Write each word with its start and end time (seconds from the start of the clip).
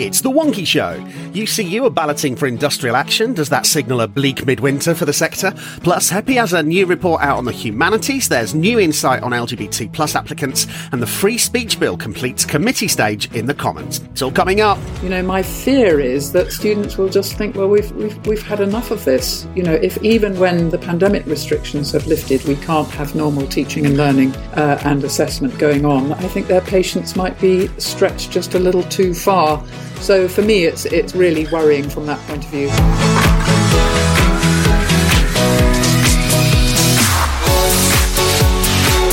It's 0.00 0.22
the 0.22 0.30
Wonkhe 0.30 0.66
Show. 0.66 0.98
UCU 1.34 1.84
are 1.84 1.90
balloting 1.90 2.34
for 2.34 2.46
industrial 2.46 2.96
action. 2.96 3.34
Does 3.34 3.50
that 3.50 3.66
signal 3.66 4.00
a 4.00 4.08
bleak 4.08 4.46
midwinter 4.46 4.94
for 4.94 5.04
the 5.04 5.12
sector? 5.12 5.52
Plus, 5.82 6.10
HEPI 6.10 6.36
has 6.36 6.54
a 6.54 6.62
new 6.62 6.86
report 6.86 7.20
out 7.20 7.36
on 7.36 7.44
the 7.44 7.52
humanities. 7.52 8.26
There's 8.26 8.54
new 8.54 8.80
insight 8.80 9.22
on 9.22 9.32
LGBT 9.32 9.92
plus 9.92 10.14
applicants, 10.14 10.66
and 10.92 11.02
the 11.02 11.06
free 11.06 11.36
speech 11.36 11.78
bill 11.78 11.98
completes 11.98 12.46
committee 12.46 12.88
stage 12.88 13.30
in 13.34 13.44
the 13.44 13.52
Commons. 13.52 14.00
It's 14.12 14.22
all 14.22 14.32
coming 14.32 14.62
up. 14.62 14.78
You 15.02 15.10
know, 15.10 15.22
my 15.22 15.42
fear 15.42 16.00
is 16.00 16.32
that 16.32 16.52
students 16.52 16.96
will 16.96 17.10
just 17.10 17.34
think, 17.34 17.54
well, 17.54 17.68
we've 17.68 17.92
we've, 17.92 18.26
we've 18.26 18.42
had 18.42 18.60
enough 18.60 18.92
of 18.92 19.04
this. 19.04 19.46
You 19.54 19.62
know, 19.62 19.74
if 19.74 20.02
even 20.02 20.38
when 20.38 20.70
the 20.70 20.78
pandemic 20.78 21.26
restrictions 21.26 21.92
have 21.92 22.06
lifted, 22.06 22.42
we 22.44 22.56
can't 22.56 22.88
have 22.88 23.14
normal 23.14 23.46
teaching 23.46 23.84
and 23.84 23.98
learning 23.98 24.34
uh, 24.54 24.80
and 24.86 25.04
assessment 25.04 25.58
going 25.58 25.84
on. 25.84 26.14
I 26.14 26.28
think 26.28 26.46
their 26.46 26.62
patience 26.62 27.14
might 27.14 27.38
be 27.42 27.68
stretched 27.78 28.30
just 28.30 28.54
a 28.54 28.58
little 28.58 28.84
too 28.84 29.12
far. 29.12 29.62
So 30.02 30.26
for 30.26 30.42
me, 30.42 30.64
it's 30.64 30.84
it's 30.84 31.14
really 31.14 31.46
worrying 31.46 31.88
from 31.88 32.06
that 32.06 32.18
point 32.26 32.44
of 32.44 32.50
view. 32.50 34.21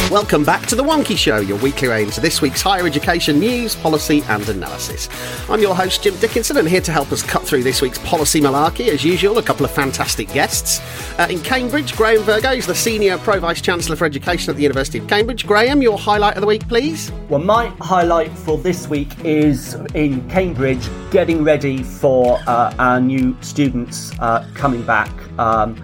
Welcome 0.10 0.44
back 0.44 0.66
to 0.66 0.76
The 0.76 0.84
Wonkhe 0.84 1.16
Show, 1.16 1.38
your 1.38 1.60
weekly 1.60 1.90
aim 1.90 2.06
into 2.08 2.20
this 2.20 2.42
week's 2.42 2.64
higher 2.64 2.88
education 2.88 3.40
news, 3.40 3.76
policy, 3.76 4.24
and 4.28 4.50
analysis. 4.50 5.08
I'm 5.48 5.62
your 5.62 5.76
host, 5.76 6.02
Jim 6.02 6.18
Dickinson, 6.18 6.58
and 6.58 6.68
here 6.68 6.82
to 6.82 6.92
help 6.92 7.12
us 7.12 7.22
cut 7.22 7.44
through 7.44 7.62
this 7.62 7.80
week's 7.80 8.00
policy 8.00 8.42
malarkey, 8.42 8.88
as 8.88 9.06
usual, 9.06 9.38
a 9.38 9.44
couple 9.44 9.66
of 9.66 9.72
fantastic 9.72 10.28
guests. 10.30 10.80
Uh, 11.20 11.28
in 11.30 11.40
Cambridge, 11.42 11.96
Graham 11.96 12.24
Virgo 12.24 12.50
is 12.50 12.66
the 12.66 12.74
Senior 12.74 13.20
Pro 13.20 13.40
Vice 13.40 13.62
Chancellor 13.62 13.96
for 13.96 14.06
Education 14.06 14.50
at 14.50 14.56
the 14.56 14.64
University 14.64 14.98
of 14.98 15.08
Cambridge. 15.08 15.46
Graham, 15.46 15.80
your 15.80 16.00
highlight 16.00 16.34
of 16.38 16.42
the 16.42 16.48
week, 16.48 16.68
please. 16.68 17.12
Well, 17.30 17.42
my 17.42 17.68
highlight 17.80 18.32
for 18.32 18.58
this 18.58 18.88
week 18.88 19.14
is 19.24 19.76
in 19.94 20.28
Cambridge 20.28 20.90
getting 21.12 21.44
ready 21.44 21.84
for 21.84 22.40
uh, 22.48 22.74
our 22.80 23.00
new 23.00 23.38
students 23.42 24.12
uh, 24.20 24.50
coming 24.56 24.82
back. 24.82 25.12
Um, 25.38 25.80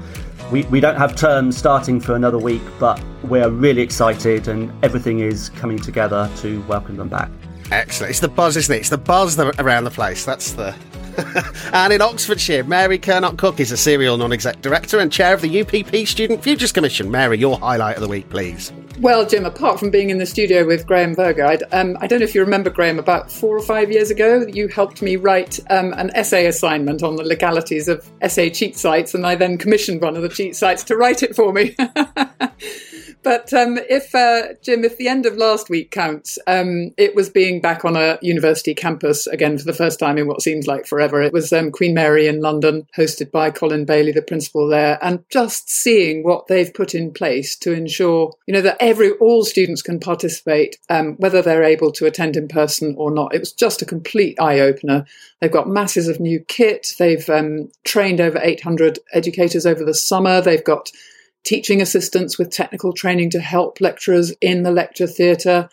we, 0.51 0.63
we 0.65 0.79
don't 0.79 0.95
have 0.95 1.15
terms 1.15 1.57
starting 1.57 1.99
for 1.99 2.15
another 2.15 2.38
week, 2.38 2.61
but 2.79 3.01
we're 3.23 3.49
really 3.49 3.81
excited 3.81 4.47
and 4.47 4.71
everything 4.83 5.19
is 5.19 5.49
coming 5.49 5.79
together 5.79 6.29
to 6.38 6.61
welcome 6.63 6.97
them 6.97 7.09
back. 7.09 7.29
Excellent. 7.71 8.11
It's 8.11 8.19
the 8.19 8.27
buzz, 8.27 8.55
isn't 8.57 8.73
it? 8.73 8.79
It's 8.79 8.89
the 8.89 8.97
buzz 8.97 9.39
around 9.39 9.85
the 9.85 9.91
place. 9.91 10.23
That's 10.23 10.53
the. 10.53 10.75
and 11.73 11.94
in 11.94 12.02
Oxfordshire, 12.02 12.63
Mary 12.63 12.99
Curnock 12.99 13.38
Cook 13.38 13.59
is 13.59 13.71
a 13.71 13.77
serial 13.77 14.17
non 14.17 14.33
exec 14.33 14.61
director 14.61 14.99
and 14.99 15.11
chair 15.11 15.33
of 15.33 15.41
the 15.41 15.61
UPP 15.61 16.07
Student 16.07 16.44
Futures 16.44 16.72
Commission. 16.72 17.09
Mary, 17.09 17.38
your 17.38 17.57
highlight 17.57 17.95
of 17.95 18.02
the 18.02 18.07
week, 18.07 18.30
please. 18.30 18.72
Well, 18.99 19.25
Jim, 19.25 19.45
apart 19.45 19.80
from 19.80 19.91
being 19.91 20.09
in 20.09 20.17
the 20.17 20.25
studio 20.25 20.66
with 20.66 20.88
Graham 20.88 21.16
I'd, 21.19 21.63
um, 21.73 21.97
I 21.99 22.07
don't 22.07 22.19
know 22.19 22.25
if 22.25 22.33
you 22.33 22.41
remember, 22.41 22.69
Graham, 22.69 22.97
about 22.97 23.31
four 23.31 23.57
or 23.57 23.61
five 23.61 23.91
years 23.91 24.09
ago, 24.09 24.45
you 24.47 24.67
helped 24.67 25.02
me 25.02 25.17
write 25.17 25.59
um, 25.69 25.94
an 25.94 26.11
essay 26.16 26.45
assignment 26.45 27.03
on 27.03 27.16
the 27.16 27.23
legalities 27.23 27.88
of 27.88 28.09
essay 28.22 28.50
cheat 28.50 28.77
sites, 28.77 29.13
and 29.13 29.25
I 29.25 29.35
then 29.35 29.57
commissioned 29.57 30.01
one 30.01 30.16
of 30.16 30.22
the 30.22 30.29
cheat 30.29 30.56
sites 30.56 30.84
to 30.85 30.95
write 30.95 31.23
it 31.23 31.35
for 31.35 31.51
me. 31.51 31.75
But 33.25 33.52
um, 33.53 33.80
if 33.90 34.13
uh, 34.13 34.53
Jim, 34.62 34.84
if 34.84 34.97
the 34.97 35.08
end 35.08 35.25
of 35.25 35.36
last 35.36 35.68
week 35.68 35.90
counts, 35.90 36.38
um, 36.46 36.91
it 36.96 37.16
was 37.16 37.28
being 37.28 37.59
back 37.59 37.84
on 37.84 37.96
a 37.96 38.19
university 38.22 38.75
campus 38.75 39.25
again 39.25 39.58
for 39.58 39.63
the 39.63 39.74
first 39.74 39.97
time 39.97 40.19
in 40.19 40.28
what 40.28 40.44
seems 40.44 40.68
like 40.68 40.86
forever. 40.86 41.24
It 41.24 41.34
was 41.34 41.52
um, 41.52 41.72
Queen 41.72 41.96
Mary 41.96 42.28
in 42.28 42.40
London, 42.40 42.88
hosted 42.96 43.31
by 43.31 43.50
Colin 43.50 43.84
Bailey, 43.84 44.12
the 44.12 44.22
principal 44.22 44.68
there, 44.68 45.00
and 45.02 45.24
just 45.31 45.72
seeing 45.72 46.24
what 46.24 46.46
they've 46.46 46.72
put 46.72 46.94
in 46.94 47.12
place 47.12 47.56
to 47.58 47.74
ensure, 47.74 48.31
you 48.46 48.53
know, 48.53 48.62
that 48.62 48.78
every 48.80 49.13
all 49.13 49.44
students 49.44 49.81
can 49.81 50.00
participate, 50.00 50.78
um, 50.92 51.13
whether 51.13 51.42
they're 51.42 51.63
able 51.63 51.92
to 51.94 52.06
attend 52.06 52.38
in 52.38 52.47
person 52.47 52.94
or 52.96 53.09
not. 53.09 53.34
It 53.34 53.40
was 53.40 53.53
just 53.53 53.81
a 53.81 53.88
complete 53.88 54.40
eye 54.40 54.59
opener. 54.59 55.03
They've 55.42 55.52
got 55.52 55.68
masses 55.68 56.07
of 56.07 56.19
new 56.19 56.42
kit. 56.42 56.94
They've 57.00 57.28
um, 57.31 57.72
trained 57.86 58.22
over 58.22 58.38
800 58.40 59.00
educators 59.13 59.66
over 59.66 59.84
the 59.84 59.96
summer. 59.96 60.42
They've 60.42 60.63
got 60.63 60.92
teaching 61.45 61.81
assistants 61.81 62.38
with 62.38 62.50
technical 62.50 62.91
training 62.91 63.29
to 63.29 63.39
help 63.39 63.79
lecturers 63.79 64.31
in 64.41 64.63
the 64.63 64.72
lecture 64.72 65.07
theatre. 65.07 65.69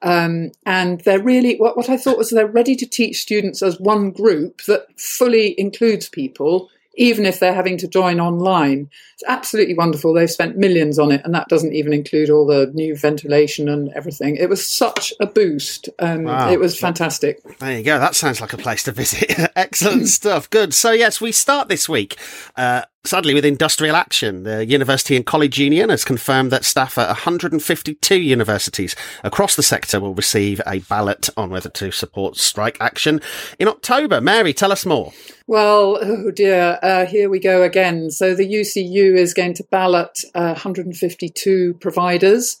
Um, 0.00 0.52
and 0.64 1.00
they're 1.00 1.22
really, 1.22 1.56
what, 1.56 1.76
what 1.76 1.90
I 1.90 1.96
thought 1.96 2.16
was 2.16 2.30
they're 2.30 2.46
ready 2.46 2.76
to 2.76 2.86
teach 2.86 3.20
students 3.20 3.62
as 3.62 3.80
one 3.80 4.12
group 4.12 4.62
that 4.62 4.86
fully 4.98 5.58
includes 5.58 6.08
people, 6.08 6.70
even 6.94 7.26
if 7.26 7.40
they're 7.40 7.54
having 7.54 7.76
to 7.78 7.88
join 7.88 8.20
online. 8.20 8.90
It's 9.14 9.24
absolutely 9.26 9.74
wonderful. 9.74 10.14
They've 10.14 10.30
spent 10.30 10.56
millions 10.56 11.00
on 11.00 11.10
it, 11.10 11.22
and 11.24 11.34
that 11.34 11.48
doesn't 11.48 11.72
even 11.72 11.92
include 11.92 12.30
all 12.30 12.46
the 12.46 12.70
new 12.74 12.96
ventilation 12.96 13.68
and 13.68 13.90
everything. 13.96 14.36
It 14.36 14.48
was 14.48 14.64
such 14.64 15.12
a 15.18 15.26
boost. 15.26 15.88
Um, 15.98 16.24
wow. 16.24 16.48
It 16.48 16.60
was 16.60 16.78
fantastic. 16.78 17.42
There 17.58 17.76
you 17.76 17.82
go. 17.82 17.98
That 17.98 18.14
sounds 18.14 18.40
like 18.40 18.52
a 18.52 18.56
place 18.58 18.84
to 18.84 18.92
visit. 18.92 19.50
Excellent 19.56 20.06
stuff. 20.08 20.48
Good. 20.48 20.74
So, 20.74 20.92
yes, 20.92 21.20
we 21.20 21.32
start 21.32 21.68
this 21.68 21.88
week. 21.88 22.16
Uh, 22.56 22.82
Sadly, 23.08 23.32
with 23.32 23.46
industrial 23.46 23.96
action, 23.96 24.42
the 24.42 24.66
University 24.66 25.16
and 25.16 25.24
College 25.24 25.58
Union 25.58 25.88
has 25.88 26.04
confirmed 26.04 26.52
that 26.52 26.62
staff 26.62 26.98
at 26.98 27.06
152 27.06 28.14
universities 28.14 28.94
across 29.24 29.56
the 29.56 29.62
sector 29.62 29.98
will 29.98 30.12
receive 30.12 30.60
a 30.66 30.80
ballot 30.80 31.30
on 31.34 31.48
whether 31.48 31.70
to 31.70 31.90
support 31.90 32.36
strike 32.36 32.76
action 32.82 33.22
in 33.58 33.66
October. 33.66 34.20
Mary, 34.20 34.52
tell 34.52 34.70
us 34.70 34.84
more. 34.84 35.14
Well, 35.46 35.98
oh 36.02 36.30
dear, 36.30 36.78
uh, 36.82 37.06
here 37.06 37.30
we 37.30 37.40
go 37.40 37.62
again. 37.62 38.10
So 38.10 38.34
the 38.34 38.46
UCU 38.46 39.16
is 39.16 39.32
going 39.32 39.54
to 39.54 39.64
ballot 39.70 40.22
uh, 40.34 40.52
152 40.52 41.78
providers. 41.80 42.58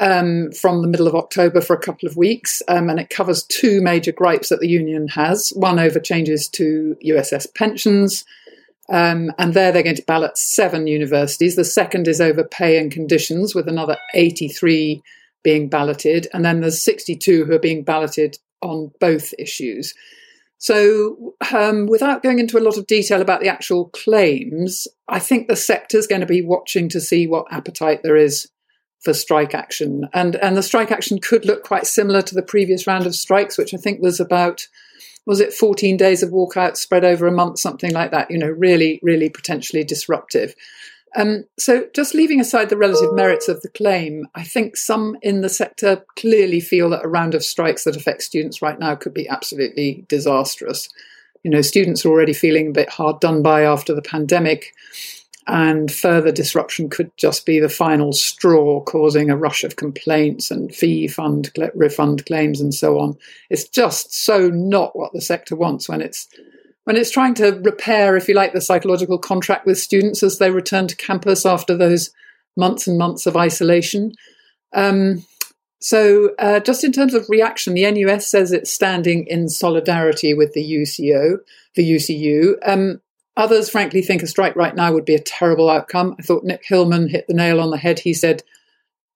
Um, 0.00 0.50
from 0.50 0.82
the 0.82 0.88
middle 0.88 1.06
of 1.06 1.14
October 1.14 1.60
for 1.60 1.74
a 1.74 1.80
couple 1.80 2.08
of 2.08 2.16
weeks, 2.16 2.62
um, 2.66 2.90
and 2.90 2.98
it 2.98 3.10
covers 3.10 3.44
two 3.44 3.80
major 3.80 4.10
gripes 4.10 4.48
that 4.48 4.58
the 4.58 4.68
union 4.68 5.06
has 5.06 5.52
one 5.54 5.78
over 5.78 6.00
changes 6.00 6.48
to 6.48 6.96
USS 7.04 7.46
pensions, 7.54 8.24
um, 8.90 9.32
and 9.38 9.54
there 9.54 9.72
they're 9.72 9.82
going 9.82 9.96
to 9.96 10.02
ballot 10.02 10.36
seven 10.36 10.86
universities. 10.86 11.56
The 11.56 11.64
second 11.64 12.08
is 12.08 12.20
over 12.20 12.44
pay 12.44 12.78
and 12.78 12.90
conditions, 12.90 13.54
with 13.54 13.68
another 13.68 13.96
83 14.14 15.02
being 15.42 15.68
balloted. 15.68 16.26
And 16.32 16.44
then 16.44 16.60
there's 16.60 16.82
62 16.82 17.44
who 17.44 17.52
are 17.54 17.58
being 17.58 17.84
balloted 17.84 18.38
on 18.62 18.90
both 19.00 19.32
issues. 19.38 19.94
So, 20.58 21.34
um, 21.52 21.86
without 21.86 22.22
going 22.22 22.38
into 22.38 22.56
a 22.56 22.62
lot 22.62 22.78
of 22.78 22.86
detail 22.86 23.20
about 23.20 23.40
the 23.40 23.48
actual 23.48 23.86
claims, 23.90 24.88
I 25.08 25.18
think 25.18 25.46
the 25.46 25.56
sector 25.56 25.98
is 25.98 26.06
going 26.06 26.22
to 26.22 26.26
be 26.26 26.40
watching 26.40 26.88
to 26.90 27.00
see 27.00 27.26
what 27.26 27.46
appetite 27.50 28.02
there 28.02 28.16
is 28.16 28.48
for 29.00 29.12
strike 29.12 29.54
action. 29.54 30.08
And, 30.14 30.36
and 30.36 30.56
the 30.56 30.62
strike 30.62 30.90
action 30.90 31.18
could 31.20 31.44
look 31.44 31.64
quite 31.64 31.86
similar 31.86 32.22
to 32.22 32.34
the 32.34 32.42
previous 32.42 32.86
round 32.86 33.04
of 33.04 33.14
strikes, 33.14 33.58
which 33.58 33.74
I 33.74 33.76
think 33.76 34.00
was 34.00 34.20
about 34.20 34.66
was 35.26 35.40
it 35.40 35.52
14 35.52 35.96
days 35.96 36.22
of 36.22 36.30
walkouts 36.30 36.78
spread 36.78 37.04
over 37.04 37.26
a 37.26 37.32
month, 37.32 37.58
something 37.58 37.92
like 37.92 38.10
that, 38.10 38.30
you 38.30 38.38
know, 38.38 38.48
really, 38.48 39.00
really 39.02 39.28
potentially 39.28 39.84
disruptive. 39.84 40.54
Um, 41.16 41.44
so, 41.58 41.86
just 41.94 42.14
leaving 42.14 42.40
aside 42.40 42.70
the 42.70 42.76
relative 42.76 43.14
merits 43.14 43.48
of 43.48 43.62
the 43.62 43.68
claim, 43.68 44.26
I 44.34 44.42
think 44.42 44.76
some 44.76 45.16
in 45.22 45.42
the 45.42 45.48
sector 45.48 46.04
clearly 46.16 46.60
feel 46.60 46.90
that 46.90 47.04
a 47.04 47.08
round 47.08 47.34
of 47.34 47.44
strikes 47.44 47.84
that 47.84 47.96
affect 47.96 48.22
students 48.22 48.60
right 48.60 48.78
now 48.78 48.96
could 48.96 49.14
be 49.14 49.28
absolutely 49.28 50.04
disastrous. 50.08 50.88
You 51.44 51.52
know, 51.52 51.60
students 51.60 52.04
are 52.04 52.08
already 52.08 52.32
feeling 52.32 52.68
a 52.68 52.72
bit 52.72 52.88
hard 52.88 53.20
done 53.20 53.42
by 53.42 53.62
after 53.62 53.94
the 53.94 54.02
pandemic 54.02 54.72
and 55.46 55.92
further 55.92 56.32
disruption 56.32 56.88
could 56.88 57.10
just 57.16 57.44
be 57.44 57.58
the 57.58 57.68
final 57.68 58.12
straw, 58.12 58.80
causing 58.82 59.30
a 59.30 59.36
rush 59.36 59.62
of 59.64 59.76
complaints 59.76 60.50
and 60.50 60.74
fee 60.74 61.06
fund 61.06 61.50
refund 61.74 62.24
claims 62.26 62.60
and 62.60 62.74
so 62.74 62.98
on. 62.98 63.16
It's 63.50 63.68
just 63.68 64.14
so 64.14 64.48
not 64.48 64.96
what 64.96 65.12
the 65.12 65.20
sector 65.20 65.54
wants 65.54 65.88
when 65.88 66.00
it's 66.00 66.28
when 66.84 66.96
it's 66.96 67.10
trying 67.10 67.34
to 67.34 67.60
repair, 67.62 68.16
if 68.16 68.28
you 68.28 68.34
like, 68.34 68.52
the 68.52 68.60
psychological 68.60 69.18
contract 69.18 69.66
with 69.66 69.78
students 69.78 70.22
as 70.22 70.38
they 70.38 70.50
return 70.50 70.86
to 70.88 70.96
campus 70.96 71.46
after 71.46 71.76
those 71.76 72.10
months 72.56 72.86
and 72.86 72.98
months 72.98 73.26
of 73.26 73.36
isolation. 73.36 74.12
Um, 74.74 75.24
so, 75.80 76.34
uh, 76.38 76.60
just 76.60 76.84
in 76.84 76.92
terms 76.92 77.14
of 77.14 77.26
reaction, 77.28 77.74
the 77.74 77.90
NUS 77.90 78.26
says 78.26 78.52
it's 78.52 78.72
standing 78.72 79.26
in 79.26 79.48
solidarity 79.48 80.32
with 80.34 80.52
the 80.52 80.62
UCO, 80.62 81.38
the 81.74 81.90
UCU. 81.90 82.56
Um, 82.66 83.00
Others, 83.36 83.68
frankly, 83.68 84.00
think 84.00 84.22
a 84.22 84.26
strike 84.26 84.54
right 84.54 84.76
now 84.76 84.92
would 84.92 85.04
be 85.04 85.14
a 85.14 85.20
terrible 85.20 85.68
outcome. 85.68 86.14
I 86.18 86.22
thought 86.22 86.44
Nick 86.44 86.62
Hillman 86.64 87.08
hit 87.08 87.26
the 87.26 87.34
nail 87.34 87.60
on 87.60 87.70
the 87.70 87.76
head. 87.76 87.98
He 87.98 88.14
said, 88.14 88.42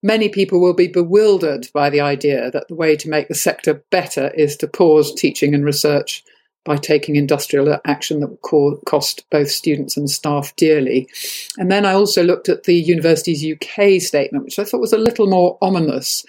many 0.02 0.28
people 0.28 0.60
will 0.60 0.74
be 0.74 0.88
bewildered 0.88 1.68
by 1.72 1.90
the 1.90 2.00
idea 2.00 2.50
that 2.50 2.68
the 2.68 2.74
way 2.74 2.96
to 2.96 3.08
make 3.08 3.28
the 3.28 3.34
sector 3.34 3.82
better 3.90 4.30
is 4.34 4.56
to 4.56 4.66
pause 4.68 5.14
teaching 5.14 5.54
and 5.54 5.64
research 5.64 6.24
by 6.64 6.76
taking 6.76 7.16
industrial 7.16 7.78
action 7.86 8.20
that 8.20 8.38
will 8.52 8.76
cost 8.86 9.24
both 9.30 9.50
students 9.50 9.96
and 9.96 10.10
staff 10.10 10.54
dearly. 10.56 11.08
And 11.56 11.70
then 11.70 11.86
I 11.86 11.92
also 11.92 12.22
looked 12.22 12.48
at 12.48 12.64
the 12.64 12.74
Universities 12.74 13.44
UK 13.44 14.00
statement, 14.00 14.44
which 14.44 14.58
I 14.58 14.64
thought 14.64 14.80
was 14.80 14.92
a 14.92 14.98
little 14.98 15.28
more 15.28 15.56
ominous. 15.62 16.26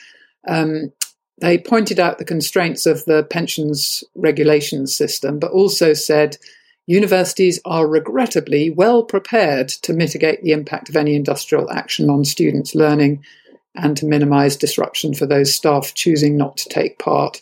Um, 0.48 0.94
they 1.42 1.58
pointed 1.58 2.00
out 2.00 2.20
the 2.20 2.26
constraints 2.26 2.86
of 2.86 3.04
the 3.06 3.24
pensions 3.24 4.04
regulation 4.16 4.88
system, 4.88 5.40
but 5.40 5.52
also 5.52 5.94
said 5.94 6.38
universities 6.90 7.60
are 7.66 7.88
regrettably 7.88 8.72
well 8.72 9.04
prepared 9.04 9.70
to 9.70 9.94
mitigate 9.94 10.42
the 10.42 10.52
impact 10.52 10.90
of 10.90 10.96
any 10.96 11.16
industrial 11.16 11.70
action 11.70 12.10
on 12.10 12.26
students' 12.26 12.74
learning 12.74 13.24
and 13.76 13.96
to 13.96 14.08
minimise 14.08 14.58
disruption 14.58 15.14
for 15.14 15.28
those 15.28 15.54
staff 15.54 15.94
choosing 15.94 16.36
not 16.36 16.58
to 16.58 16.68
take 16.68 16.98
part. 16.98 17.40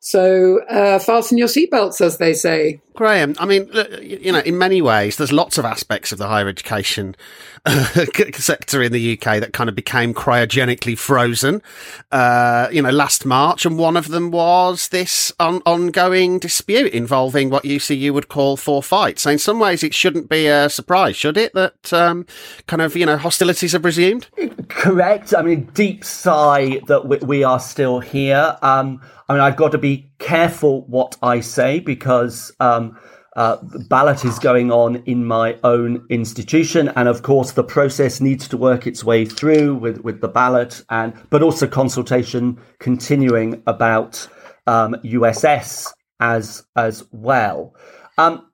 So 0.00 0.64
uh, 0.64 0.98
fasten 0.98 1.38
your 1.38 1.46
seatbelts, 1.46 2.00
as 2.00 2.18
they 2.18 2.34
say. 2.34 2.80
Graham, 2.94 3.34
I 3.38 3.46
mean, 3.46 3.70
you 4.02 4.32
know, 4.32 4.40
in 4.40 4.58
many 4.58 4.82
ways, 4.82 5.16
there's 5.16 5.32
lots 5.32 5.56
of 5.56 5.64
aspects 5.64 6.12
of 6.12 6.18
the 6.18 6.28
higher 6.28 6.48
education 6.48 7.16
uh, 7.66 7.86
sector 8.34 8.82
in 8.82 8.92
the 8.92 9.12
UK 9.12 9.40
that 9.40 9.52
kind 9.52 9.68
of 9.68 9.74
became 9.74 10.12
cryogenically 10.12 10.98
frozen, 10.98 11.62
uh, 12.10 12.68
you 12.70 12.82
know, 12.82 12.90
last 12.90 13.24
March. 13.24 13.64
And 13.64 13.78
one 13.78 13.96
of 13.96 14.08
them 14.08 14.30
was 14.30 14.88
this 14.88 15.32
on- 15.40 15.62
ongoing 15.64 16.38
dispute 16.38 16.92
involving 16.92 17.50
what 17.50 17.64
UCU 17.64 18.12
would 18.12 18.28
call 18.28 18.56
four 18.56 18.82
fights. 18.82 19.22
So 19.22 19.30
in 19.30 19.38
some 19.38 19.58
ways, 19.58 19.82
it 19.82 19.94
shouldn't 19.94 20.28
be 20.28 20.46
a 20.46 20.68
surprise, 20.68 21.16
should 21.16 21.36
it, 21.36 21.54
that 21.54 21.92
um, 21.92 22.26
kind 22.66 22.82
of, 22.82 22.94
you 22.94 23.06
know, 23.06 23.16
hostilities 23.16 23.72
have 23.72 23.84
resumed? 23.84 24.26
Correct. 24.68 25.34
I 25.34 25.42
mean, 25.42 25.64
deep 25.72 26.04
sigh 26.04 26.80
that 26.88 27.06
we, 27.06 27.16
we 27.18 27.44
are 27.44 27.60
still 27.60 28.00
here. 28.00 28.56
Um, 28.60 29.00
I 29.28 29.34
mean, 29.34 29.42
I've 29.42 29.56
got 29.56 29.72
to 29.72 29.78
be 29.78 30.10
careful 30.22 30.86
what 30.86 31.16
I 31.22 31.40
say 31.40 31.80
because 31.80 32.52
um, 32.60 32.98
uh, 33.36 33.56
ballot 33.88 34.24
is 34.24 34.38
going 34.38 34.70
on 34.70 34.96
in 35.04 35.24
my 35.24 35.58
own 35.64 36.06
institution, 36.10 36.88
and 36.96 37.08
of 37.08 37.22
course, 37.22 37.52
the 37.52 37.64
process 37.64 38.20
needs 38.20 38.46
to 38.48 38.56
work 38.56 38.86
its 38.86 39.02
way 39.02 39.24
through 39.24 39.74
with 39.74 39.98
with 39.98 40.20
the 40.20 40.28
ballot, 40.28 40.82
and 40.90 41.14
but 41.30 41.42
also 41.42 41.66
consultation 41.66 42.60
continuing 42.78 43.62
about 43.66 44.28
um, 44.66 44.94
USS 45.04 45.92
as 46.20 46.64
as 46.76 47.04
well. 47.10 47.74
Um, 48.18 48.46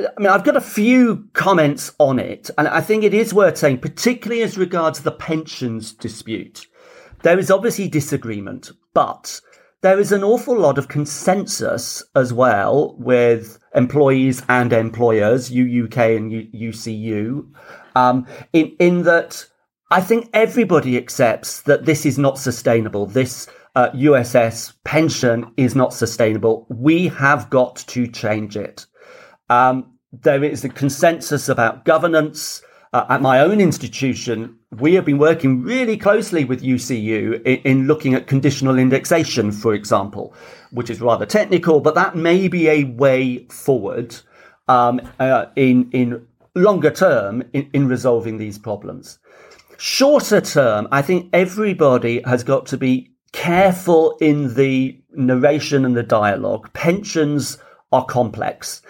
I 0.00 0.20
mean, 0.20 0.28
I've 0.28 0.44
got 0.44 0.56
a 0.56 0.62
few 0.62 1.28
comments 1.34 1.92
on 1.98 2.18
it, 2.18 2.50
and 2.58 2.66
I 2.66 2.80
think 2.80 3.04
it 3.04 3.14
is 3.14 3.34
worth 3.34 3.58
saying, 3.58 3.78
particularly 3.78 4.42
as 4.42 4.58
regards 4.58 5.00
the 5.00 5.12
pensions 5.12 5.92
dispute. 5.92 6.66
There 7.22 7.38
is 7.38 7.50
obviously 7.50 7.86
disagreement, 7.86 8.70
but 8.94 9.40
there 9.82 9.98
is 9.98 10.12
an 10.12 10.22
awful 10.22 10.58
lot 10.58 10.78
of 10.78 10.88
consensus 10.88 12.02
as 12.14 12.32
well 12.32 12.96
with 12.98 13.58
employees 13.74 14.42
and 14.48 14.72
employers, 14.72 15.50
UUK 15.50 16.16
and 16.16 16.32
UCU, 16.52 17.50
um, 17.96 18.26
in, 18.52 18.76
in 18.78 19.02
that 19.04 19.46
I 19.90 20.00
think 20.00 20.30
everybody 20.32 20.96
accepts 20.96 21.62
that 21.62 21.84
this 21.84 22.06
is 22.06 22.18
not 22.18 22.38
sustainable. 22.38 23.06
This 23.06 23.48
uh, 23.74 23.90
USS 23.90 24.74
pension 24.84 25.52
is 25.56 25.74
not 25.74 25.94
sustainable. 25.94 26.66
We 26.68 27.08
have 27.08 27.50
got 27.50 27.76
to 27.88 28.06
change 28.06 28.56
it. 28.56 28.86
Um, 29.48 29.98
there 30.12 30.44
is 30.44 30.64
a 30.64 30.68
consensus 30.68 31.48
about 31.48 31.84
governance. 31.84 32.62
Uh, 32.92 33.06
at 33.08 33.22
my 33.22 33.38
own 33.38 33.60
institution, 33.60 34.58
we 34.78 34.94
have 34.94 35.04
been 35.04 35.18
working 35.18 35.62
really 35.62 35.96
closely 35.96 36.44
with 36.44 36.60
UCU 36.60 37.40
in, 37.44 37.58
in, 37.58 37.86
looking 37.86 38.14
at 38.14 38.26
conditional 38.26 38.78
indexation, 38.78 39.52
for 39.52 39.74
example, 39.74 40.34
which 40.72 40.90
is 40.90 41.00
rather 41.00 41.24
technical, 41.24 41.78
but 41.78 41.94
that 41.94 42.16
may 42.16 42.48
be 42.48 42.68
a 42.68 42.82
way 42.84 43.46
forward 43.46 44.16
um, 44.66 45.00
uh, 45.20 45.46
in 45.54 45.88
in 45.92 46.26
longer 46.56 46.90
term 46.90 47.44
in, 47.52 47.70
in 47.72 47.86
resolving 47.86 48.38
these 48.38 48.58
problems. 48.58 49.20
Shorter 49.78 50.40
term, 50.40 50.88
I 50.90 51.00
think 51.00 51.30
everybody 51.32 52.22
has 52.22 52.42
got 52.42 52.66
to 52.66 52.76
be 52.76 53.12
careful 53.32 54.16
in 54.20 54.54
the 54.54 55.00
narration 55.12 55.84
and 55.84 55.96
the 55.96 56.02
dialogue. 56.02 56.72
Pensions 56.72 57.56
are 57.92 58.04
complex, 58.04 58.82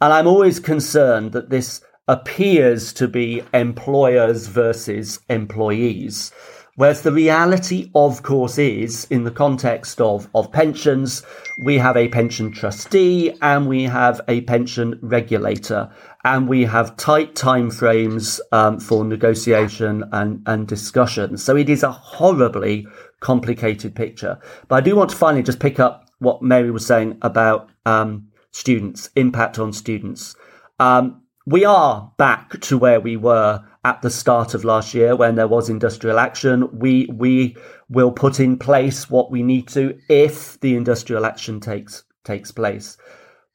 and 0.00 0.12
I'm 0.12 0.28
always 0.28 0.60
concerned 0.60 1.32
that 1.32 1.50
this 1.50 1.80
appears 2.08 2.92
to 2.94 3.06
be 3.06 3.42
employers 3.52 4.46
versus 4.48 5.20
employees. 5.28 6.32
Whereas 6.76 7.02
the 7.02 7.10
reality, 7.10 7.90
of 7.96 8.22
course, 8.22 8.56
is 8.56 9.04
in 9.10 9.24
the 9.24 9.32
context 9.32 10.00
of, 10.00 10.28
of 10.32 10.52
pensions, 10.52 11.24
we 11.64 11.76
have 11.76 11.96
a 11.96 12.06
pension 12.08 12.52
trustee 12.52 13.36
and 13.42 13.68
we 13.68 13.82
have 13.82 14.20
a 14.28 14.42
pension 14.42 14.96
regulator, 15.02 15.90
and 16.24 16.48
we 16.48 16.64
have 16.64 16.96
tight 16.96 17.34
timeframes 17.34 18.38
um, 18.52 18.78
for 18.78 19.04
negotiation 19.04 20.04
and, 20.12 20.40
and 20.46 20.68
discussion. 20.68 21.36
So 21.36 21.56
it 21.56 21.68
is 21.68 21.82
a 21.82 21.90
horribly 21.90 22.86
complicated 23.18 23.96
picture. 23.96 24.38
But 24.68 24.76
I 24.76 24.80
do 24.80 24.94
want 24.94 25.10
to 25.10 25.16
finally 25.16 25.42
just 25.42 25.58
pick 25.58 25.80
up 25.80 26.08
what 26.20 26.42
Mary 26.42 26.70
was 26.70 26.86
saying 26.86 27.18
about 27.22 27.70
um, 27.86 28.28
students, 28.52 29.10
impact 29.16 29.58
on 29.58 29.72
students. 29.72 30.36
Um, 30.78 31.22
we 31.48 31.64
are 31.64 32.12
back 32.18 32.60
to 32.60 32.76
where 32.76 33.00
we 33.00 33.16
were 33.16 33.64
at 33.82 34.02
the 34.02 34.10
start 34.10 34.52
of 34.52 34.64
last 34.64 34.92
year 34.92 35.16
when 35.16 35.34
there 35.34 35.48
was 35.48 35.70
industrial 35.70 36.18
action. 36.18 36.68
We 36.78 37.06
we 37.06 37.56
will 37.88 38.12
put 38.12 38.38
in 38.38 38.58
place 38.58 39.08
what 39.08 39.30
we 39.30 39.42
need 39.42 39.66
to 39.68 39.98
if 40.10 40.60
the 40.60 40.76
industrial 40.76 41.24
action 41.24 41.58
takes 41.58 42.04
takes 42.22 42.50
place. 42.50 42.98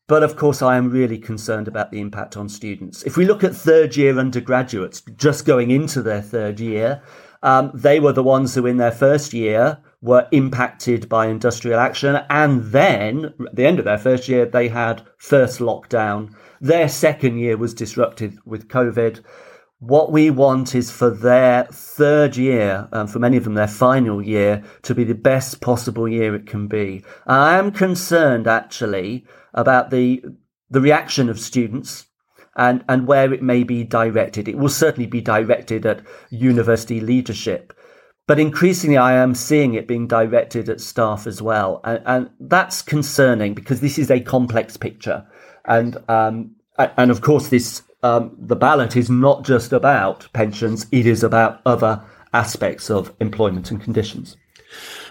But 0.07 0.23
of 0.23 0.35
course, 0.37 0.63
I 0.63 0.75
am 0.75 0.89
really 0.89 1.19
concerned 1.19 1.67
about 1.67 1.91
the 1.91 2.01
impact 2.01 2.35
on 2.35 2.49
students. 2.49 3.03
If 3.03 3.15
we 3.15 3.25
look 3.25 3.43
at 3.43 3.55
third 3.55 3.95
year 3.95 4.17
undergraduates 4.17 5.01
just 5.15 5.45
going 5.45 5.69
into 5.69 6.01
their 6.01 6.21
third 6.21 6.59
year, 6.59 7.03
um, 7.43 7.69
they 7.75 7.99
were 7.99 8.11
the 8.11 8.23
ones 8.23 8.55
who, 8.55 8.65
in 8.65 8.77
their 8.77 8.91
first 8.91 9.33
year, 9.33 9.77
were 10.01 10.27
impacted 10.31 11.07
by 11.07 11.27
industrial 11.27 11.79
action. 11.79 12.19
And 12.29 12.63
then, 12.63 13.33
at 13.47 13.55
the 13.55 13.65
end 13.67 13.77
of 13.77 13.85
their 13.85 13.99
first 13.99 14.27
year, 14.27 14.45
they 14.45 14.67
had 14.67 15.03
first 15.17 15.59
lockdown 15.59 16.33
their 16.63 16.87
second 16.87 17.37
year 17.37 17.57
was 17.57 17.73
disrupted 17.73 18.37
with 18.45 18.69
COVID. 18.69 19.21
What 19.79 20.13
we 20.13 20.29
want 20.29 20.73
is 20.73 20.89
for 20.89 21.09
their 21.09 21.65
third 21.65 22.37
year, 22.37 22.87
and 22.93 23.11
for 23.11 23.19
many 23.19 23.35
of 23.35 23.43
them, 23.43 23.55
their 23.55 23.67
final 23.67 24.21
year, 24.21 24.63
to 24.83 24.95
be 24.95 25.03
the 25.03 25.13
best 25.13 25.59
possible 25.59 26.07
year 26.07 26.33
it 26.33 26.47
can 26.47 26.69
be. 26.69 27.03
I 27.27 27.57
am 27.57 27.71
concerned 27.71 28.47
actually 28.47 29.25
about 29.53 29.89
the 29.89 30.23
the 30.69 30.79
reaction 30.79 31.29
of 31.29 31.39
students 31.39 32.07
and, 32.55 32.83
and 32.87 33.07
where 33.07 33.31
it 33.33 33.43
may 33.43 33.63
be 33.63 33.83
directed. 33.83 34.47
It 34.47 34.57
will 34.57 34.69
certainly 34.69 35.05
be 35.05 35.21
directed 35.21 35.85
at 35.85 36.01
university 36.31 36.99
leadership. 36.99 37.73
But 38.25 38.39
increasingly, 38.39 38.97
I 38.97 39.13
am 39.13 39.35
seeing 39.35 39.73
it 39.73 39.87
being 39.87 40.07
directed 40.07 40.69
at 40.69 40.79
staff 40.79 41.27
as 41.27 41.41
well. 41.41 41.81
And, 41.83 42.01
and 42.05 42.29
that's 42.39 42.81
concerning 42.81 43.53
because 43.53 43.81
this 43.81 43.99
is 43.99 44.09
a 44.09 44.21
complex 44.21 44.77
picture. 44.77 45.27
And 45.65 45.97
um, 46.09 46.55
and 46.77 47.11
of 47.11 47.21
course, 47.21 47.49
this 47.49 47.81
um, 48.01 48.35
the 48.37 48.55
ballot 48.55 48.95
is 48.95 49.09
not 49.09 49.43
just 49.43 49.73
about 49.73 50.27
pensions; 50.33 50.87
it 50.91 51.05
is 51.05 51.23
about 51.23 51.61
other 51.65 52.01
aspects 52.33 52.89
of 52.89 53.13
employment 53.19 53.71
and 53.71 53.81
conditions. 53.81 54.37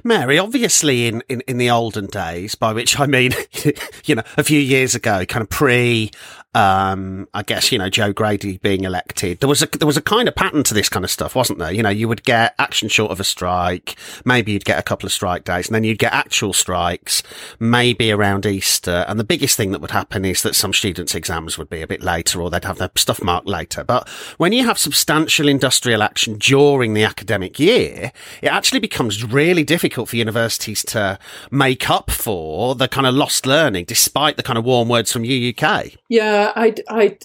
Mary, 0.05 0.39
obviously 0.39 1.07
in, 1.07 1.23
in, 1.29 1.41
in 1.43 1.57
the 1.57 1.71
olden 1.71 2.07
days, 2.07 2.57
by 2.57 2.73
which 2.73 2.99
I 2.99 3.07
mean, 3.07 3.33
you 4.05 4.17
know, 4.17 4.25
a 4.37 4.43
few 4.43 4.59
years 4.59 4.97
ago, 4.97 5.25
kind 5.25 5.43
of 5.43 5.49
pre 5.49 6.11
um, 6.55 7.29
I 7.33 7.43
guess, 7.43 7.73
you 7.73 7.79
know, 7.79 7.89
Jo 7.89 8.13
Grady 8.13 8.59
being 8.59 8.85
elected, 8.85 9.41
there 9.41 9.49
was 9.49 9.63
a, 9.63 9.67
there 9.67 9.87
was 9.87 9.97
a 9.97 10.03
kind 10.03 10.29
of 10.29 10.35
pattern 10.35 10.63
to 10.65 10.75
this 10.75 10.89
kind 10.89 11.05
of 11.05 11.11
stuff, 11.11 11.35
wasn't 11.35 11.59
there? 11.59 11.73
You 11.73 11.83
know, 11.83 11.89
you 11.89 12.09
would 12.09 12.25
get 12.25 12.55
action 12.59 12.89
short 12.89 13.11
of 13.11 13.21
a 13.21 13.25
strike. 13.25 13.97
Maybe 14.25 14.53
you'd 14.53 14.67
get 14.67 14.79
a 14.79 14.83
couple 14.83 15.07
of 15.07 15.13
strike 15.13 15.45
days 15.45 15.69
and 15.69 15.75
then 15.75 15.85
you'd 15.85 15.99
get 15.99 16.13
actual 16.13 16.53
strikes, 16.53 17.23
maybe 17.59 18.13
around 18.13 18.45
Easter. 18.45 19.07
And 19.09 19.19
the 19.19 19.25
biggest 19.25 19.57
thing 19.57 19.73
that 19.73 19.81
would 19.81 19.93
happen 19.93 20.27
is 20.27 20.43
that 20.43 20.55
some 20.55 20.75
students' 20.75 21.15
exams 21.15 21.57
would 21.57 21.71
be 21.71 21.81
a 21.81 21.87
bit 21.87 22.03
later 22.03 22.43
or 22.43 22.51
they'd 22.51 22.65
have 22.65 22.79
their 22.79 22.91
stuff 22.97 23.23
marked 23.23 23.49
later. 23.49 23.83
But 23.83 24.09
when 24.37 24.53
you 24.53 24.65
have 24.67 24.79
substantial 24.79 25.49
industrial 25.49 26.03
action 26.03 26.37
during 26.37 26.93
the 26.93 27.05
academic 27.05 27.59
year, 27.59 28.13
it 28.43 28.49
actually 28.49 28.81
becomes 28.81 29.25
really 29.25 29.65
difficult 29.65 30.11
for 30.11 30.17
universities 30.17 30.85
to 30.87 31.19
make 31.51 31.89
up 31.89 32.11
for 32.11 32.75
the 32.75 32.89
kind 32.89 33.07
of 33.07 33.15
lost 33.15 33.47
learning, 33.47 33.87
despite 33.87 34.37
the 34.37 34.43
kind 34.43 34.59
of 34.59 34.67
warm 34.67 34.91
words 34.91 35.11
from 35.11 35.23
UUK. 35.23 35.97
Yeah. 36.11 36.42
I, 36.55 36.75
I, 36.89 37.19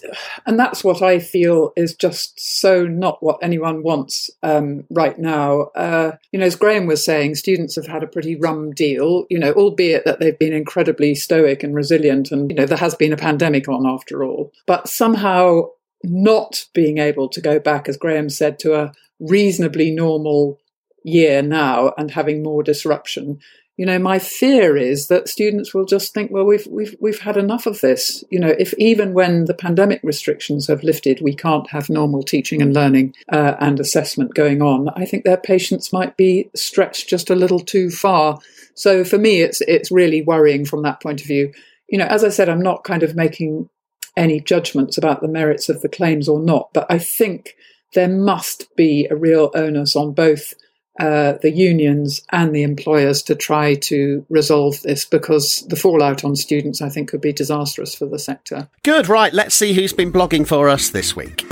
and 0.46 0.58
that's 0.58 0.84
what 0.84 1.02
I 1.02 1.18
feel 1.18 1.72
is 1.76 1.94
just 1.94 2.38
so 2.38 2.86
not 2.86 3.22
what 3.22 3.38
anyone 3.42 3.82
wants 3.82 4.30
um, 4.42 4.84
right 4.90 5.18
now. 5.18 5.62
Uh, 5.74 6.12
you 6.32 6.38
know, 6.38 6.46
as 6.46 6.56
Graham 6.56 6.86
was 6.86 7.04
saying, 7.04 7.34
students 7.34 7.76
have 7.76 7.86
had 7.86 8.02
a 8.02 8.08
pretty 8.08 8.36
rum 8.36 8.72
deal. 8.72 9.26
You 9.30 9.38
know, 9.38 9.52
albeit 9.52 10.04
that 10.04 10.20
they've 10.20 10.38
been 10.38 10.52
incredibly 10.52 11.14
stoic 11.14 11.62
and 11.62 11.74
resilient, 11.74 12.30
and 12.30 12.50
you 12.50 12.56
know 12.56 12.66
there 12.66 12.78
has 12.78 12.94
been 12.94 13.12
a 13.12 13.16
pandemic 13.16 13.68
on 13.68 13.86
after 13.86 14.22
all. 14.24 14.52
But 14.66 14.88
somehow, 14.88 15.70
not 16.02 16.66
being 16.74 16.98
able 16.98 17.28
to 17.30 17.40
go 17.40 17.58
back, 17.58 17.88
as 17.88 17.96
Graham 17.96 18.28
said, 18.28 18.58
to 18.60 18.74
a 18.74 18.92
reasonably 19.20 19.90
normal 19.90 20.58
year 21.04 21.42
now 21.42 21.92
and 21.96 22.10
having 22.10 22.42
more 22.42 22.62
disruption, 22.62 23.40
you 23.78 23.86
know, 23.86 24.00
my 24.00 24.18
fear 24.18 24.76
is 24.76 25.06
that 25.06 25.28
students 25.28 25.72
will 25.72 25.84
just 25.84 26.12
think, 26.12 26.32
well, 26.32 26.44
we've 26.44 26.66
we've 26.66 26.96
we've 26.98 27.20
had 27.20 27.36
enough 27.36 27.64
of 27.64 27.80
this. 27.80 28.24
You 28.28 28.40
know, 28.40 28.52
if 28.58 28.74
even 28.74 29.14
when 29.14 29.44
the 29.44 29.54
pandemic 29.54 30.00
restrictions 30.02 30.66
have 30.66 30.82
lifted, 30.82 31.20
we 31.22 31.32
can't 31.32 31.70
have 31.70 31.88
normal 31.88 32.24
teaching 32.24 32.60
and 32.60 32.74
learning 32.74 33.14
uh, 33.32 33.54
and 33.60 33.78
assessment 33.78 34.34
going 34.34 34.62
on. 34.62 34.88
I 34.96 35.04
think 35.04 35.24
their 35.24 35.36
patience 35.36 35.92
might 35.92 36.16
be 36.16 36.50
stretched 36.56 37.08
just 37.08 37.30
a 37.30 37.36
little 37.36 37.60
too 37.60 37.88
far. 37.88 38.40
So 38.74 39.04
for 39.04 39.16
me, 39.16 39.42
it's 39.42 39.60
it's 39.60 39.92
really 39.92 40.22
worrying 40.22 40.64
from 40.64 40.82
that 40.82 41.00
point 41.00 41.20
of 41.20 41.28
view. 41.28 41.52
You 41.88 41.98
know, 41.98 42.06
as 42.06 42.24
I 42.24 42.30
said, 42.30 42.48
I'm 42.48 42.62
not 42.62 42.82
kind 42.82 43.04
of 43.04 43.14
making 43.14 43.70
any 44.16 44.40
judgments 44.40 44.98
about 44.98 45.20
the 45.20 45.28
merits 45.28 45.68
of 45.68 45.82
the 45.82 45.88
claims 45.88 46.28
or 46.28 46.40
not, 46.40 46.70
but 46.74 46.86
I 46.90 46.98
think 46.98 47.54
there 47.94 48.08
must 48.08 48.74
be 48.74 49.06
a 49.08 49.14
real 49.14 49.52
onus 49.54 49.94
on 49.94 50.14
both 50.14 50.54
uh, 50.98 51.34
the 51.42 51.50
unions 51.50 52.20
and 52.32 52.54
the 52.54 52.62
employers 52.62 53.22
to 53.22 53.34
try 53.34 53.74
to 53.74 54.24
resolve 54.28 54.82
this 54.82 55.04
because 55.04 55.66
the 55.68 55.76
fallout 55.76 56.24
on 56.24 56.34
students, 56.34 56.82
I 56.82 56.88
think, 56.88 57.08
could 57.08 57.20
be 57.20 57.32
disastrous 57.32 57.94
for 57.94 58.06
the 58.06 58.18
sector. 58.18 58.68
Good, 58.82 59.08
right. 59.08 59.32
Let's 59.32 59.54
see 59.54 59.74
who's 59.74 59.92
been 59.92 60.12
blogging 60.12 60.46
for 60.46 60.68
us 60.68 60.90
this 60.90 61.14
week. 61.14 61.48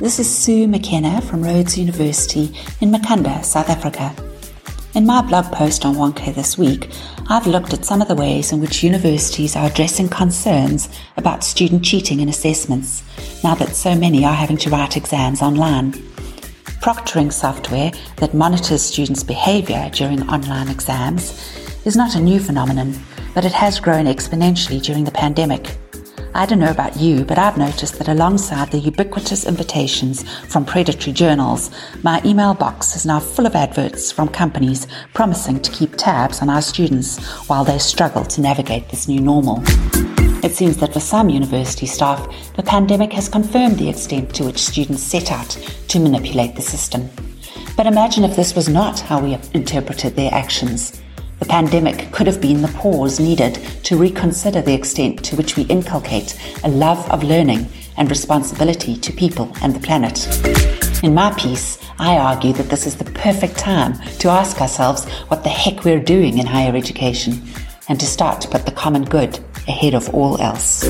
This 0.00 0.18
is 0.18 0.30
Sioux 0.30 0.66
McKenna 0.66 1.20
from 1.22 1.42
Rhodes 1.42 1.76
University 1.76 2.54
in 2.80 2.90
Makhanda, 2.90 3.44
South 3.44 3.68
Africa. 3.68 4.14
In 4.94 5.04
my 5.04 5.20
blog 5.20 5.52
post 5.52 5.84
on 5.84 5.96
Wonkhe 5.96 6.34
this 6.34 6.56
week, 6.56 6.90
I've 7.28 7.46
looked 7.46 7.74
at 7.74 7.84
some 7.84 8.00
of 8.00 8.08
the 8.08 8.14
ways 8.14 8.52
in 8.52 8.60
which 8.60 8.82
universities 8.82 9.56
are 9.56 9.66
addressing 9.66 10.08
concerns 10.08 10.88
about 11.18 11.44
student 11.44 11.84
cheating 11.84 12.20
in 12.20 12.30
assessments, 12.30 13.02
now 13.44 13.54
that 13.56 13.76
so 13.76 13.94
many 13.94 14.24
are 14.24 14.32
having 14.32 14.56
to 14.58 14.70
write 14.70 14.96
exams 14.96 15.42
online. 15.42 15.92
Proctoring 16.80 17.32
software 17.32 17.90
that 18.16 18.34
monitors 18.34 18.82
students' 18.82 19.22
behaviour 19.22 19.90
during 19.92 20.28
online 20.28 20.68
exams 20.68 21.32
is 21.84 21.96
not 21.96 22.14
a 22.14 22.20
new 22.20 22.38
phenomenon, 22.38 22.94
but 23.34 23.44
it 23.44 23.52
has 23.52 23.80
grown 23.80 24.06
exponentially 24.06 24.82
during 24.82 25.04
the 25.04 25.10
pandemic. 25.10 25.76
I 26.34 26.44
don't 26.44 26.58
know 26.58 26.70
about 26.70 26.98
you, 26.98 27.24
but 27.24 27.38
I've 27.38 27.56
noticed 27.56 27.98
that 27.98 28.08
alongside 28.08 28.70
the 28.70 28.78
ubiquitous 28.78 29.46
invitations 29.46 30.22
from 30.44 30.66
predatory 30.66 31.14
journals, 31.14 31.70
my 32.02 32.20
email 32.26 32.52
box 32.52 32.94
is 32.94 33.06
now 33.06 33.20
full 33.20 33.46
of 33.46 33.54
adverts 33.54 34.12
from 34.12 34.28
companies 34.28 34.86
promising 35.14 35.60
to 35.60 35.72
keep 35.72 35.96
tabs 35.96 36.42
on 36.42 36.50
our 36.50 36.60
students 36.60 37.24
while 37.48 37.64
they 37.64 37.78
struggle 37.78 38.24
to 38.26 38.42
navigate 38.42 38.90
this 38.90 39.08
new 39.08 39.20
normal. 39.20 39.62
It 40.42 40.54
seems 40.54 40.76
that 40.78 40.92
for 40.92 41.00
some 41.00 41.28
university 41.28 41.86
staff, 41.86 42.28
the 42.54 42.62
pandemic 42.62 43.12
has 43.14 43.28
confirmed 43.28 43.78
the 43.78 43.88
extent 43.88 44.34
to 44.34 44.44
which 44.44 44.58
students 44.58 45.02
set 45.02 45.32
out 45.32 45.50
to 45.88 45.98
manipulate 45.98 46.54
the 46.54 46.62
system. 46.62 47.08
But 47.76 47.86
imagine 47.86 48.22
if 48.22 48.36
this 48.36 48.54
was 48.54 48.68
not 48.68 49.00
how 49.00 49.20
we 49.20 49.38
interpreted 49.54 50.14
their 50.14 50.32
actions. 50.32 51.02
The 51.38 51.46
pandemic 51.46 52.12
could 52.12 52.26
have 52.26 52.40
been 52.40 52.62
the 52.62 52.68
pause 52.68 53.18
needed 53.18 53.54
to 53.84 53.96
reconsider 53.96 54.62
the 54.62 54.74
extent 54.74 55.24
to 55.24 55.36
which 55.36 55.56
we 55.56 55.64
inculcate 55.64 56.38
a 56.64 56.68
love 56.68 57.10
of 57.10 57.24
learning 57.24 57.66
and 57.96 58.08
responsibility 58.08 58.96
to 58.96 59.12
people 59.12 59.52
and 59.62 59.74
the 59.74 59.80
planet. 59.80 60.26
In 61.02 61.14
my 61.14 61.32
piece, 61.38 61.78
I 61.98 62.18
argue 62.18 62.52
that 62.54 62.68
this 62.68 62.86
is 62.86 62.96
the 62.96 63.10
perfect 63.12 63.58
time 63.58 63.98
to 64.18 64.28
ask 64.28 64.60
ourselves 64.60 65.08
what 65.28 65.42
the 65.42 65.48
heck 65.48 65.84
we're 65.84 66.00
doing 66.00 66.38
in 66.38 66.46
higher 66.46 66.76
education 66.76 67.42
and 67.88 67.98
to 68.00 68.06
start 68.06 68.40
to 68.42 68.48
put 68.48 68.64
the 68.64 68.72
common 68.72 69.04
good 69.04 69.38
ahead 69.68 69.94
of 69.94 70.12
all 70.14 70.40
else. 70.40 70.84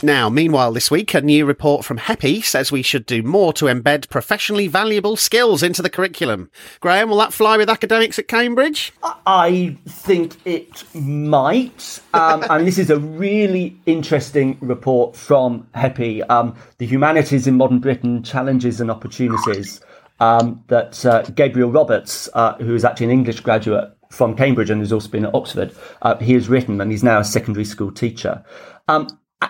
Now, 0.00 0.28
meanwhile, 0.30 0.72
this 0.72 0.92
week, 0.92 1.12
a 1.14 1.20
new 1.20 1.44
report 1.44 1.84
from 1.84 1.98
HEPI 1.98 2.44
says 2.44 2.70
we 2.70 2.82
should 2.82 3.04
do 3.04 3.20
more 3.20 3.52
to 3.54 3.64
embed 3.64 4.08
professionally 4.08 4.68
valuable 4.68 5.16
skills 5.16 5.60
into 5.60 5.82
the 5.82 5.90
curriculum. 5.90 6.50
Graham, 6.78 7.10
will 7.10 7.16
that 7.16 7.32
fly 7.32 7.56
with 7.56 7.68
academics 7.68 8.16
at 8.16 8.28
Cambridge? 8.28 8.92
I 9.26 9.76
think 9.88 10.36
it 10.44 10.84
might. 10.94 12.00
Um, 12.14 12.44
and 12.48 12.64
this 12.64 12.78
is 12.78 12.90
a 12.90 13.00
really 13.00 13.76
interesting 13.86 14.56
report 14.60 15.16
from 15.16 15.66
HEPI, 15.74 16.30
um, 16.30 16.54
The 16.78 16.86
Humanities 16.86 17.48
in 17.48 17.56
Modern 17.56 17.80
Britain 17.80 18.22
Challenges 18.22 18.80
and 18.80 18.92
Opportunities, 18.92 19.80
um, 20.20 20.62
that 20.68 21.04
uh, 21.04 21.22
Gabriel 21.22 21.72
Roberts, 21.72 22.28
uh, 22.34 22.54
who 22.54 22.76
is 22.76 22.84
actually 22.84 23.06
an 23.06 23.12
English 23.12 23.40
graduate 23.40 23.97
from 24.10 24.36
Cambridge 24.36 24.70
and 24.70 24.80
has 24.80 24.92
also 24.92 25.08
been 25.08 25.26
at 25.26 25.34
Oxford, 25.34 25.74
uh, 26.02 26.16
he 26.18 26.34
has 26.34 26.48
written, 26.48 26.80
and 26.80 26.90
he's 26.90 27.04
now 27.04 27.20
a 27.20 27.24
secondary 27.24 27.64
school 27.64 27.92
teacher. 27.92 28.44
Um, 28.88 29.08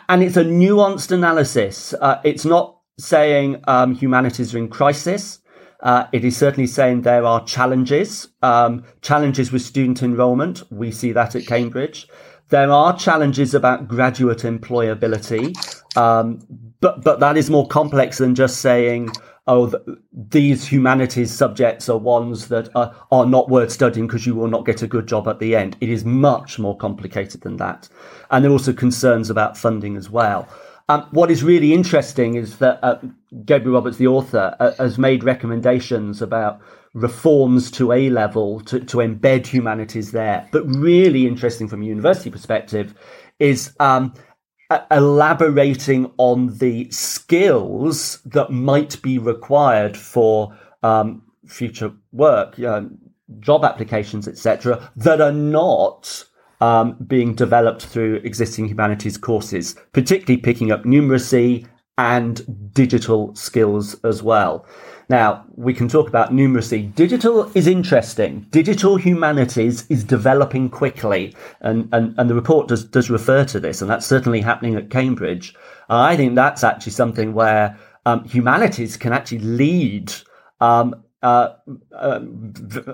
and 0.09 0.23
it's 0.23 0.37
a 0.37 0.45
nuanced 0.45 1.13
analysis. 1.13 1.95
Uh, 1.95 2.21
it's 2.25 2.45
not 2.45 2.79
saying 2.99 3.63
um, 3.67 3.95
humanities 3.95 4.55
are 4.55 4.59
in 4.59 4.69
crisis. 4.69 5.41
Uh, 5.81 6.07
it 6.13 6.25
is 6.25 6.37
certainly 6.37 6.67
saying 6.67 7.03
there 7.03 7.25
are 7.25 7.45
challenges, 7.45 8.29
um, 8.43 8.85
challenges 9.01 9.53
with 9.53 9.63
student 9.63 10.03
enrolment. 10.03 10.63
We 10.71 10.91
see 10.91 11.13
that 11.13 11.37
at 11.37 11.47
Cambridge. 11.47 12.09
There 12.49 12.71
are 12.71 12.97
challenges 12.97 13.55
about 13.55 13.87
graduate 13.87 14.39
employability, 14.39 15.55
um, 15.97 16.41
but 16.81 17.05
but 17.05 17.21
that 17.21 17.37
is 17.37 17.51
more 17.51 17.69
complex 17.69 18.19
than 18.19 18.35
just 18.35 18.61
saying, 18.61 19.11
oh, 19.49 19.71
th- 19.71 19.99
these 20.13 20.67
humanities 20.67 21.33
subjects 21.33 21.89
are 21.89 21.99
ones 21.99 22.49
that 22.49 22.69
are, 22.77 22.95
are 23.11 23.27
not 23.27 23.49
worth 23.49 23.73
studying 23.73 24.07
because 24.07 24.27
you 24.27 24.35
will 24.35 24.49
not 24.49 24.65
get 24.65 24.83
a 24.83 24.87
good 24.87 25.09
job 25.09 25.27
at 25.27 25.41
the 25.41 25.57
end. 25.57 25.77
It 25.81 25.89
is 25.89 26.05
much 26.05 26.59
more 26.59 26.77
complicated 26.77 27.41
than 27.41 27.57
that. 27.57 27.89
And 28.31 28.45
there 28.45 28.51
are 28.51 28.53
also 28.53 28.73
concerns 28.73 29.31
about 29.31 29.57
funding 29.57 29.97
as 29.97 30.09
well. 30.11 30.49
Um, 30.91 31.07
what 31.11 31.31
is 31.31 31.43
really 31.43 31.75
interesting 31.75 32.35
is 32.35 32.59
that 32.59 32.79
uh, 32.83 32.99
Gabriel 33.45 33.75
Roberts, 33.75 33.99
the 33.99 34.07
author, 34.07 34.57
uh, 34.61 34.73
has 34.79 34.97
made 34.99 35.23
recommendations 35.25 36.23
about 36.23 36.61
reforms 36.95 37.71
to 37.73 37.93
A 37.93 38.09
level 38.11 38.61
to, 38.61 38.81
to 38.81 38.99
embed 38.99 39.47
humanities 39.47 40.13
there. 40.13 40.49
But 40.51 40.65
really 40.67 41.27
interesting 41.27 41.69
from 41.69 41.83
a 41.83 41.87
university 41.87 42.31
perspective 42.31 42.95
is 43.39 43.73
um, 43.81 44.15
elaborating 44.91 46.11
on 46.19 46.59
the 46.59 46.91
skills 46.91 48.21
that 48.25 48.51
might 48.51 49.01
be 49.03 49.19
required 49.19 49.97
for 49.97 50.57
um, 50.83 51.23
future 51.47 51.93
work, 52.13 52.57
job 53.41 53.65
applications, 53.65 54.29
etc., 54.29 54.91
that 54.97 55.21
are 55.21 55.33
not 55.33 56.25
um, 56.61 56.97
being 57.07 57.35
developed 57.35 57.87
through 57.87 58.17
existing 58.17 58.67
humanities 58.67 59.17
courses, 59.17 59.77
particularly 59.93 60.41
picking 60.41 60.73
up 60.73 60.85
numeracy 60.85 61.67
and 61.97 62.73
digital 62.75 63.35
skills 63.35 63.95
as 64.05 64.23
well. 64.23 64.67
Now, 65.09 65.47
we 65.57 65.73
can 65.73 65.89
talk 65.89 66.09
about 66.09 66.33
numeracy. 66.33 66.95
Digital 66.95 67.51
is 67.55 67.67
interesting. 67.67 68.47
Digital 68.51 68.97
humanities 68.97 69.87
is 69.89 70.05
developing 70.05 70.69
quickly, 70.69 71.35
and, 71.61 71.89
and, 71.93 72.15
and 72.19 72.29
the 72.29 72.35
report 72.35 72.69
does, 72.69 72.85
does 72.85 73.09
refer 73.09 73.45
to 73.47 73.59
this, 73.59 73.81
and 73.81 73.91
that's 73.91 74.05
certainly 74.05 74.43
happening 74.43 74.77
at 74.77 74.91
Cambridge. 74.91 75.55
I 75.89 76.17
think 76.17 76.35
that's 76.35 76.63
actually 76.63 76.93
something 76.93 77.33
where 77.33 77.79
um, 78.05 78.25
humanities 78.25 78.99
can 78.99 79.15
actually 79.15 79.39
lead 79.39 80.13
um, 80.61 81.03
uh, 81.23 81.55
uh, 81.97 82.21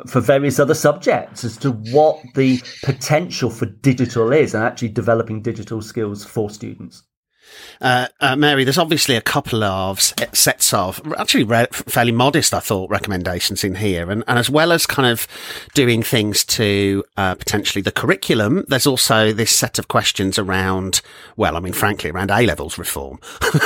for 0.06 0.20
various 0.20 0.58
other 0.58 0.74
subjects 0.74 1.44
as 1.44 1.56
to 1.58 1.72
what 1.72 2.18
the 2.34 2.62
potential 2.82 3.50
for 3.50 3.66
digital 3.66 4.32
is 4.32 4.54
and 4.54 4.64
actually 4.64 4.88
developing 4.88 5.42
digital 5.42 5.82
skills 5.82 6.24
for 6.24 6.48
students. 6.48 7.02
Uh, 7.80 8.08
uh, 8.20 8.36
Mary, 8.36 8.64
there's 8.64 8.78
obviously 8.78 9.16
a 9.16 9.20
couple 9.20 9.64
of 9.64 10.00
sets 10.00 10.72
of 10.72 11.00
actually 11.18 11.44
re- 11.44 11.66
fairly 11.70 12.12
modest, 12.12 12.54
I 12.54 12.60
thought, 12.60 12.90
recommendations 12.90 13.64
in 13.64 13.74
here. 13.76 14.10
And, 14.10 14.24
and 14.26 14.38
as 14.38 14.48
well 14.48 14.72
as 14.72 14.86
kind 14.86 15.08
of 15.08 15.26
doing 15.74 16.02
things 16.02 16.44
to 16.44 17.04
uh, 17.16 17.34
potentially 17.34 17.82
the 17.82 17.92
curriculum, 17.92 18.64
there's 18.68 18.86
also 18.86 19.32
this 19.32 19.50
set 19.50 19.78
of 19.78 19.88
questions 19.88 20.38
around, 20.38 21.00
well, 21.36 21.56
I 21.56 21.60
mean, 21.60 21.72
frankly, 21.72 22.10
around 22.10 22.30
A 22.30 22.46
levels 22.46 22.78
reform. 22.78 23.18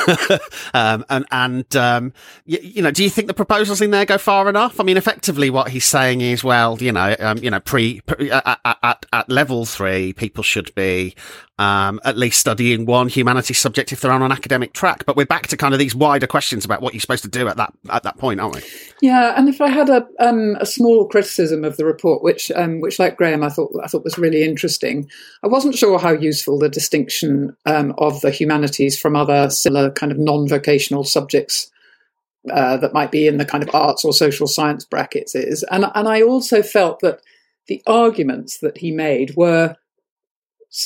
um, 0.75 1.04
and, 1.08 1.26
and 1.30 1.76
um, 1.76 2.12
you, 2.44 2.58
you, 2.62 2.82
know, 2.82 2.90
do 2.90 3.04
you 3.04 3.11
think 3.11 3.28
the 3.28 3.35
proposals 3.35 3.80
in 3.80 3.90
there 3.90 4.06
go 4.06 4.18
far 4.18 4.49
enough? 4.49 4.80
I 4.80 4.85
mean, 4.85 4.97
effectively, 4.97 5.50
what 5.50 5.70
he's 5.70 5.87
saying 5.87 6.20
is, 6.20 6.42
well, 6.42 6.78
you 6.80 6.92
know, 6.92 7.14
um, 7.20 7.38
you 7.38 7.50
know, 7.50 7.61
pre, 7.61 8.00
pre 8.00 8.30
at, 8.30 8.61
at, 8.64 9.06
at 9.12 9.30
level 9.30 9.64
three, 9.64 10.12
people 10.12 10.42
should 10.42 10.75
be 10.75 11.14
um, 11.59 12.00
at 12.05 12.17
least 12.17 12.38
studying 12.38 12.87
one 12.87 13.09
humanities 13.09 13.59
subject 13.59 13.93
if 13.93 14.00
they're 14.00 14.12
on 14.12 14.23
an 14.23 14.31
academic 14.31 14.73
track. 14.73 15.05
But 15.05 15.17
we're 15.17 15.27
back 15.27 15.49
to 15.49 15.57
kind 15.57 15.75
of 15.75 15.81
these 15.81 15.95
wider 15.95 16.27
questions 16.27 16.65
about 16.65 16.83
what 16.83 16.95
you're 16.95 17.00
supposed 17.00 17.25
to 17.25 17.29
do 17.29 17.49
at 17.49 17.57
that 17.57 17.73
at 17.91 18.05
that 18.05 18.17
point, 18.19 18.41
aren't 18.41 18.57
we? 18.57 18.62
Yeah, 19.03 19.35
and 19.37 19.49
if 19.49 19.61
I 19.61 19.69
had 19.69 19.88
a 19.88 20.07
um, 20.21 20.57
a 20.61 20.67
small 20.67 21.09
criticism 21.09 21.65
of 21.65 21.77
the 21.77 21.85
report, 21.85 22.23
which 22.23 22.50
um, 22.53 22.81
which 22.81 22.99
like 22.99 23.17
Graham, 23.17 23.43
I 23.43 23.49
thought 23.49 23.73
I 23.83 23.88
thought 23.88 24.05
was 24.05 24.19
really 24.19 24.45
interesting. 24.45 25.11
I 25.43 25.49
wasn't 25.49 25.77
sure 25.77 25.99
how 25.99 26.12
useful 26.12 26.59
the 26.59 26.69
distinction 26.69 27.57
um, 27.67 27.95
of 27.99 28.21
the 28.21 28.31
humanities 28.31 28.99
from 28.99 29.17
other 29.17 29.50
similar 29.50 29.91
kind 29.91 30.12
of 30.12 30.19
non-vocational 30.19 31.05
subjects. 31.05 31.71
Uh, 32.53 32.79
that 32.79 32.95
might 32.95 33.11
be 33.11 33.27
in 33.27 33.37
the 33.37 33.45
kind 33.45 33.62
of 33.62 33.75
arts 33.75 34.05
or 34.05 34.12
social 34.12 34.47
science 34.47 34.85
brackets 34.85 35.35
is, 35.35 35.65
and 35.65 35.85
and 35.95 36.09
I 36.09 36.23
also 36.23 36.62
felt 36.62 37.00
that 37.00 37.21
the 37.67 37.83
arguments 37.87 38.59
that 38.59 38.79
he 38.79 38.91
made 38.91 39.37
were 39.37 39.77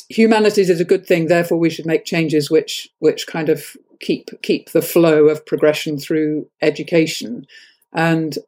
humanities 0.08 0.70
is 0.70 0.80
a 0.80 0.84
good 0.84 1.06
thing. 1.06 1.26
Therefore, 1.26 1.58
we 1.58 1.70
should 1.70 1.86
make 1.86 2.04
changes 2.04 2.50
which 2.50 2.88
which 2.98 3.26
kind 3.26 3.48
of 3.48 3.76
keep 4.00 4.30
keep 4.42 4.70
the 4.70 4.82
flow 4.82 5.28
of 5.28 5.46
progression 5.46 5.98
through 5.98 6.48
education. 6.60 7.46
And 7.92 8.38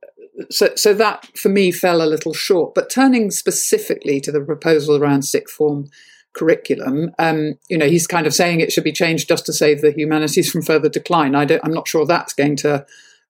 so, 0.50 0.70
so 0.74 0.94
that 0.94 1.26
for 1.36 1.48
me 1.48 1.70
fell 1.70 2.02
a 2.02 2.06
little 2.06 2.34
short. 2.34 2.74
But 2.74 2.90
turning 2.90 3.30
specifically 3.30 4.20
to 4.20 4.32
the 4.32 4.40
proposal 4.40 4.96
around 4.96 5.22
sixth 5.22 5.54
form 5.54 5.88
curriculum, 6.34 7.12
um, 7.18 7.54
you 7.68 7.78
know, 7.78 7.88
he's 7.88 8.06
kind 8.06 8.26
of 8.26 8.34
saying 8.34 8.60
it 8.60 8.72
should 8.72 8.84
be 8.84 8.92
changed 8.92 9.28
just 9.28 9.46
to 9.46 9.52
save 9.52 9.80
the 9.80 9.92
humanities 9.92 10.50
from 10.50 10.62
further 10.62 10.88
decline. 10.88 11.34
I 11.34 11.44
am 11.64 11.72
not 11.72 11.88
sure 11.88 12.06
that's 12.06 12.32
going 12.32 12.56
to 12.56 12.84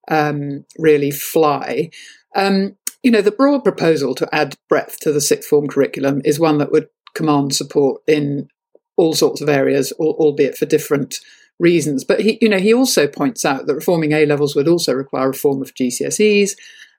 um, 0.08 0.64
really 0.78 1.10
fly. 1.10 1.90
Um, 2.34 2.76
you 3.02 3.10
know, 3.10 3.20
the 3.20 3.30
broad 3.30 3.64
proposal 3.64 4.14
to 4.14 4.34
add 4.34 4.56
breadth 4.68 5.00
to 5.00 5.12
the 5.12 5.20
sixth 5.20 5.48
form 5.48 5.68
curriculum 5.68 6.22
is 6.24 6.40
one 6.40 6.58
that 6.58 6.72
would 6.72 6.88
command 7.14 7.54
support 7.54 8.02
in 8.06 8.48
all 8.96 9.14
sorts 9.14 9.40
of 9.40 9.48
areas, 9.48 9.92
albeit 9.92 10.56
for 10.56 10.66
different 10.66 11.16
reasons. 11.58 12.04
But 12.04 12.20
he, 12.20 12.38
you 12.40 12.48
know, 12.48 12.58
he 12.58 12.74
also 12.74 13.06
points 13.06 13.44
out 13.44 13.66
that 13.66 13.74
reforming 13.74 14.12
A 14.12 14.26
levels 14.26 14.54
would 14.54 14.68
also 14.68 14.92
require 14.92 15.28
reform 15.28 15.62
of 15.62 15.74
GCSEs, 15.74 16.52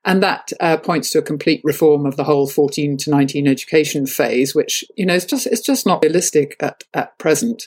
and 0.03 0.21
that 0.21 0.51
uh, 0.59 0.77
points 0.77 1.09
to 1.11 1.19
a 1.19 1.23
complete 1.23 1.61
reform 1.63 2.05
of 2.05 2.15
the 2.15 2.23
whole 2.23 2.47
14 2.47 2.97
to 2.97 3.09
19 3.09 3.47
education 3.47 4.05
phase, 4.05 4.53
which 4.53 4.83
you 4.95 5.05
know 5.05 5.15
is 5.15 5.25
just 5.25 5.47
it's 5.47 5.61
just 5.61 5.85
not 5.85 6.03
realistic 6.03 6.55
at 6.59 6.83
at 6.93 7.17
present. 7.17 7.65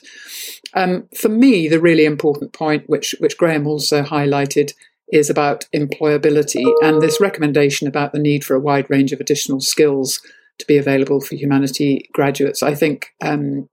Um, 0.73 1.07
for 1.15 1.29
me, 1.29 1.67
the 1.67 1.81
really 1.81 2.05
important 2.05 2.53
point, 2.53 2.89
which 2.89 3.15
which 3.19 3.37
Graham 3.37 3.67
also 3.67 4.03
highlighted, 4.03 4.73
is 5.11 5.29
about 5.29 5.65
employability 5.75 6.63
and 6.81 7.01
this 7.01 7.19
recommendation 7.19 7.87
about 7.87 8.13
the 8.13 8.19
need 8.19 8.43
for 8.43 8.55
a 8.55 8.59
wide 8.59 8.89
range 8.89 9.11
of 9.11 9.19
additional 9.19 9.59
skills 9.59 10.21
to 10.59 10.65
be 10.67 10.77
available 10.77 11.21
for 11.21 11.35
humanity 11.35 12.09
graduates. 12.13 12.61
I 12.61 12.75
think 12.75 13.07
um, 13.21 13.69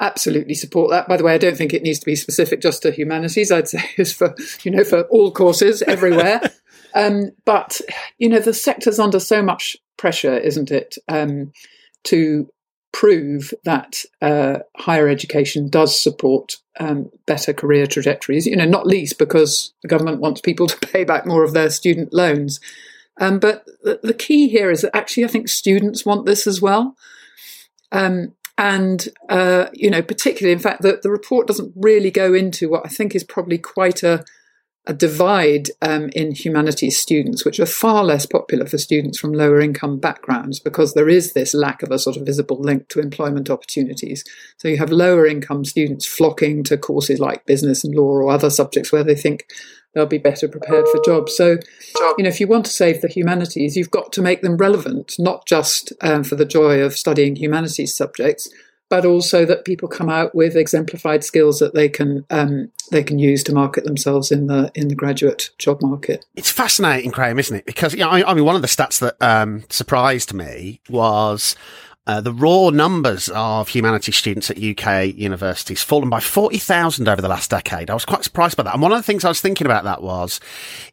absolutely 0.00 0.54
support 0.54 0.90
that. 0.90 1.08
By 1.08 1.16
the 1.16 1.24
way, 1.24 1.34
I 1.34 1.38
don't 1.38 1.56
think 1.56 1.72
it 1.72 1.82
needs 1.82 1.98
to 2.00 2.06
be 2.06 2.16
specific 2.16 2.60
just 2.60 2.82
to 2.82 2.92
humanities. 2.92 3.50
I'd 3.50 3.68
say 3.68 3.82
it's 3.96 4.12
for 4.12 4.34
you 4.62 4.70
know 4.70 4.84
for 4.84 5.02
all 5.02 5.32
courses 5.32 5.82
everywhere. 5.82 6.40
um, 6.94 7.30
but 7.44 7.80
you 8.18 8.28
know 8.28 8.40
the 8.40 8.54
sector's 8.54 8.98
under 8.98 9.20
so 9.20 9.42
much 9.42 9.76
pressure, 9.96 10.36
isn't 10.36 10.70
it, 10.70 10.96
um, 11.08 11.52
to 12.04 12.48
prove 12.92 13.54
that 13.64 14.04
uh, 14.20 14.58
higher 14.76 15.08
education 15.08 15.68
does 15.68 15.98
support 16.00 16.56
um, 16.78 17.10
better 17.26 17.52
career 17.52 17.86
trajectories, 17.86 18.46
you 18.46 18.54
know, 18.54 18.66
not 18.66 18.86
least 18.86 19.18
because 19.18 19.72
the 19.82 19.88
government 19.88 20.20
wants 20.20 20.40
people 20.40 20.66
to 20.66 20.86
pay 20.86 21.04
back 21.04 21.26
more 21.26 21.42
of 21.42 21.54
their 21.54 21.70
student 21.70 22.12
loans. 22.12 22.60
Um, 23.20 23.38
but 23.38 23.64
the, 23.82 24.00
the, 24.02 24.14
key 24.14 24.48
here 24.48 24.70
is 24.70 24.82
that 24.82 24.96
actually 24.96 25.24
I 25.24 25.28
think 25.28 25.48
students 25.48 26.06
want 26.06 26.24
this 26.24 26.46
as 26.46 26.62
well. 26.62 26.96
Um, 27.92 28.34
and, 28.56 29.06
uh, 29.28 29.66
you 29.74 29.90
know, 29.90 30.02
particularly, 30.02 30.52
in 30.52 30.58
fact, 30.58 30.82
the, 30.82 30.98
the 31.02 31.10
report 31.10 31.46
doesn't 31.46 31.72
really 31.76 32.10
go 32.10 32.32
into 32.32 32.68
what 32.70 32.86
I 32.86 32.88
think 32.88 33.14
is 33.14 33.24
probably 33.24 33.58
quite 33.58 34.02
a 34.02 34.24
a 34.86 34.92
divide 34.92 35.68
um, 35.80 36.10
in 36.14 36.32
humanities 36.32 36.98
students, 36.98 37.44
which 37.44 37.60
are 37.60 37.66
far 37.66 38.02
less 38.02 38.26
popular 38.26 38.66
for 38.66 38.78
students 38.78 39.18
from 39.18 39.32
lower 39.32 39.60
income 39.60 39.98
backgrounds 39.98 40.58
because 40.58 40.94
there 40.94 41.08
is 41.08 41.34
this 41.34 41.54
lack 41.54 41.82
of 41.84 41.92
a 41.92 41.98
sort 42.00 42.16
of 42.16 42.26
visible 42.26 42.58
link 42.60 42.88
to 42.88 42.98
employment 42.98 43.48
opportunities. 43.48 44.24
So 44.56 44.66
you 44.66 44.78
have 44.78 44.90
lower 44.90 45.24
income 45.24 45.64
students 45.64 46.04
flocking 46.04 46.64
to 46.64 46.76
courses 46.76 47.20
like 47.20 47.46
business 47.46 47.84
and 47.84 47.94
law 47.94 48.10
or 48.10 48.30
other 48.30 48.50
subjects 48.50 48.90
where 48.90 49.04
they 49.04 49.14
think 49.14 49.46
they'll 49.94 50.06
be 50.06 50.18
better 50.18 50.48
prepared 50.48 50.86
for 50.88 51.00
jobs. 51.04 51.36
So, 51.36 51.58
you 52.16 52.24
know, 52.24 52.28
if 52.28 52.40
you 52.40 52.46
want 52.46 52.66
to 52.66 52.72
save 52.72 53.00
the 53.00 53.08
humanities, 53.08 53.76
you've 53.76 53.90
got 53.90 54.12
to 54.12 54.22
make 54.22 54.42
them 54.42 54.56
relevant, 54.56 55.14
not 55.18 55.46
just 55.46 55.92
um, 56.00 56.24
for 56.24 56.36
the 56.36 56.44
joy 56.44 56.80
of 56.80 56.96
studying 56.96 57.36
humanities 57.36 57.94
subjects, 57.94 58.48
but 58.92 59.06
also 59.06 59.46
that 59.46 59.64
people 59.64 59.88
come 59.88 60.10
out 60.10 60.34
with 60.34 60.54
exemplified 60.54 61.24
skills 61.24 61.58
that 61.60 61.72
they 61.72 61.88
can 61.88 62.26
um, 62.28 62.70
they 62.90 63.02
can 63.02 63.18
use 63.18 63.42
to 63.42 63.54
market 63.54 63.84
themselves 63.84 64.30
in 64.30 64.48
the 64.48 64.70
in 64.74 64.88
the 64.88 64.94
graduate 64.94 65.48
job 65.56 65.80
market. 65.80 66.26
It's 66.36 66.50
fascinating, 66.50 67.10
Graham, 67.10 67.38
isn't 67.38 67.56
it? 67.56 67.64
Because 67.64 67.94
you 67.94 68.00
know, 68.00 68.10
I, 68.10 68.30
I 68.30 68.34
mean, 68.34 68.44
one 68.44 68.54
of 68.54 68.60
the 68.60 68.68
stats 68.68 69.00
that 69.00 69.16
um, 69.22 69.64
surprised 69.70 70.34
me 70.34 70.80
was. 70.90 71.56
Uh, 72.04 72.20
the 72.20 72.32
raw 72.32 72.68
numbers 72.70 73.28
of 73.28 73.68
humanities 73.68 74.16
students 74.16 74.50
at 74.50 74.60
UK 74.60 75.14
universities 75.14 75.84
fallen 75.84 76.10
by 76.10 76.18
40,000 76.18 77.08
over 77.08 77.22
the 77.22 77.28
last 77.28 77.50
decade. 77.50 77.90
I 77.90 77.94
was 77.94 78.04
quite 78.04 78.24
surprised 78.24 78.56
by 78.56 78.64
that. 78.64 78.74
And 78.74 78.82
one 78.82 78.90
of 78.90 78.98
the 78.98 79.04
things 79.04 79.24
I 79.24 79.28
was 79.28 79.40
thinking 79.40 79.68
about 79.68 79.84
that 79.84 80.02
was, 80.02 80.40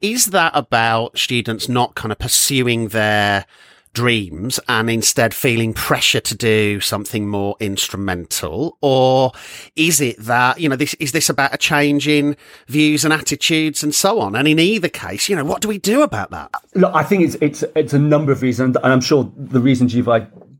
is 0.01 0.27
that 0.27 0.51
about 0.53 1.17
students 1.17 1.67
not 1.67 1.95
kind 1.95 2.11
of 2.11 2.19
pursuing 2.19 2.89
their 2.89 3.47
dreams 3.93 4.59
and 4.67 4.87
instead 4.87 5.33
feeling 5.33 5.73
pressure 5.73 6.19
to 6.19 6.35
do 6.35 6.79
something 6.79 7.27
more 7.27 7.55
instrumental? 7.59 8.77
Or 8.81 9.31
is 9.75 9.99
it 10.01 10.19
that, 10.19 10.59
you 10.59 10.69
know, 10.69 10.75
this, 10.75 10.93
is 10.95 11.11
this 11.11 11.27
about 11.27 11.55
a 11.55 11.57
change 11.57 12.07
in 12.07 12.37
views 12.67 13.03
and 13.03 13.11
attitudes 13.11 13.81
and 13.81 13.95
so 13.95 14.19
on? 14.19 14.35
And 14.35 14.47
in 14.47 14.59
either 14.59 14.89
case, 14.89 15.27
you 15.27 15.35
know, 15.35 15.43
what 15.43 15.61
do 15.61 15.67
we 15.67 15.79
do 15.79 16.03
about 16.03 16.29
that? 16.29 16.51
Look, 16.75 16.93
I 16.93 17.01
think 17.01 17.23
it's, 17.23 17.35
it's, 17.41 17.63
it's 17.75 17.93
a 17.93 17.99
number 17.99 18.31
of 18.31 18.43
reasons, 18.43 18.75
and 18.75 18.93
I'm 18.93 19.01
sure 19.01 19.31
the 19.35 19.59
reasons 19.59 19.95
you've 19.95 20.07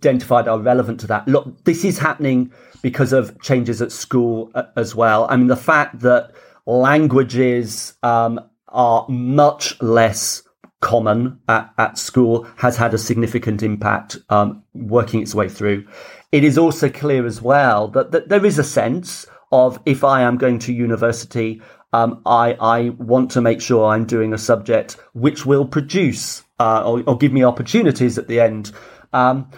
identified 0.02 0.48
are 0.48 0.60
relevant 0.60 1.00
to 1.02 1.08
that. 1.08 1.28
Look, 1.28 1.64
this 1.66 1.84
is 1.84 2.00
happening 2.00 2.52
because 2.82 3.14
of 3.14 3.40
changes 3.42 3.82
at 3.82 3.92
school 3.92 4.52
uh, 4.56 4.64
as 4.76 4.96
well. 4.96 5.28
I 5.30 5.36
mean, 5.36 5.48
the 5.48 5.56
fact 5.56 6.00
that 6.00 6.32
languages 6.66 7.94
um, 8.04 8.40
are 8.70 9.06
much 9.10 9.82
less 9.82 10.44
common 10.82 11.40
at, 11.48 11.72
at 11.78 11.98
school 11.98 12.48
has 12.58 12.78
had 12.78 12.94
a 12.94 12.98
significant 12.98 13.64
impact 13.64 14.18
um, 14.30 14.64
working 14.74 15.22
its 15.22 15.36
way 15.36 15.50
through. 15.50 15.86
It 16.32 16.44
is 16.44 16.58
also 16.58 16.90
clear 16.90 17.26
as 17.26 17.42
well 17.42 17.90
that, 17.90 18.12
that 18.12 18.30
there 18.30 18.46
is 18.46 18.60
a 18.60 18.64
sense 18.64 19.26
of 19.52 19.80
if 19.86 20.04
I 20.04 20.22
am 20.22 20.38
going 20.38 20.60
to 20.60 20.74
university, 20.74 21.62
um, 21.92 22.22
I, 22.26 22.54
I 22.54 22.90
want 22.90 23.32
to 23.32 23.42
make 23.42 23.62
sure 23.62 23.88
I'm 23.88 24.06
doing 24.06 24.32
a 24.34 24.38
subject 24.38 24.94
which 25.14 25.46
will 25.46 25.66
produce 25.66 26.44
uh, 26.60 26.84
or, 26.86 27.04
or, 27.08 27.18
give 27.18 27.32
me 27.32 27.44
opportunities 27.44 28.18
at 28.18 28.28
the 28.28 28.42
end. 28.42 28.72
Um, 29.14 29.50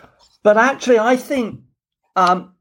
but 0.43 0.57
actually, 0.57 0.99
I 0.99 1.15
think 1.15 1.61
um, 2.15 2.53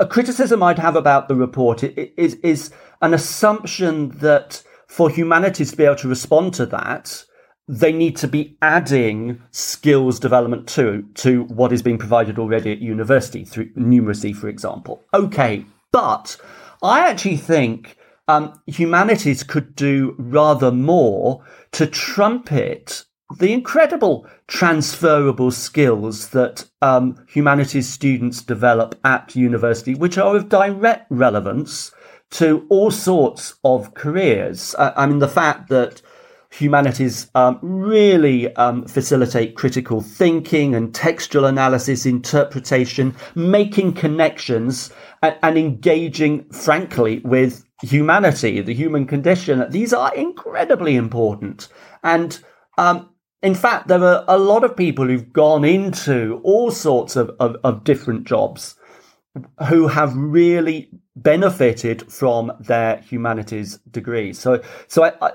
a 0.00 0.06
criticism 0.06 0.62
I'd 0.62 0.78
have 0.78 0.96
about 0.96 1.28
the 1.28 1.34
report 1.34 1.82
is, 1.82 2.34
is 2.36 2.72
an 3.00 3.14
assumption 3.14 4.10
that 4.18 4.62
for 4.86 5.10
humanities 5.10 5.70
to 5.70 5.76
be 5.76 5.84
able 5.84 5.96
to 5.96 6.08
respond 6.08 6.54
to 6.54 6.66
that, 6.66 7.24
they 7.68 7.92
need 7.92 8.16
to 8.16 8.28
be 8.28 8.56
adding 8.60 9.40
skills 9.50 10.18
development 10.18 10.68
to 10.68 11.02
to 11.14 11.44
what 11.44 11.72
is 11.72 11.82
being 11.82 11.98
provided 11.98 12.38
already 12.38 12.72
at 12.72 12.78
university 12.78 13.44
through 13.44 13.72
numeracy, 13.74 14.34
for 14.34 14.48
example. 14.48 15.02
Okay, 15.14 15.64
but 15.92 16.36
I 16.82 17.08
actually 17.08 17.36
think 17.36 17.96
um, 18.28 18.60
humanities 18.66 19.42
could 19.42 19.76
do 19.76 20.14
rather 20.18 20.72
more 20.72 21.44
to 21.72 21.86
trumpet 21.86 23.04
the 23.38 23.52
incredible 23.52 24.26
transferable 24.46 25.50
skills 25.50 26.28
that 26.28 26.64
um, 26.80 27.24
humanities 27.28 27.88
students 27.88 28.42
develop 28.42 28.98
at 29.04 29.34
university, 29.36 29.94
which 29.94 30.18
are 30.18 30.36
of 30.36 30.48
direct 30.48 31.06
relevance 31.10 31.92
to 32.30 32.66
all 32.70 32.90
sorts 32.90 33.54
of 33.64 33.94
careers. 33.94 34.74
I 34.78 35.06
mean, 35.06 35.18
the 35.18 35.28
fact 35.28 35.68
that 35.68 36.00
humanities 36.52 37.30
um, 37.34 37.58
really 37.62 38.54
um, 38.56 38.86
facilitate 38.86 39.54
critical 39.56 40.00
thinking 40.00 40.74
and 40.74 40.94
textual 40.94 41.46
analysis, 41.46 42.04
interpretation, 42.04 43.14
making 43.34 43.94
connections, 43.94 44.92
and, 45.22 45.36
and 45.42 45.56
engaging, 45.56 46.44
frankly, 46.50 47.20
with 47.24 47.64
humanity, 47.82 48.60
the 48.60 48.74
human 48.74 49.06
condition. 49.06 49.64
These 49.70 49.92
are 49.92 50.14
incredibly 50.14 50.96
important. 50.96 51.68
And 52.02 52.38
um, 52.78 53.10
in 53.42 53.54
fact, 53.54 53.88
there 53.88 54.02
are 54.04 54.24
a 54.28 54.38
lot 54.38 54.62
of 54.62 54.76
people 54.76 55.06
who've 55.06 55.32
gone 55.32 55.64
into 55.64 56.40
all 56.44 56.70
sorts 56.70 57.16
of, 57.16 57.30
of, 57.40 57.56
of 57.64 57.84
different 57.84 58.24
jobs 58.24 58.76
who 59.68 59.88
have 59.88 60.16
really 60.16 60.90
benefited 61.16 62.10
from 62.10 62.52
their 62.60 62.98
humanities 62.98 63.78
degrees. 63.90 64.38
So, 64.38 64.62
so 64.86 65.04
I, 65.04 65.32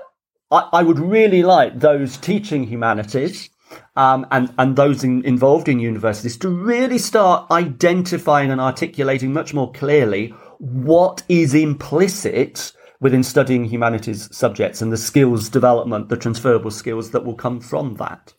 I, 0.50 0.68
I 0.72 0.82
would 0.82 0.98
really 0.98 1.42
like 1.42 1.80
those 1.80 2.16
teaching 2.16 2.64
humanities 2.64 3.50
um, 3.96 4.26
and, 4.30 4.52
and 4.58 4.76
those 4.76 5.04
in, 5.04 5.24
involved 5.24 5.68
in 5.68 5.78
universities 5.78 6.36
to 6.38 6.48
really 6.48 6.98
start 6.98 7.50
identifying 7.50 8.50
and 8.50 8.60
articulating 8.60 9.32
much 9.32 9.52
more 9.52 9.70
clearly 9.72 10.28
what 10.58 11.22
is 11.28 11.54
implicit 11.54 12.72
within 13.00 13.22
studying 13.22 13.64
humanities 13.64 14.34
subjects 14.36 14.82
and 14.82 14.92
the 14.92 14.96
skills 14.96 15.48
development, 15.48 16.08
the 16.08 16.16
transferable 16.16 16.70
skills 16.70 17.10
that 17.12 17.24
will 17.24 17.34
come 17.34 17.60
from 17.60 17.94
that. 17.94 18.34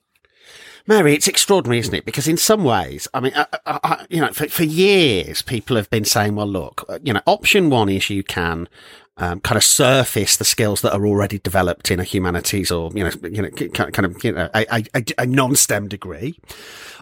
Mary, 0.87 1.13
it's 1.13 1.27
extraordinary, 1.27 1.79
isn't 1.79 1.93
it? 1.93 2.05
Because 2.05 2.27
in 2.27 2.37
some 2.37 2.63
ways, 2.63 3.07
I 3.13 3.19
mean, 3.19 3.33
I, 3.35 3.45
I, 3.65 4.05
you 4.09 4.21
know, 4.21 4.31
for, 4.31 4.47
for 4.47 4.63
years, 4.63 5.41
people 5.43 5.75
have 5.75 5.89
been 5.91 6.05
saying, 6.05 6.35
well, 6.35 6.47
look, 6.47 6.83
you 7.03 7.13
know, 7.13 7.21
option 7.27 7.69
one 7.69 7.89
is 7.89 8.09
you 8.09 8.23
can 8.23 8.67
um, 9.19 9.39
kind 9.41 9.57
of 9.57 9.63
surface 9.63 10.37
the 10.37 10.45
skills 10.45 10.81
that 10.81 10.93
are 10.93 11.05
already 11.05 11.39
developed 11.39 11.91
in 11.91 11.99
a 11.99 12.03
humanities 12.03 12.71
or 12.71 12.89
you 12.95 13.03
know 13.03 13.11
you 13.23 13.41
know 13.41 13.49
kind 13.49 14.05
of 14.05 14.23
you 14.23 14.31
know 14.31 14.49
a, 14.55 14.83
a, 14.95 15.03
a 15.19 15.25
non-STEM 15.25 15.89
degree. 15.89 16.39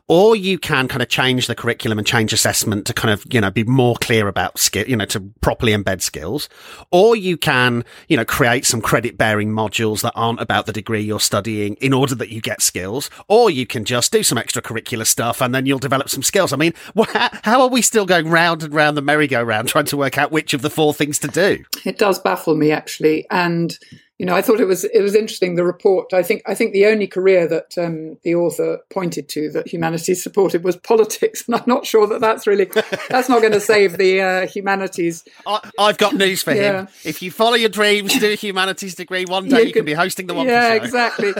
Or 0.08 0.36
you 0.36 0.58
can 0.58 0.88
kind 0.88 1.02
of 1.02 1.10
change 1.10 1.48
the 1.48 1.56
curriculum 1.56 1.98
and 1.98 2.08
change 2.08 2.32
assessment 2.32 2.86
to 2.88 2.94
kind 2.94 3.14
of, 3.14 3.26
you 3.32 3.42
know, 3.42 3.52
be 3.52 3.64
more 3.64 3.96
clear 3.96 4.28
about 4.28 4.58
skill, 4.58 4.88
you 4.88 4.96
know, 4.96 5.06
to 5.06 5.20
properly 5.42 5.74
embed 5.74 6.02
skills, 6.02 6.48
or 6.92 7.16
you 7.16 7.38
can, 7.38 7.84
you 8.08 8.16
know, 8.16 8.26
create 8.26 8.66
some 8.66 8.82
credit 8.82 9.18
bearing 9.18 9.52
modules 9.52 10.02
that 10.02 10.14
aren't 10.16 10.42
about 10.42 10.66
the 10.66 10.74
degree 10.74 11.02
you're 11.02 11.20
studying 11.20 11.76
in 11.76 11.94
order 11.94 12.16
that 12.16 12.30
you 12.30 12.42
get 12.42 12.62
skills, 12.62 13.10
or 13.28 13.50
you 13.50 13.66
can 13.66 13.84
just 13.84 14.12
do 14.12 14.24
some 14.24 14.38
extracurricular 14.38 15.06
stuff 15.06 15.42
and 15.42 15.54
then 15.54 15.66
you'll 15.66 15.80
develop 15.80 16.10
some 16.10 16.24
skills. 16.24 16.54
I 16.54 16.58
mean, 16.58 16.74
how 17.44 17.62
are 17.62 17.70
we 17.70 17.82
still 17.82 18.06
going 18.06 18.30
round 18.30 18.64
and 18.64 18.74
round 18.74 18.96
the 18.96 19.02
merry-go-round 19.02 19.68
trying 19.68 19.86
to 19.86 19.98
work 19.98 20.18
out 20.18 20.32
which 20.32 20.54
of 20.54 20.62
the 20.62 20.70
four 20.70 20.94
things 20.94 21.20
to 21.20 21.28
do? 21.28 21.64
It 21.86 21.98
does 21.98 22.20
baffle 22.20 22.56
me 22.56 22.72
actually. 22.72 23.26
And 23.30 23.78
you 24.18 24.26
know, 24.26 24.36
I 24.36 24.42
thought 24.42 24.60
it 24.60 24.66
was 24.66 24.84
it 24.84 25.02
was 25.02 25.14
interesting. 25.14 25.56
The 25.56 25.64
report. 25.64 26.12
I 26.12 26.24
think 26.24 26.42
I 26.48 26.56
think 26.56 26.74
the 26.74 26.88
only 26.88 27.06
career 27.06 27.48
that 27.48 27.78
um, 27.78 28.18
the 28.24 28.34
author 28.34 28.80
pointed 28.90 29.30
to 29.30 29.52
that 29.52 29.68
humanities 29.68 30.24
supported 30.24 30.64
was 30.64 30.76
politics, 30.76 31.44
and 31.48 31.56
I'm 31.56 31.64
not 31.68 31.86
sure 31.86 32.08
that 32.08 32.20
that's 32.20 32.48
really 32.48 32.66
that's 33.10 33.30
not 33.30 33.42
going 33.42 33.54
to 33.54 33.60
save 33.60 33.98
the 33.98 34.22
uh, 34.22 34.48
humanities. 34.48 35.24
I, 35.46 35.60
have 35.78 36.00
got 36.00 36.16
news 36.16 36.42
for 36.42 36.54
yeah. 36.54 36.82
him. 36.82 36.88
If 37.04 37.22
you 37.22 37.30
follow 37.30 37.54
your 37.54 37.70
dreams, 37.70 38.18
do 38.18 38.32
a 38.32 38.36
humanities 38.36 38.96
degree, 38.96 39.26
one 39.26 39.50
day 39.50 39.62
you, 39.62 39.68
you 39.68 39.74
can, 39.74 39.86
be 39.86 39.94
hosting 39.94 40.26
the 40.26 40.34
one. 40.34 40.48
Yeah, 40.48 40.74
exactly. 40.74 41.34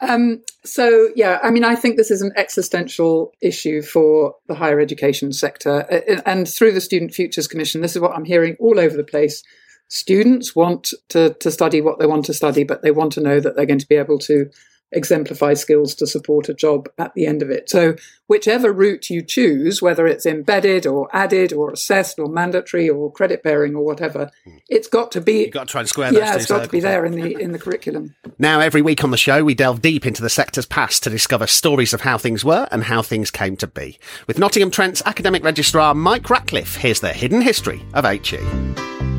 um, 0.00 0.40
so 0.64 1.08
yeah, 1.16 1.40
I 1.42 1.50
mean, 1.50 1.64
I 1.64 1.74
think 1.74 1.96
this 1.96 2.12
is 2.12 2.22
an 2.22 2.32
existential 2.36 3.32
issue 3.40 3.82
for 3.82 4.36
the 4.46 4.54
higher 4.54 4.78
education 4.78 5.32
sector, 5.32 5.80
and 6.24 6.46
through 6.48 6.72
the 6.72 6.80
Student 6.80 7.12
Futures 7.12 7.48
Commission, 7.48 7.80
this 7.80 7.96
is 7.96 8.00
what 8.00 8.12
I'm 8.12 8.24
hearing 8.24 8.56
all 8.60 8.78
over 8.78 8.96
the 8.96 9.02
place 9.02 9.42
students 9.90 10.56
want 10.56 10.94
to, 11.10 11.34
to 11.34 11.50
study 11.50 11.80
what 11.82 11.98
they 11.98 12.06
want 12.06 12.24
to 12.26 12.34
study, 12.34 12.64
but 12.64 12.82
they 12.82 12.92
want 12.92 13.12
to 13.12 13.20
know 13.20 13.40
that 13.40 13.56
they're 13.56 13.66
going 13.66 13.78
to 13.78 13.88
be 13.88 13.96
able 13.96 14.18
to 14.20 14.50
exemplify 14.92 15.54
skills 15.54 15.94
to 15.94 16.06
support 16.06 16.48
a 16.48 16.54
job 16.54 16.88
at 16.98 17.14
the 17.14 17.26
end 17.26 17.42
of 17.42 17.50
it. 17.50 17.70
So, 17.70 17.94
whichever 18.26 18.72
route 18.72 19.10
you 19.10 19.22
choose, 19.22 19.80
whether 19.80 20.06
it's 20.06 20.26
embedded 20.26 20.86
or 20.86 21.08
added 21.12 21.52
or 21.52 21.70
assessed 21.70 22.18
or 22.18 22.28
mandatory 22.28 22.88
or 22.88 23.12
credit 23.12 23.42
bearing 23.42 23.74
or 23.74 23.84
whatever, 23.84 24.30
hmm. 24.44 24.56
it's 24.68 24.88
got 24.88 25.12
to 25.12 25.20
be. 25.20 25.42
You've 25.42 25.52
got 25.52 25.68
to 25.68 25.72
try 25.72 25.80
and 25.80 25.88
square 25.88 26.10
those 26.10 26.20
Yeah, 26.20 26.34
it's 26.34 26.46
got 26.46 26.64
to 26.64 26.68
be 26.68 26.80
there 26.80 27.04
in 27.04 27.12
the 27.12 27.40
in 27.40 27.52
the 27.52 27.58
curriculum. 27.58 28.14
Now, 28.38 28.60
every 28.60 28.80
week 28.80 29.04
on 29.04 29.10
the 29.10 29.18
show, 29.18 29.44
we 29.44 29.54
delve 29.54 29.82
deep 29.82 30.06
into 30.06 30.22
the 30.22 30.30
sector's 30.30 30.64
past 30.64 31.02
to 31.02 31.10
discover 31.10 31.46
stories 31.46 31.92
of 31.92 32.00
how 32.00 32.16
things 32.16 32.42
were 32.42 32.66
and 32.72 32.84
how 32.84 33.02
things 33.02 33.30
came 33.30 33.54
to 33.58 33.66
be. 33.66 33.98
With 34.26 34.38
Nottingham 34.38 34.70
Trent's 34.70 35.02
academic 35.04 35.44
registrar 35.44 35.94
Mike 35.94 36.30
Ratcliffe, 36.30 36.76
here's 36.76 37.00
the 37.00 37.12
hidden 37.12 37.42
history 37.42 37.82
of 37.92 38.06
HE. 38.06 39.09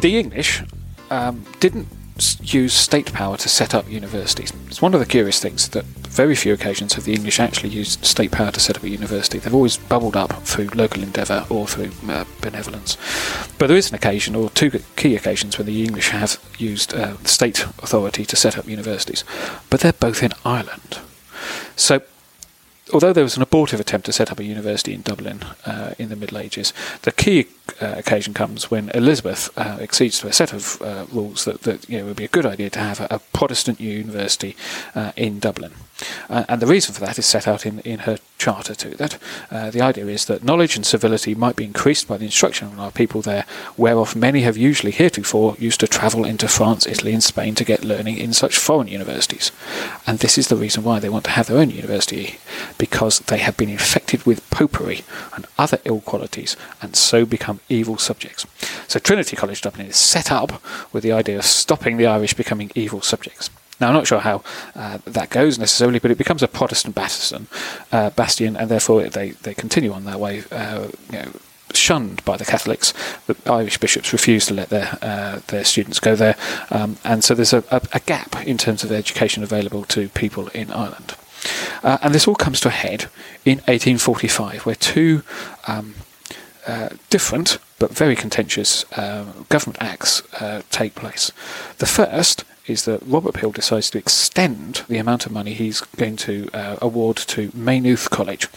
The 0.00 0.18
English 0.18 0.62
um, 1.10 1.44
didn't 1.60 1.86
use 2.42 2.72
state 2.72 3.12
power 3.12 3.36
to 3.36 3.48
set 3.48 3.74
up 3.74 3.90
universities. 3.90 4.52
It's 4.66 4.80
one 4.80 4.94
of 4.94 5.00
the 5.00 5.06
curious 5.06 5.40
things 5.40 5.68
that 5.70 5.84
very 5.84 6.34
few 6.34 6.54
occasions 6.54 6.94
have 6.94 7.04
the 7.04 7.14
English 7.14 7.38
actually 7.38 7.70
used 7.70 8.04
state 8.04 8.32
power 8.32 8.50
to 8.50 8.60
set 8.60 8.76
up 8.76 8.82
a 8.82 8.88
university. 8.88 9.38
They've 9.38 9.54
always 9.54 9.76
bubbled 9.76 10.16
up 10.16 10.32
through 10.42 10.68
local 10.68 11.02
endeavour 11.02 11.46
or 11.50 11.66
through 11.66 11.90
uh, 12.08 12.24
benevolence. 12.40 12.96
But 13.58 13.66
there 13.66 13.76
is 13.76 13.90
an 13.90 13.94
occasion, 13.94 14.34
or 14.34 14.50
two 14.50 14.70
key 14.96 15.16
occasions, 15.16 15.58
when 15.58 15.66
the 15.66 15.82
English 15.82 16.08
have 16.10 16.38
used 16.58 16.94
uh, 16.94 17.16
state 17.24 17.62
authority 17.82 18.24
to 18.24 18.36
set 18.36 18.56
up 18.58 18.66
universities. 18.66 19.24
But 19.68 19.80
they're 19.80 19.92
both 19.92 20.22
in 20.22 20.32
Ireland. 20.44 20.98
So 21.76 22.02
although 22.92 23.12
there 23.12 23.24
was 23.24 23.36
an 23.36 23.42
abortive 23.42 23.80
attempt 23.80 24.06
to 24.06 24.12
set 24.12 24.30
up 24.30 24.38
a 24.38 24.44
university 24.44 24.94
in 24.94 25.02
Dublin 25.02 25.42
uh, 25.64 25.94
in 25.98 26.08
the 26.08 26.16
Middle 26.16 26.38
Ages, 26.38 26.72
the 27.02 27.12
key 27.12 27.46
uh, 27.80 27.94
occasion 27.98 28.34
comes 28.34 28.70
when 28.70 28.90
Elizabeth 28.90 29.50
uh, 29.56 29.78
accedes 29.80 30.20
to 30.20 30.28
a 30.28 30.32
set 30.32 30.52
of 30.52 30.80
uh, 30.82 31.06
rules 31.12 31.44
that, 31.44 31.62
that 31.62 31.88
you 31.88 31.98
know, 31.98 32.04
it 32.04 32.08
would 32.08 32.16
be 32.16 32.24
a 32.24 32.28
good 32.28 32.46
idea 32.46 32.70
to 32.70 32.78
have 32.78 33.00
a, 33.00 33.06
a 33.10 33.18
Protestant 33.32 33.80
university 33.80 34.56
uh, 34.94 35.12
in 35.16 35.38
Dublin. 35.38 35.72
Uh, 36.28 36.44
and 36.48 36.60
the 36.60 36.66
reason 36.66 36.94
for 36.94 37.00
that 37.00 37.18
is 37.18 37.26
set 37.26 37.46
out 37.46 37.66
in, 37.66 37.80
in 37.80 38.00
her 38.00 38.18
charter 38.40 38.74
to 38.74 38.90
that. 38.96 39.18
Uh, 39.50 39.70
the 39.70 39.82
idea 39.82 40.06
is 40.06 40.24
that 40.24 40.42
knowledge 40.42 40.74
and 40.74 40.86
civility 40.86 41.34
might 41.34 41.56
be 41.56 41.64
increased 41.64 42.08
by 42.08 42.16
the 42.16 42.24
instruction 42.24 42.66
of 42.68 42.80
our 42.80 42.90
people 42.90 43.20
there, 43.20 43.44
whereof 43.76 44.16
many 44.16 44.40
have 44.40 44.56
usually 44.56 44.90
heretofore 44.90 45.54
used 45.58 45.78
to 45.80 45.86
travel 45.86 46.24
into 46.24 46.48
France, 46.48 46.86
Italy, 46.86 47.12
and 47.12 47.22
Spain 47.22 47.54
to 47.54 47.64
get 47.64 47.84
learning 47.84 48.16
in 48.16 48.32
such 48.32 48.56
foreign 48.56 48.88
universities. 48.88 49.52
And 50.06 50.18
this 50.18 50.38
is 50.38 50.48
the 50.48 50.56
reason 50.56 50.82
why 50.82 50.98
they 50.98 51.10
want 51.10 51.24
to 51.26 51.32
have 51.32 51.46
their 51.46 51.58
own 51.58 51.70
university, 51.70 52.38
because 52.78 53.20
they 53.20 53.38
have 53.38 53.56
been 53.56 53.68
infected 53.68 54.24
with 54.24 54.48
popery 54.50 55.04
and 55.36 55.46
other 55.58 55.78
ill 55.84 56.00
qualities, 56.00 56.56
and 56.80 56.96
so 56.96 57.26
become 57.26 57.60
evil 57.68 57.98
subjects. 57.98 58.46
So 58.88 58.98
Trinity 58.98 59.36
College 59.36 59.60
Dublin 59.60 59.86
is 59.86 59.96
set 59.96 60.32
up 60.32 60.62
with 60.92 61.02
the 61.02 61.12
idea 61.12 61.38
of 61.38 61.44
stopping 61.44 61.98
the 61.98 62.06
Irish 62.06 62.34
becoming 62.34 62.70
evil 62.74 63.02
subjects. 63.02 63.50
Now, 63.80 63.88
I'm 63.88 63.94
not 63.94 64.06
sure 64.06 64.20
how 64.20 64.42
uh, 64.74 64.98
that 65.04 65.30
goes 65.30 65.58
necessarily, 65.58 65.98
but 65.98 66.10
it 66.10 66.18
becomes 66.18 66.42
a 66.42 66.48
Protestant 66.48 66.94
bastion, 66.94 67.48
uh, 67.92 68.10
bastion, 68.10 68.56
and 68.56 68.68
therefore 68.68 69.04
they, 69.04 69.30
they 69.30 69.54
continue 69.54 69.92
on 69.92 70.04
that 70.04 70.20
way. 70.20 70.44
Uh, 70.50 70.88
you 71.10 71.18
know, 71.18 71.32
shunned 71.72 72.24
by 72.24 72.36
the 72.36 72.44
Catholics. 72.44 72.92
The 73.26 73.36
Irish 73.46 73.78
bishops 73.78 74.12
refuse 74.12 74.46
to 74.46 74.54
let 74.54 74.70
their 74.70 74.98
uh, 75.00 75.40
their 75.48 75.64
students 75.64 76.00
go 76.00 76.16
there, 76.16 76.36
um, 76.70 76.96
and 77.04 77.22
so 77.22 77.34
there's 77.34 77.52
a, 77.52 77.64
a, 77.70 77.80
a, 77.92 78.00
gap 78.00 78.44
in 78.46 78.58
terms 78.58 78.82
of 78.82 78.90
education 78.90 79.42
available 79.42 79.84
to 79.84 80.08
people 80.08 80.48
in 80.48 80.72
Ireland. 80.72 81.14
Uh, 81.82 81.98
and 82.02 82.14
this 82.14 82.28
all 82.28 82.34
comes 82.34 82.60
to 82.60 82.68
a 82.68 82.72
head 82.72 83.04
in 83.44 83.58
1845, 83.58 84.66
where 84.66 84.74
two 84.74 85.22
um, 85.66 85.94
uh, 86.66 86.90
different 87.08 87.58
but 87.78 87.92
very 87.92 88.14
contentious 88.14 88.84
uh, 88.92 89.24
government 89.48 89.78
acts 89.80 90.22
uh, 90.34 90.60
take 90.70 90.94
place. 90.94 91.32
The 91.78 91.86
first 91.86 92.44
is 92.70 92.84
that 92.84 93.02
Robert 93.04 93.34
Peel 93.34 93.50
decides 93.50 93.90
to 93.90 93.98
extend 93.98 94.84
the 94.88 94.98
amount 94.98 95.26
of 95.26 95.32
money 95.32 95.52
he's 95.54 95.80
going 95.80 96.16
to 96.16 96.48
uh, 96.54 96.76
award 96.80 97.16
to 97.16 97.50
Maynooth 97.52 98.08
College. 98.10 98.48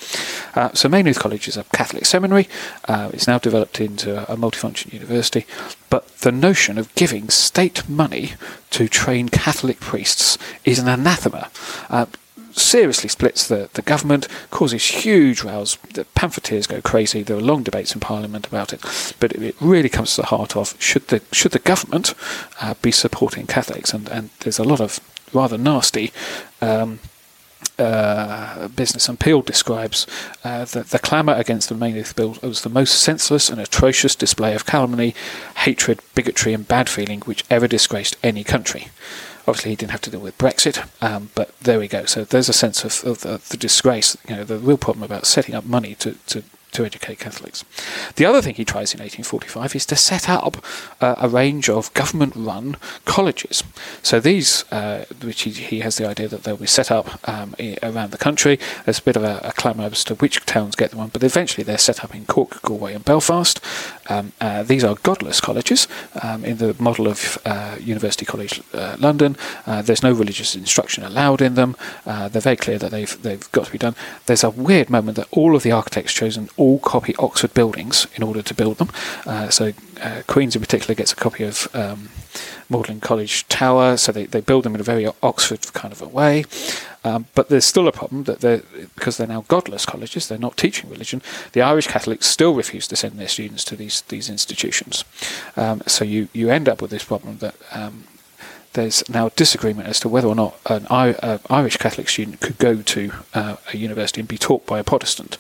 Uh, 0.56 0.72
so 0.74 0.88
Maynooth 0.88 1.20
College 1.20 1.48
is 1.48 1.58
a 1.58 1.64
Catholic 1.74 2.06
seminary. 2.06 2.48
Uh, 2.88 3.10
it's 3.14 3.28
now 3.28 3.40
developed 3.40 3.82
into 3.82 4.32
a 4.32 4.38
multifunction 4.38 4.94
university. 4.94 5.46
But 5.90 6.08
the 6.20 6.32
notion 6.32 6.78
of 6.78 6.94
giving 6.96 7.30
state 7.30 7.90
money 7.90 8.34
to 8.72 8.88
train 8.88 9.30
Catholic 9.30 9.80
priests 9.80 10.38
is 10.64 10.80
an 10.80 10.88
anathema. 10.88 11.50
Seriously 12.56 13.10
splits 13.10 13.48
the, 13.48 13.70
the 13.74 13.82
government, 13.82 14.28
causes 14.52 14.86
huge 14.86 15.44
rows. 15.44 15.78
The 15.94 16.06
pamphleteers 16.16 16.68
go 16.68 16.82
crazy. 16.82 17.24
There 17.24 17.38
are 17.38 17.42
long 17.42 17.64
debates 17.64 17.94
in 17.94 18.00
Parliament 18.00 18.46
about 18.48 18.74
it. 18.74 18.82
But 19.20 19.34
it, 19.34 19.42
it 19.42 19.56
really 19.60 19.90
comes 19.90 20.16
to 20.16 20.22
the 20.22 20.28
heart 20.28 20.56
of 20.56 20.76
should 20.80 21.08
the 21.08 21.22
should 21.32 21.52
the 21.52 21.60
government 21.60 22.14
uh, 22.62 22.76
be 22.82 22.92
supporting 22.92 23.48
Catholics? 23.48 23.94
And 23.94 24.08
and 24.10 24.30
there's 24.42 24.60
a 24.60 24.64
lot 24.64 24.82
of 24.82 25.00
rather 25.34 25.58
nasty. 25.58 26.12
Um, 26.62 27.00
uh, 27.80 28.68
business 28.68 29.10
and 29.10 29.20
Peel 29.20 29.42
describes 29.42 30.06
uh, 30.44 30.66
the, 30.66 30.84
the 30.84 31.00
clamour 31.00 31.34
against 31.34 31.70
the 31.70 31.76
Maynooth 31.76 32.16
Bill 32.16 32.38
as 32.44 32.62
the 32.62 32.70
most 32.70 33.02
senseless 33.02 33.50
and 33.50 33.60
atrocious 33.60 34.16
display 34.16 34.54
of 34.54 34.66
calumny, 34.66 35.16
hatred, 35.58 36.00
bigotry, 36.14 36.54
and 36.54 36.68
bad 36.68 36.88
feeling 36.88 37.22
which 37.22 37.44
ever 37.50 37.68
disgraced 37.68 38.16
any 38.22 38.44
country. 38.44 38.90
Obviously, 39.46 39.72
he 39.72 39.76
didn't 39.76 39.92
have 39.92 40.02
to 40.02 40.10
deal 40.10 40.22
with 40.22 40.38
Brexit, 40.38 40.88
um, 41.02 41.30
but 41.36 41.58
there 41.60 41.80
we 41.80 41.88
go. 41.88 42.06
So 42.06 42.24
there's 42.24 42.48
a 42.48 42.54
sense 42.54 42.84
of, 42.84 43.04
of 43.06 43.22
the, 43.22 43.42
the, 43.50 43.58
disgrace, 43.58 44.16
you 44.28 44.36
know, 44.36 44.44
the 44.46 44.58
real 44.58 44.78
problem 44.78 45.04
about 45.04 45.26
setting 45.26 45.54
up 45.54 45.66
money 45.66 45.96
to, 45.96 46.14
to 46.28 46.44
to 46.74 46.86
educate 46.86 47.20
Catholics. 47.20 47.64
The 48.16 48.26
other 48.26 48.42
thing 48.42 48.56
he 48.56 48.66
tries 48.66 48.94
in 48.94 49.00
1845 49.00 49.76
is 49.76 49.86
to 49.88 49.96
set 49.96 50.30
up 50.30 50.58
uh, 51.02 51.16
a 51.18 51.30
range 51.30 51.70
of 51.70 51.94
government 51.94 52.34
run 52.36 52.78
colleges. 53.06 53.64
So 54.02 54.20
these, 54.20 54.66
uh, 54.72 55.06
which 55.22 55.42
he, 55.42 55.52
he, 55.52 55.80
has 55.80 55.98
the 55.98 56.08
idea 56.08 56.28
that 56.28 56.44
they'll 56.44 56.58
be 56.58 56.68
set 56.68 56.92
up 56.92 57.28
um, 57.28 57.56
around 57.82 58.12
the 58.12 58.18
country. 58.18 58.60
There's 58.86 59.00
a 59.00 59.04
bit 59.04 59.16
of 59.16 59.24
a, 59.24 59.40
a 59.44 59.52
clamour 59.54 59.86
as 59.86 60.04
to 60.06 60.16
which 60.16 60.46
towns 60.46 60.76
get 60.76 60.92
the 60.92 60.98
one, 60.98 61.10
but 61.10 61.24
eventually 61.24 61.64
they're 61.64 61.78
set 61.78 62.04
up 62.04 62.16
in 62.16 62.26
Cork, 62.26 62.62
Galway, 62.62 62.94
and 62.94 63.04
Belfast. 63.04 63.60
Um, 64.10 64.34
uh, 64.42 64.64
these 64.64 64.84
are 64.84 64.96
godless 64.96 65.40
colleges 65.42 65.88
um, 66.22 66.44
in 66.46 66.58
the 66.58 66.76
model 66.80 67.08
of 67.08 67.38
uh, 67.46 67.78
University 67.80 68.26
College 68.26 68.62
uh, 68.74 68.96
London. 69.00 69.36
Uh, 69.66 69.82
there's 69.82 70.04
no 70.04 70.12
religious 70.14 70.56
instruction 70.56 71.04
allowed 71.04 71.42
in 71.42 71.56
them. 71.56 71.76
they're 72.06 72.30
very 72.30 72.58
clear 72.58 72.78
that 72.78 72.92
they've, 72.92 73.22
they've 73.22 73.52
got 73.52 73.66
to 73.66 73.72
be 73.72 73.78
done. 73.78 73.96
There's 74.26 74.44
a 74.44 74.50
weird 74.50 74.90
moment 74.90 75.18
that 75.18 75.28
all 75.32 75.56
of 75.56 75.64
the 75.64 75.72
architects 75.72 76.14
chosen 76.14 76.50
all 76.64 76.80
copy 76.80 77.14
Oxford 77.18 77.54
buildings 77.54 78.08
in 78.16 78.24
order 78.24 78.42
to 78.42 78.54
build 78.54 78.78
them. 78.78 78.90
Uh, 79.26 79.50
so 79.50 79.64
uh, 80.02 80.22
Queen's 80.28 80.56
in 80.56 80.62
particular 80.62 80.96
gets 80.96 81.14
a 81.14 81.16
copy 81.16 81.44
of 81.44 81.68
um, 81.74 82.10
Magdalen 82.70 83.02
College 83.02 83.36
Tower, 83.48 83.98
so 83.98 84.12
they, 84.12 84.26
they 84.26 84.42
build 84.42 84.64
them 84.64 84.76
in 84.76 84.82
a 84.82 84.84
very 84.94 85.06
Oxford 85.22 85.74
kind 85.74 85.94
of 85.94 86.02
a 86.02 86.08
way. 86.08 86.46
Um, 87.04 87.26
but 87.36 87.50
there's 87.50 87.66
still 87.66 87.88
a 87.88 87.92
problem 87.92 88.24
that 88.24 88.40
they're, 88.40 88.64
because 88.96 89.18
they're 89.18 89.36
now 89.36 89.44
godless 89.48 89.86
colleges, 89.86 90.28
they're 90.28 90.38
not 90.48 90.56
teaching 90.58 90.90
religion. 90.90 91.22
The 91.52 91.62
Irish 91.62 91.88
Catholics 91.88 92.28
still 92.28 92.56
refuse 92.56 92.88
to 92.88 92.96
send 92.96 93.20
their 93.20 93.28
students 93.28 93.64
to 93.66 93.76
these 93.76 94.02
these 94.08 94.30
institutions. 94.30 95.04
Um, 95.58 95.82
so 95.88 96.06
you, 96.06 96.30
you 96.34 96.50
end 96.50 96.68
up 96.70 96.82
with 96.82 96.92
this 96.92 97.04
problem 97.04 97.38
that 97.40 97.56
um, 97.72 98.06
there's 98.74 99.08
now 99.10 99.30
disagreement 99.36 99.88
as 99.88 100.00
to 100.00 100.10
whether 100.10 100.28
or 100.28 100.36
not 100.36 100.60
an 100.66 100.88
I- 100.90 101.40
Irish 101.50 101.78
Catholic 101.78 102.10
student 102.10 102.40
could 102.40 102.58
go 102.58 102.82
to 102.82 103.12
uh, 103.34 103.56
a 103.74 103.78
university 103.78 104.22
and 104.22 104.28
be 104.28 104.38
taught 104.38 104.66
by 104.66 104.80
a 104.80 104.84
Protestant, 104.84 105.38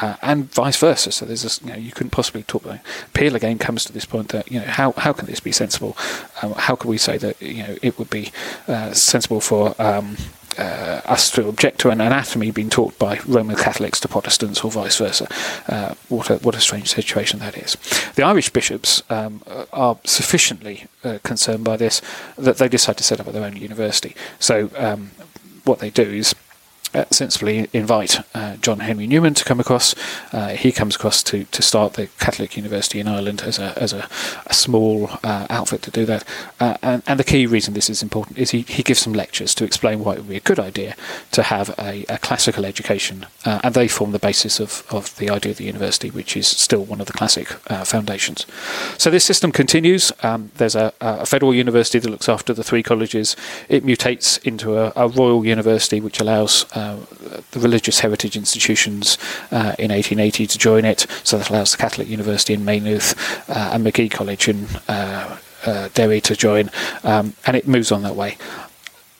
uh, 0.00 0.16
and 0.22 0.52
vice 0.52 0.76
versa. 0.76 1.12
So 1.12 1.26
there's 1.26 1.42
this, 1.42 1.60
you 1.62 1.70
know, 1.70 1.76
you 1.76 1.92
couldn't 1.92 2.10
possibly 2.10 2.42
talk 2.42 2.64
about. 2.64 2.80
Peel 3.14 3.36
again 3.36 3.58
comes 3.58 3.84
to 3.84 3.92
this 3.92 4.04
point 4.04 4.28
that 4.30 4.50
you 4.50 4.60
know 4.60 4.66
how 4.66 4.92
how 4.92 5.12
can 5.12 5.26
this 5.26 5.40
be 5.40 5.52
sensible? 5.52 5.96
Um, 6.42 6.52
how 6.52 6.76
can 6.76 6.90
we 6.90 6.98
say 6.98 7.18
that 7.18 7.40
you 7.40 7.62
know 7.62 7.76
it 7.82 7.98
would 7.98 8.10
be 8.10 8.32
uh, 8.66 8.92
sensible 8.92 9.40
for 9.40 9.74
um, 9.80 10.16
uh, 10.58 11.00
us 11.04 11.30
to 11.30 11.48
object 11.48 11.78
to 11.80 11.90
an 11.90 12.00
anatomy 12.00 12.50
being 12.50 12.68
taught 12.68 12.98
by 12.98 13.18
Roman 13.26 13.56
Catholics 13.56 14.00
to 14.00 14.08
Protestants 14.08 14.64
or 14.64 14.70
vice 14.70 14.96
versa. 14.96 15.28
Uh, 15.68 15.94
what, 16.08 16.30
a, 16.30 16.36
what 16.38 16.56
a 16.56 16.60
strange 16.60 16.88
situation 16.88 17.38
that 17.38 17.56
is. 17.56 17.76
The 18.16 18.24
Irish 18.24 18.50
bishops 18.50 19.02
um, 19.08 19.42
are 19.72 19.98
sufficiently 20.04 20.86
uh, 21.04 21.18
concerned 21.22 21.64
by 21.64 21.76
this 21.76 22.02
that 22.36 22.58
they 22.58 22.68
decide 22.68 22.96
to 22.96 23.04
set 23.04 23.20
up 23.20 23.26
their 23.26 23.44
own 23.44 23.56
university. 23.56 24.16
So 24.40 24.70
um, 24.76 25.12
what 25.64 25.78
they 25.78 25.90
do 25.90 26.02
is 26.02 26.34
sensibly 27.10 27.68
invite 27.72 28.20
uh, 28.34 28.56
John 28.56 28.80
Henry 28.80 29.06
Newman 29.06 29.34
to 29.34 29.44
come 29.44 29.60
across. 29.60 29.94
Uh, 30.32 30.48
he 30.48 30.72
comes 30.72 30.96
across 30.96 31.22
to, 31.24 31.44
to 31.44 31.62
start 31.62 31.94
the 31.94 32.08
Catholic 32.18 32.56
University 32.56 33.00
in 33.00 33.08
Ireland 33.08 33.42
as 33.42 33.58
a, 33.58 33.80
as 33.80 33.92
a, 33.92 34.08
a 34.46 34.54
small 34.54 35.10
uh, 35.22 35.46
outfit 35.50 35.82
to 35.82 35.90
do 35.90 36.04
that. 36.06 36.24
Uh, 36.60 36.76
and, 36.82 37.02
and 37.06 37.18
the 37.18 37.24
key 37.24 37.46
reason 37.46 37.74
this 37.74 37.90
is 37.90 38.02
important 38.02 38.38
is 38.38 38.50
he, 38.50 38.62
he 38.62 38.82
gives 38.82 39.00
some 39.00 39.12
lectures 39.12 39.54
to 39.56 39.64
explain 39.64 40.00
why 40.00 40.14
it 40.14 40.18
would 40.18 40.28
be 40.28 40.36
a 40.36 40.40
good 40.40 40.58
idea 40.58 40.94
to 41.32 41.42
have 41.42 41.70
a, 41.78 42.04
a 42.08 42.18
classical 42.18 42.64
education. 42.64 43.26
Uh, 43.44 43.60
and 43.62 43.74
they 43.74 43.88
form 43.88 44.12
the 44.12 44.18
basis 44.18 44.60
of, 44.60 44.84
of 44.90 45.16
the 45.16 45.30
idea 45.30 45.52
of 45.52 45.58
the 45.58 45.64
university, 45.64 46.10
which 46.10 46.36
is 46.36 46.46
still 46.46 46.84
one 46.84 47.00
of 47.00 47.06
the 47.06 47.12
classic 47.12 47.48
foundations. 47.84 48.46
So 48.96 49.10
this 49.10 49.24
system 49.24 49.52
continues. 49.52 50.12
Um, 50.22 50.50
there's 50.56 50.76
a, 50.76 50.92
a, 51.00 51.26
federal 51.26 51.54
university 51.54 51.98
that 51.98 52.08
looks 52.08 52.28
after 52.28 52.52
the 52.52 52.64
three 52.64 52.82
colleges. 52.82 53.36
It 53.68 53.84
mutates 53.84 54.44
into 54.46 54.78
a, 54.78 54.92
a 54.96 55.08
royal 55.08 55.44
university, 55.44 56.00
which 56.00 56.20
allows 56.20 56.64
uh, 56.74 56.87
the 57.50 57.60
religious 57.60 58.00
heritage 58.00 58.36
institutions 58.36 59.18
uh, 59.50 59.74
in 59.78 59.90
1880 59.90 60.46
to 60.46 60.58
join 60.58 60.84
it. 60.84 61.06
So 61.24 61.38
that 61.38 61.50
allows 61.50 61.72
the 61.72 61.78
Catholic 61.78 62.08
University 62.08 62.54
in 62.54 62.64
Maynooth 62.64 63.14
uh, 63.48 63.70
and 63.72 63.84
Magee 63.84 64.08
College 64.08 64.48
in 64.48 64.66
Derry 65.94 66.20
to 66.20 66.36
join, 66.36 66.70
um, 67.04 67.34
and 67.46 67.56
it 67.56 67.68
moves 67.68 67.92
on 67.92 68.02
that 68.02 68.16
way. 68.16 68.36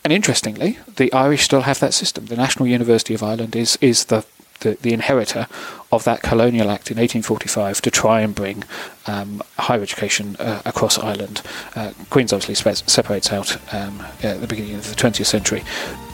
And 0.05 0.13
interestingly, 0.13 0.79
the 0.97 1.13
Irish 1.13 1.43
still 1.43 1.63
have 1.63 1.81
that 1.81 1.93
system. 1.93 2.27
The 2.27 2.37
National 2.37 2.67
University 2.67 3.15
of 3.15 3.23
Ireland 3.23 3.55
is 3.55 3.77
is 3.81 4.07
the 4.07 4.25
the, 4.61 4.77
the, 4.83 4.93
inheritor 4.93 5.47
of 5.93 6.05
that 6.05 6.23
colonial 6.23 6.71
act 6.71 6.91
in 6.91 6.97
1845 6.97 7.81
to 7.83 7.91
try 7.91 8.23
and 8.23 8.35
bring 8.35 8.65
um, 9.07 9.43
higher 9.59 9.81
education 9.81 10.37
uh, 10.41 10.63
across 10.65 10.99
Ireland. 10.99 11.43
Uh, 11.77 11.93
Queen's 12.11 12.33
obviously 12.33 12.75
separates 12.87 13.33
out 13.33 13.57
um, 13.73 14.05
at 14.23 14.41
the 14.41 14.47
beginning 14.47 14.75
of 14.75 14.89
the 14.89 14.97
20th 14.97 15.27
century, 15.27 15.63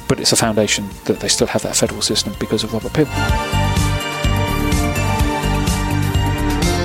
but 0.08 0.20
it's 0.20 0.32
a 0.32 0.36
foundation 0.36 0.88
that 1.04 1.20
they 1.20 1.28
still 1.28 1.46
have 1.46 1.62
that 1.62 1.76
federal 1.76 2.02
system 2.02 2.34
because 2.38 2.64
of 2.64 2.72
Robert 2.72 2.92
Peel. 2.92 3.08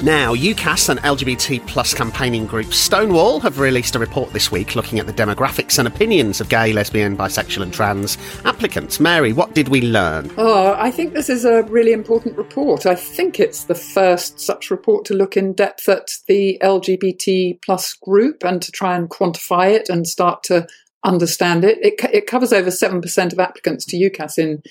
Now, 0.02 0.34
UCAS 0.34 0.88
and 0.88 1.00
LGBT 1.02 1.68
plus 1.68 1.94
campaigning 1.94 2.46
group 2.46 2.74
Stonewall 2.74 3.42
have 3.42 3.60
released 3.60 3.98
a 3.98 4.00
report 4.00 4.32
this 4.32 4.50
week 4.50 4.74
looking 4.74 4.98
at 4.98 5.08
the 5.08 5.14
demographics 5.14 5.78
and 5.78 5.86
opinions 5.86 6.40
of 6.40 6.48
gay, 6.48 6.72
lesbian, 6.72 7.18
bisexual, 7.18 7.64
and 7.64 7.74
trans 7.74 8.18
applicants. 8.46 9.02
Mary, 9.02 9.34
what 9.34 9.54
did 9.54 9.68
we 9.68 9.82
learn? 9.82 10.32
Oh, 10.38 10.74
I 10.78 10.90
think 10.90 11.14
this 11.14 11.30
is 11.30 11.44
a 11.44 11.64
really 11.64 11.92
important 11.92 12.38
report. 12.38 12.86
I 12.86 12.96
think 12.96 13.42
it's 13.42 13.66
the 13.66 13.76
first 13.76 14.40
such 14.40 14.72
report 14.72 15.04
to 15.06 15.14
look 15.14 15.36
in 15.36 15.52
depth 15.52 15.90
at 15.90 16.12
the 16.28 16.58
LGBT 16.64 17.62
plus 17.62 17.94
group 17.94 18.46
and 18.46 18.62
to 18.62 18.72
try 18.72 18.96
and 18.96 19.10
quantify 19.10 19.70
it 19.70 19.90
and 19.90 20.08
start 20.08 20.44
to 20.44 20.66
understand 21.04 21.64
it. 21.64 21.78
It, 21.82 21.96
it 22.14 22.28
covers 22.28 22.54
over 22.54 22.70
7% 22.70 23.34
of 23.34 23.40
applicants 23.40 23.86
to 23.86 23.98
UCAS 23.98 24.38
in, 24.38 24.62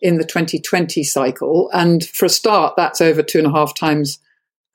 in 0.00 0.18
the 0.18 0.24
2020 0.24 1.02
cycle. 1.04 1.70
And 1.72 2.04
for 2.04 2.26
a 2.26 2.30
start, 2.30 2.74
that's 2.76 3.00
over 3.00 3.22
two 3.22 3.38
and 3.38 3.46
a 3.46 3.52
half 3.52 3.74
times 3.74 4.18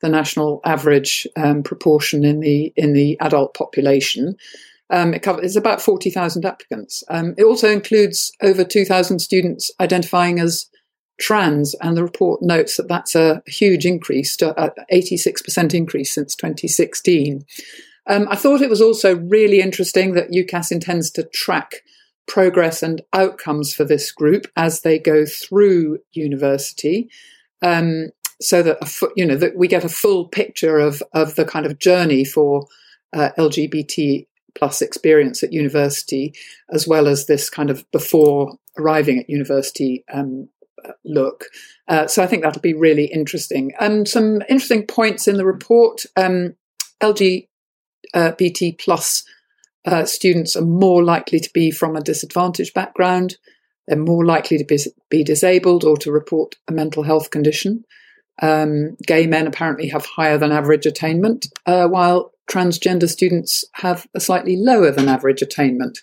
the 0.00 0.08
national 0.08 0.60
average 0.64 1.26
um, 1.36 1.62
proportion 1.62 2.24
in 2.24 2.40
the, 2.40 2.72
in 2.76 2.92
the 2.92 3.18
adult 3.20 3.54
population. 3.54 4.36
Um, 4.90 5.14
it 5.14 5.22
covers 5.22 5.44
it's 5.44 5.56
about 5.56 5.80
40,000 5.80 6.44
applicants. 6.44 7.02
Um, 7.08 7.34
it 7.38 7.44
also 7.44 7.70
includes 7.70 8.32
over 8.42 8.64
2,000 8.64 9.18
students 9.18 9.70
identifying 9.80 10.38
as 10.40 10.68
trans, 11.18 11.74
and 11.80 11.96
the 11.96 12.02
report 12.02 12.42
notes 12.42 12.76
that 12.76 12.88
that's 12.88 13.14
a 13.14 13.42
huge 13.46 13.86
increase, 13.86 14.36
to, 14.36 14.56
uh, 14.58 14.70
86% 14.92 15.72
increase 15.72 16.12
since 16.12 16.34
2016. 16.34 17.44
Um, 18.06 18.26
I 18.30 18.36
thought 18.36 18.60
it 18.60 18.70
was 18.70 18.82
also 18.82 19.16
really 19.16 19.60
interesting 19.60 20.12
that 20.14 20.30
UCAS 20.30 20.70
intends 20.70 21.10
to 21.12 21.24
track 21.24 21.82
progress 22.26 22.82
and 22.82 23.02
outcomes 23.12 23.74
for 23.74 23.84
this 23.84 24.10
group 24.10 24.46
as 24.56 24.80
they 24.80 24.98
go 24.98 25.24
through 25.26 25.98
university. 26.12 27.08
Um, 27.62 28.10
so 28.40 28.62
that 28.62 28.78
a, 28.82 29.06
you 29.16 29.24
know 29.24 29.36
that 29.36 29.56
we 29.56 29.68
get 29.68 29.84
a 29.84 29.88
full 29.88 30.28
picture 30.28 30.78
of 30.78 31.02
of 31.12 31.36
the 31.36 31.44
kind 31.44 31.66
of 31.66 31.78
journey 31.78 32.24
for 32.24 32.66
uh, 33.12 33.30
LGBT 33.38 34.26
plus 34.54 34.82
experience 34.82 35.42
at 35.42 35.52
university, 35.52 36.34
as 36.72 36.86
well 36.86 37.08
as 37.08 37.26
this 37.26 37.50
kind 37.50 37.70
of 37.70 37.90
before 37.90 38.56
arriving 38.78 39.18
at 39.18 39.30
university 39.30 40.04
um, 40.12 40.48
look. 41.04 41.46
Uh, 41.88 42.06
so 42.06 42.22
I 42.22 42.26
think 42.26 42.42
that'll 42.42 42.60
be 42.60 42.74
really 42.74 43.06
interesting. 43.06 43.72
And 43.80 44.08
some 44.08 44.42
interesting 44.48 44.86
points 44.86 45.26
in 45.28 45.36
the 45.36 45.46
report. 45.46 46.04
Um, 46.16 46.54
LG, 47.00 47.48
uh, 48.14 48.32
BT 48.32 48.72
plus 48.72 49.24
uh, 49.84 50.04
students 50.04 50.56
are 50.56 50.64
more 50.64 51.02
likely 51.02 51.40
to 51.40 51.50
be 51.52 51.70
from 51.70 51.96
a 51.96 52.00
disadvantaged 52.00 52.72
background. 52.72 53.36
They're 53.86 53.98
more 53.98 54.24
likely 54.24 54.56
to 54.58 54.64
be, 54.64 54.78
be 55.10 55.24
disabled 55.24 55.84
or 55.84 55.96
to 55.98 56.10
report 56.10 56.56
a 56.68 56.72
mental 56.72 57.02
health 57.02 57.30
condition. 57.30 57.84
Um, 58.40 58.96
gay 59.06 59.26
men 59.26 59.46
apparently 59.46 59.88
have 59.88 60.06
higher 60.06 60.38
than 60.38 60.52
average 60.52 60.86
attainment, 60.86 61.46
uh, 61.66 61.86
while 61.86 62.32
transgender 62.50 63.08
students 63.08 63.64
have 63.74 64.06
a 64.14 64.20
slightly 64.20 64.56
lower 64.56 64.90
than 64.90 65.08
average 65.08 65.42
attainment. 65.42 65.98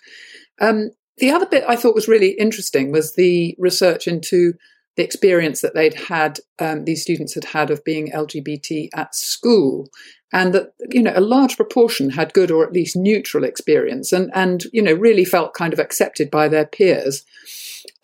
Um, 0.60 0.90
the 1.18 1.30
other 1.30 1.46
bit 1.46 1.64
I 1.68 1.76
thought 1.76 1.94
was 1.94 2.08
really 2.08 2.30
interesting 2.30 2.90
was 2.90 3.14
the 3.14 3.54
research 3.58 4.06
into 4.06 4.54
the 4.96 5.04
experience 5.04 5.60
that 5.60 5.74
they'd 5.74 5.94
had, 5.94 6.40
um, 6.58 6.84
these 6.84 7.02
students 7.02 7.34
had 7.34 7.44
had 7.44 7.70
of 7.70 7.84
being 7.84 8.12
LGBT 8.12 8.88
at 8.94 9.14
school 9.14 9.88
and 10.32 10.54
that 10.54 10.72
you 10.90 11.02
know 11.02 11.12
a 11.14 11.20
large 11.20 11.56
proportion 11.56 12.10
had 12.10 12.34
good 12.34 12.50
or 12.50 12.64
at 12.64 12.72
least 12.72 12.96
neutral 12.96 13.44
experience 13.44 14.12
and 14.12 14.30
and 14.34 14.64
you 14.72 14.82
know 14.82 14.94
really 14.94 15.24
felt 15.24 15.54
kind 15.54 15.72
of 15.72 15.78
accepted 15.78 16.30
by 16.30 16.48
their 16.48 16.66
peers. 16.66 17.24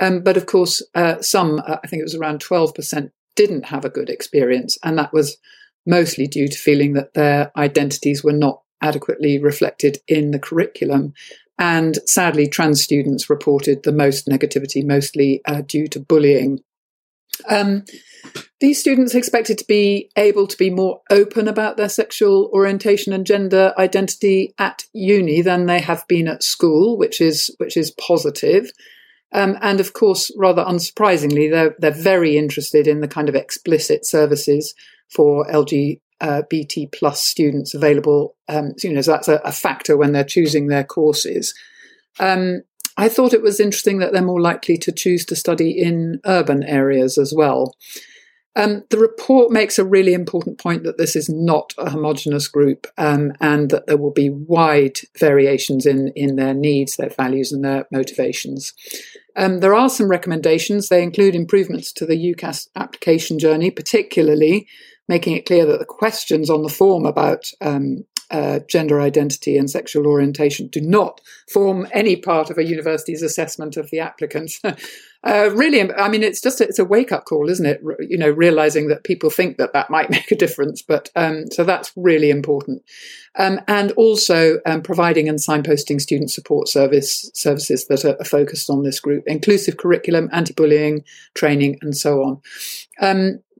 Um, 0.00 0.22
but 0.22 0.36
of 0.36 0.46
course 0.46 0.82
uh, 0.94 1.20
some 1.20 1.60
uh, 1.66 1.76
i 1.82 1.86
think 1.86 2.00
it 2.00 2.04
was 2.04 2.14
around 2.14 2.42
12% 2.42 3.10
didn't 3.36 3.66
have 3.66 3.84
a 3.84 3.90
good 3.90 4.10
experience 4.10 4.76
and 4.82 4.98
that 4.98 5.12
was 5.12 5.36
mostly 5.86 6.26
due 6.26 6.48
to 6.48 6.58
feeling 6.58 6.92
that 6.92 7.14
their 7.14 7.50
identities 7.56 8.22
were 8.22 8.32
not 8.32 8.60
adequately 8.82 9.38
reflected 9.38 9.98
in 10.06 10.30
the 10.30 10.38
curriculum. 10.38 11.14
And 11.58 11.98
sadly 12.06 12.46
trans 12.46 12.82
students 12.82 13.28
reported 13.28 13.82
the 13.82 13.92
most 13.92 14.28
negativity 14.28 14.84
mostly 14.86 15.40
uh, 15.46 15.62
due 15.62 15.88
to 15.88 15.98
bullying 15.98 16.60
um, 17.48 17.84
these 18.60 18.80
students 18.80 19.14
expected 19.14 19.58
to 19.58 19.64
be 19.66 20.10
able 20.16 20.46
to 20.46 20.56
be 20.56 20.70
more 20.70 21.00
open 21.10 21.48
about 21.48 21.76
their 21.76 21.88
sexual 21.88 22.50
orientation 22.52 23.12
and 23.12 23.26
gender 23.26 23.72
identity 23.78 24.54
at 24.58 24.84
uni 24.92 25.42
than 25.42 25.66
they 25.66 25.80
have 25.80 26.06
been 26.08 26.28
at 26.28 26.42
school, 26.42 26.98
which 26.98 27.20
is 27.20 27.54
which 27.58 27.76
is 27.76 27.90
positive. 27.92 28.70
Um, 29.32 29.58
and 29.60 29.78
of 29.78 29.92
course, 29.92 30.32
rather 30.36 30.64
unsurprisingly, 30.64 31.50
they're 31.50 31.76
they're 31.78 31.90
very 31.90 32.36
interested 32.36 32.86
in 32.86 33.00
the 33.00 33.08
kind 33.08 33.28
of 33.28 33.34
explicit 33.34 34.06
services 34.06 34.74
for 35.08 35.46
LGBT 35.46 36.92
plus 36.92 37.22
students 37.22 37.74
available. 37.74 38.36
Um, 38.48 38.72
you 38.82 38.92
know, 38.92 39.00
so 39.02 39.12
that's 39.12 39.28
a, 39.28 39.36
a, 39.44 39.52
factor 39.52 39.96
when 39.96 40.12
they're 40.12 40.24
choosing 40.24 40.66
their 40.66 40.84
courses. 40.84 41.54
Um, 42.18 42.62
I 42.98 43.08
thought 43.08 43.32
it 43.32 43.42
was 43.42 43.60
interesting 43.60 43.98
that 43.98 44.12
they're 44.12 44.22
more 44.22 44.40
likely 44.40 44.76
to 44.78 44.92
choose 44.92 45.24
to 45.26 45.36
study 45.36 45.70
in 45.70 46.20
urban 46.26 46.64
areas 46.64 47.16
as 47.16 47.32
well. 47.34 47.76
Um, 48.56 48.82
the 48.90 48.98
report 48.98 49.52
makes 49.52 49.78
a 49.78 49.84
really 49.84 50.14
important 50.14 50.58
point 50.58 50.82
that 50.82 50.98
this 50.98 51.14
is 51.14 51.28
not 51.28 51.72
a 51.78 51.90
homogenous 51.90 52.48
group 52.48 52.88
um, 52.98 53.32
and 53.40 53.70
that 53.70 53.86
there 53.86 53.96
will 53.96 54.10
be 54.10 54.30
wide 54.30 54.98
variations 55.16 55.86
in, 55.86 56.08
in 56.16 56.34
their 56.34 56.54
needs, 56.54 56.96
their 56.96 57.10
values, 57.10 57.52
and 57.52 57.64
their 57.64 57.86
motivations. 57.92 58.74
Um, 59.36 59.60
there 59.60 59.76
are 59.76 59.88
some 59.88 60.10
recommendations. 60.10 60.88
They 60.88 61.04
include 61.04 61.36
improvements 61.36 61.92
to 61.92 62.04
the 62.04 62.16
UCAS 62.16 62.66
application 62.74 63.38
journey, 63.38 63.70
particularly 63.70 64.66
making 65.08 65.36
it 65.36 65.46
clear 65.46 65.64
that 65.64 65.78
the 65.78 65.84
questions 65.84 66.50
on 66.50 66.62
the 66.62 66.68
form 66.68 67.06
about 67.06 67.52
um, 67.60 68.04
uh, 68.30 68.60
gender 68.68 69.00
identity 69.00 69.56
and 69.56 69.70
sexual 69.70 70.06
orientation 70.06 70.68
do 70.68 70.80
not 70.80 71.20
form 71.52 71.86
any 71.92 72.16
part 72.16 72.50
of 72.50 72.58
a 72.58 72.64
university's 72.64 73.22
assessment 73.22 73.76
of 73.76 73.90
the 73.90 74.00
applicant. 74.00 74.52
uh, 75.24 75.50
really, 75.54 75.92
I 75.92 76.08
mean, 76.08 76.22
it's 76.22 76.40
just 76.40 76.60
a, 76.60 76.64
it's 76.64 76.78
a 76.78 76.84
wake 76.84 77.10
up 77.10 77.24
call, 77.24 77.48
isn't 77.48 77.64
it? 77.64 77.80
You 78.00 78.18
know, 78.18 78.30
realizing 78.30 78.88
that 78.88 79.04
people 79.04 79.30
think 79.30 79.56
that 79.56 79.72
that 79.72 79.90
might 79.90 80.10
make 80.10 80.30
a 80.30 80.36
difference, 80.36 80.82
but 80.82 81.10
um, 81.16 81.50
so 81.50 81.64
that's 81.64 81.90
really 81.96 82.30
important. 82.30 82.82
Um, 83.38 83.60
and 83.68 83.92
also 83.92 84.58
um, 84.66 84.82
providing 84.82 85.28
and 85.28 85.38
signposting 85.38 86.00
student 86.00 86.30
support 86.30 86.68
service 86.68 87.30
services 87.34 87.86
that 87.86 88.04
are, 88.04 88.16
are 88.20 88.24
focused 88.24 88.68
on 88.68 88.82
this 88.82 89.00
group, 89.00 89.24
inclusive 89.26 89.76
curriculum, 89.76 90.28
anti-bullying 90.32 91.04
training, 91.34 91.78
and 91.80 91.96
so 91.96 92.22
on. 92.22 92.40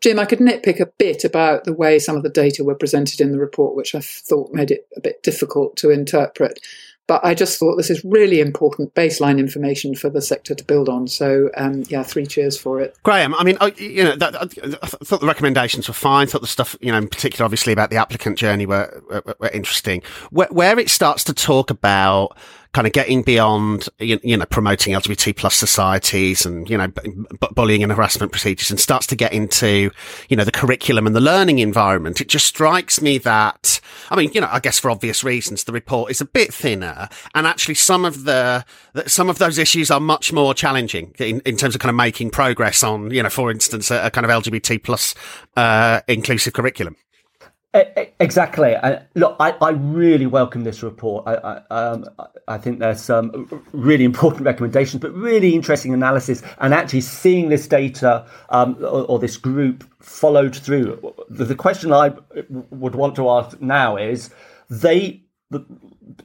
Jim, 0.01 0.19
I 0.19 0.25
could 0.25 0.39
nitpick 0.39 0.81
a 0.81 0.87
bit 0.87 1.25
about 1.25 1.65
the 1.65 1.73
way 1.73 1.99
some 1.99 2.17
of 2.17 2.23
the 2.23 2.29
data 2.29 2.65
were 2.65 2.75
presented 2.75 3.21
in 3.21 3.33
the 3.33 3.39
report, 3.39 3.75
which 3.75 3.95
I 3.95 4.01
thought 4.01 4.53
made 4.53 4.71
it 4.71 4.87
a 4.97 5.01
bit 5.01 5.23
difficult 5.23 5.77
to 5.79 5.91
interpret. 5.91 6.61
but 7.09 7.25
I 7.25 7.35
just 7.35 7.59
thought 7.59 7.77
this 7.77 7.89
is 7.89 8.05
really 8.05 8.39
important 8.39 8.95
baseline 8.95 9.39
information 9.39 9.97
for 9.97 10.11
the 10.11 10.21
sector 10.21 10.55
to 10.55 10.63
build 10.63 10.91
on. 10.91 11.09
So, 11.09 11.51
um, 11.57 11.85
yeah, 11.89 12.03
three 12.03 12.27
cheers 12.27 12.57
for 12.59 12.81
it. 12.81 12.97
Graham, 13.03 13.35
I 13.35 13.45
mean, 13.45 13.57
I, 13.63 13.73
you 13.79 14.05
know, 14.05 14.15
that, 14.15 14.37
I 14.37 14.87
thought 14.87 15.21
the 15.21 15.27
recommendations 15.27 15.89
were 15.89 15.95
fine. 15.95 16.27
Thought 16.27 16.43
the 16.43 16.47
stuff, 16.47 16.77
you 16.83 16.93
know, 16.93 16.99
in 16.99 17.09
particular, 17.09 17.47
obviously 17.47 17.73
about 17.73 17.89
the 17.89 17.97
applicant 17.97 18.39
journey 18.39 18.67
were, 18.67 19.03
were, 19.09 19.37
were 19.39 19.49
interesting. 19.49 20.03
Where, 20.31 20.49
where 20.51 20.79
it 20.79 20.91
starts 20.91 21.25
to 21.25 21.35
talk 21.35 21.71
about 21.71 22.37
kind 22.73 22.87
of 22.87 22.93
getting 22.93 23.23
beyond, 23.23 23.89
you, 23.99 24.21
you 24.23 24.37
know, 24.37 24.45
promoting 24.45 24.95
LGBT 24.95 25.35
plus 25.37 25.55
societies 25.55 26.45
and, 26.45 26.69
you 26.69 26.77
know, 26.77 26.89
bullying 27.53 27.83
and 27.83 27.91
harassment 27.91 28.31
procedures 28.31 28.71
and 28.71 28.79
starts 28.79 29.07
to 29.07 29.17
get 29.17 29.33
into, 29.33 29.91
you 30.29 30.37
know, 30.37 30.45
the 30.45 30.53
curriculum 30.53 31.07
and 31.07 31.17
the 31.17 31.21
learning 31.21 31.61
environment. 31.61 32.21
It 32.21 32.29
just 32.29 32.47
strikes 32.47 33.01
me 33.01 33.19
that, 33.19 33.81
I 34.11 34.17
mean, 34.17 34.31
you 34.35 34.41
know, 34.41 34.49
I 34.51 34.61
guess 34.61 34.79
for 34.79 34.91
obvious 34.91 35.25
reasons, 35.25 35.65
the 35.65 35.73
report 35.73 36.11
is 36.11 36.21
a 36.21 36.27
bit 36.27 36.53
thinner 36.53 37.09
and 37.35 37.47
actually 37.47 37.75
some 37.75 38.05
of 38.05 38.25
the, 38.25 38.65
some 39.07 39.31
of 39.31 39.39
those 39.39 39.59
issues 39.59 39.91
are 39.91 40.01
much 40.01 40.33
more 40.33 40.53
challenging 40.53 41.15
in, 41.19 41.41
in 41.41 41.57
terms 41.57 41.75
of 41.75 41.81
kind 41.81 41.91
of 41.91 41.97
making 41.97 42.31
progress 42.31 42.83
on, 42.83 43.11
you 43.11 43.23
know, 43.23 43.31
for 43.31 43.51
instance, 43.51 43.91
a, 43.91 44.07
a 44.07 44.11
kind 44.11 44.27
of 44.27 44.31
LGBT 44.31 44.83
plus, 44.83 45.15
uh, 45.57 46.01
inclusive 46.07 46.53
curriculum. 46.53 46.97
Exactly. 47.75 48.75
Uh, 48.77 49.01
look, 49.15 49.37
I, 49.39 49.51
I, 49.61 49.71
really 49.71 50.25
welcome 50.25 50.65
this 50.65 50.83
report. 50.83 51.25
I, 51.27 51.35
I, 51.35 51.57
um, 51.71 52.07
I, 52.49 52.57
think 52.57 52.79
there's 52.79 53.03
some 53.03 53.63
really 53.73 54.05
important 54.05 54.47
recommendations, 54.47 55.03
but 55.03 55.13
really 55.13 55.55
interesting 55.55 55.93
analysis, 55.93 56.43
and 56.61 56.73
actually 56.73 57.03
seeing 57.03 57.51
this 57.51 57.69
data 57.69 58.27
um, 58.49 58.77
or, 58.81 59.05
or, 59.05 59.19
this 59.19 59.37
group 59.37 59.85
followed 60.01 60.57
through. 60.57 61.15
The, 61.29 61.45
the, 61.45 61.55
question 61.55 61.93
I 61.93 62.15
would 62.49 62.95
want 62.95 63.15
to 63.17 63.29
ask 63.29 63.61
now 63.61 63.99
is: 63.99 64.31
they, 64.71 65.25
the, 65.51 65.67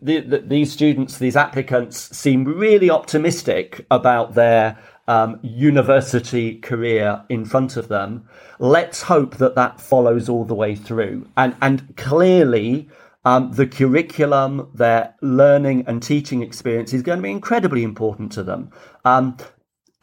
the, 0.01 0.43
these 0.47 0.71
students, 0.71 1.17
these 1.17 1.35
applicants, 1.35 2.17
seem 2.17 2.45
really 2.45 2.89
optimistic 2.89 3.85
about 3.91 4.35
their 4.35 4.79
um, 5.07 5.39
university 5.41 6.55
career 6.55 7.23
in 7.29 7.45
front 7.45 7.77
of 7.77 7.87
them. 7.87 8.27
Let's 8.59 9.03
hope 9.03 9.37
that 9.37 9.55
that 9.55 9.81
follows 9.81 10.29
all 10.29 10.45
the 10.45 10.55
way 10.55 10.75
through. 10.75 11.27
And, 11.35 11.55
and 11.61 11.95
clearly, 11.97 12.89
um, 13.25 13.51
the 13.53 13.67
curriculum, 13.67 14.69
their 14.73 15.15
learning 15.21 15.85
and 15.87 16.01
teaching 16.01 16.41
experience 16.41 16.93
is 16.93 17.01
going 17.01 17.19
to 17.19 17.23
be 17.23 17.31
incredibly 17.31 17.83
important 17.83 18.31
to 18.33 18.43
them. 18.43 18.71
Um, 19.05 19.37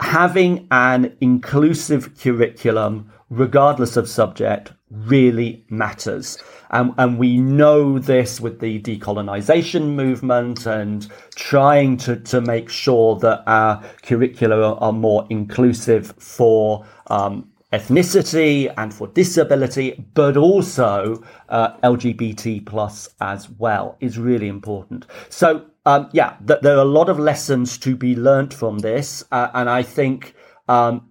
having 0.00 0.66
an 0.70 1.16
inclusive 1.20 2.18
curriculum, 2.18 3.12
regardless 3.30 3.96
of 3.96 4.08
subject, 4.08 4.72
really 4.90 5.64
matters. 5.70 6.36
And, 6.70 6.92
and 6.98 7.18
we 7.18 7.38
know 7.38 7.98
this 7.98 8.40
with 8.40 8.60
the 8.60 8.80
decolonization 8.80 9.94
movement 9.94 10.66
and 10.66 11.08
trying 11.36 11.96
to, 11.98 12.16
to 12.16 12.40
make 12.40 12.68
sure 12.68 13.16
that 13.20 13.42
our 13.46 13.82
curricula 14.02 14.74
are 14.74 14.92
more 14.92 15.26
inclusive 15.30 16.12
for 16.18 16.84
um, 17.06 17.48
ethnicity 17.72 18.72
and 18.76 18.92
for 18.92 19.06
disability, 19.08 20.04
but 20.14 20.36
also 20.36 21.22
uh, 21.48 21.76
LGBT 21.78 22.66
plus 22.66 23.08
as 23.20 23.48
well 23.50 23.96
is 24.00 24.18
really 24.18 24.48
important. 24.48 25.06
So 25.28 25.66
um, 25.86 26.08
yeah, 26.12 26.36
th- 26.46 26.60
there 26.62 26.76
are 26.76 26.82
a 26.82 26.84
lot 26.84 27.08
of 27.08 27.18
lessons 27.18 27.78
to 27.78 27.96
be 27.96 28.14
learnt 28.14 28.52
from 28.52 28.80
this, 28.80 29.24
uh, 29.32 29.48
and 29.54 29.70
I 29.70 29.82
think 29.82 30.34
um, 30.68 31.09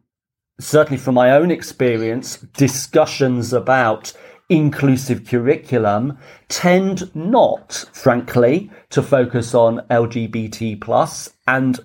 certainly 0.60 0.98
from 0.98 1.16
my 1.16 1.32
own 1.32 1.52
experience, 1.52 2.38
discussions 2.54 3.54
about 3.54 4.14
inclusive 4.50 5.26
curriculum 5.26 6.18
tend 6.50 7.14
not, 7.16 7.86
frankly, 7.94 8.70
to 8.90 9.02
focus 9.02 9.54
on 9.54 9.80
LGBT 9.90 10.82
plus. 10.82 11.30
And 11.48 11.80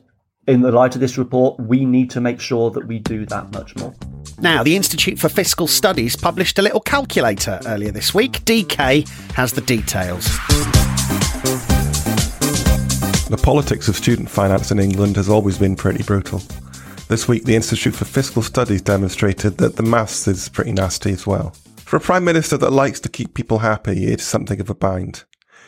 in 0.46 0.62
the 0.62 0.72
light 0.72 0.94
of 0.94 1.00
this 1.00 1.16
report, 1.16 1.58
we 1.60 1.84
need 1.84 2.10
to 2.10 2.20
make 2.20 2.40
sure 2.40 2.70
that 2.70 2.86
we 2.86 2.98
do 2.98 3.26
that 3.26 3.52
much 3.52 3.76
more. 3.76 3.94
Now, 4.40 4.62
the 4.62 4.76
Institute 4.76 5.18
for 5.18 5.28
Fiscal 5.28 5.66
Studies 5.66 6.16
published 6.16 6.58
a 6.58 6.62
little 6.62 6.80
calculator 6.80 7.60
earlier 7.66 7.92
this 7.92 8.12
week. 8.12 8.44
DK 8.44 9.08
has 9.32 9.52
the 9.52 9.60
details. 9.60 10.24
The 13.28 13.40
politics 13.42 13.88
of 13.88 13.96
student 13.96 14.28
finance 14.28 14.70
in 14.70 14.78
England 14.78 15.16
has 15.16 15.28
always 15.28 15.58
been 15.58 15.76
pretty 15.76 16.02
brutal. 16.02 16.42
This 17.06 17.28
week, 17.28 17.44
the 17.44 17.54
Institute 17.54 17.94
for 17.94 18.06
Fiscal 18.06 18.40
Studies 18.40 18.80
demonstrated 18.80 19.58
that 19.58 19.76
the 19.76 19.82
maths 19.82 20.26
is 20.26 20.48
pretty 20.48 20.72
nasty 20.72 21.12
as 21.12 21.26
well. 21.26 21.50
For 21.76 21.96
a 21.96 22.00
Prime 22.00 22.24
Minister 22.24 22.56
that 22.56 22.72
likes 22.72 22.98
to 23.00 23.10
keep 23.10 23.34
people 23.34 23.58
happy, 23.58 24.06
it's 24.06 24.24
something 24.24 24.58
of 24.58 24.70
a 24.70 24.74
bind. 24.74 25.24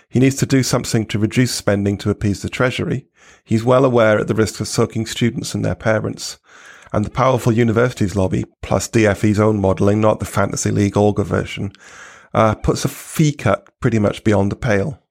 He 0.08 0.18
needs 0.18 0.36
to 0.36 0.46
do 0.46 0.62
something 0.62 1.04
to 1.06 1.18
reduce 1.18 1.54
spending 1.54 1.98
to 1.98 2.10
appease 2.10 2.40
the 2.40 2.48
Treasury. 2.48 3.06
He's 3.44 3.62
well 3.62 3.84
aware 3.84 4.18
at 4.18 4.28
the 4.28 4.34
risk 4.34 4.60
of 4.60 4.68
soaking 4.68 5.04
students 5.04 5.54
and 5.54 5.62
their 5.62 5.74
parents. 5.74 6.38
And 6.90 7.04
the 7.04 7.10
powerful 7.10 7.52
universities 7.52 8.16
lobby, 8.16 8.46
plus 8.62 8.88
DFE's 8.88 9.38
own 9.38 9.60
modelling, 9.60 10.00
not 10.00 10.20
the 10.20 10.24
Fantasy 10.24 10.70
League 10.70 10.94
Augar 10.94 11.26
version, 11.26 11.70
uh, 12.32 12.54
puts 12.54 12.86
a 12.86 12.88
fee 12.88 13.32
cut 13.32 13.68
pretty 13.80 13.98
much 13.98 14.24
beyond 14.24 14.50
the 14.50 14.56
pale. 14.56 15.02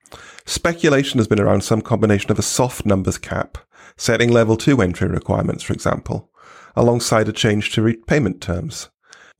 Speculation 0.47 1.19
has 1.19 1.27
been 1.27 1.39
around 1.39 1.63
some 1.63 1.81
combination 1.81 2.31
of 2.31 2.39
a 2.39 2.43
soft 2.43 2.83
numbers 2.83 3.19
cap 3.19 3.59
setting 3.97 4.31
level 4.31 4.57
2 4.57 4.81
entry 4.81 5.07
requirements, 5.07 5.63
for 5.63 5.73
example, 5.73 6.29
alongside 6.75 7.27
a 7.27 7.33
change 7.33 7.71
to 7.71 7.81
repayment 7.81 8.41
terms. 8.41 8.89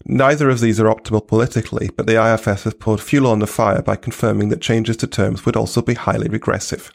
Neither 0.06 0.50
of 0.50 0.60
these 0.60 0.80
are 0.80 0.86
optimal 0.86 1.28
politically, 1.28 1.90
but 1.96 2.06
the 2.06 2.22
IFS 2.22 2.64
has 2.64 2.74
poured 2.74 3.02
fuel 3.02 3.28
on 3.28 3.40
the 3.40 3.48
fire 3.48 3.82
by 3.82 3.96
confirming 3.96 4.50
that 4.50 4.62
changes 4.62 4.98
to 4.98 5.08
terms 5.08 5.46
would 5.46 5.56
also 5.56 5.82
be 5.82 5.96
highly 5.96 6.30
regressive. 6.30 6.92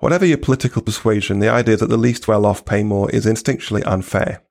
Whatever 0.00 0.26
your 0.26 0.38
political 0.38 0.82
persuasion, 0.82 1.40
the 1.40 1.48
idea 1.48 1.76
that 1.76 1.88
the 1.88 1.96
least 1.96 2.28
well 2.28 2.46
off 2.46 2.64
pay 2.64 2.82
more 2.82 3.10
is 3.10 3.26
instinctually 3.26 3.82
unfair. 3.86 4.42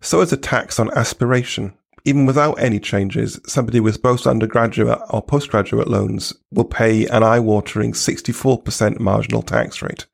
So 0.00 0.20
is 0.20 0.32
a 0.32 0.36
tax 0.36 0.78
on 0.78 0.90
aspiration. 0.96 1.74
Even 2.04 2.26
without 2.26 2.54
any 2.54 2.80
changes, 2.80 3.38
somebody 3.46 3.80
with 3.80 4.02
both 4.02 4.26
undergraduate 4.26 4.98
or 5.10 5.22
postgraduate 5.22 5.88
loans 5.88 6.34
will 6.50 6.64
pay 6.64 7.06
an 7.06 7.22
eye 7.22 7.38
watering 7.38 7.92
64% 7.92 8.98
marginal 8.98 9.42
tax 9.42 9.80
rate. 9.80 10.06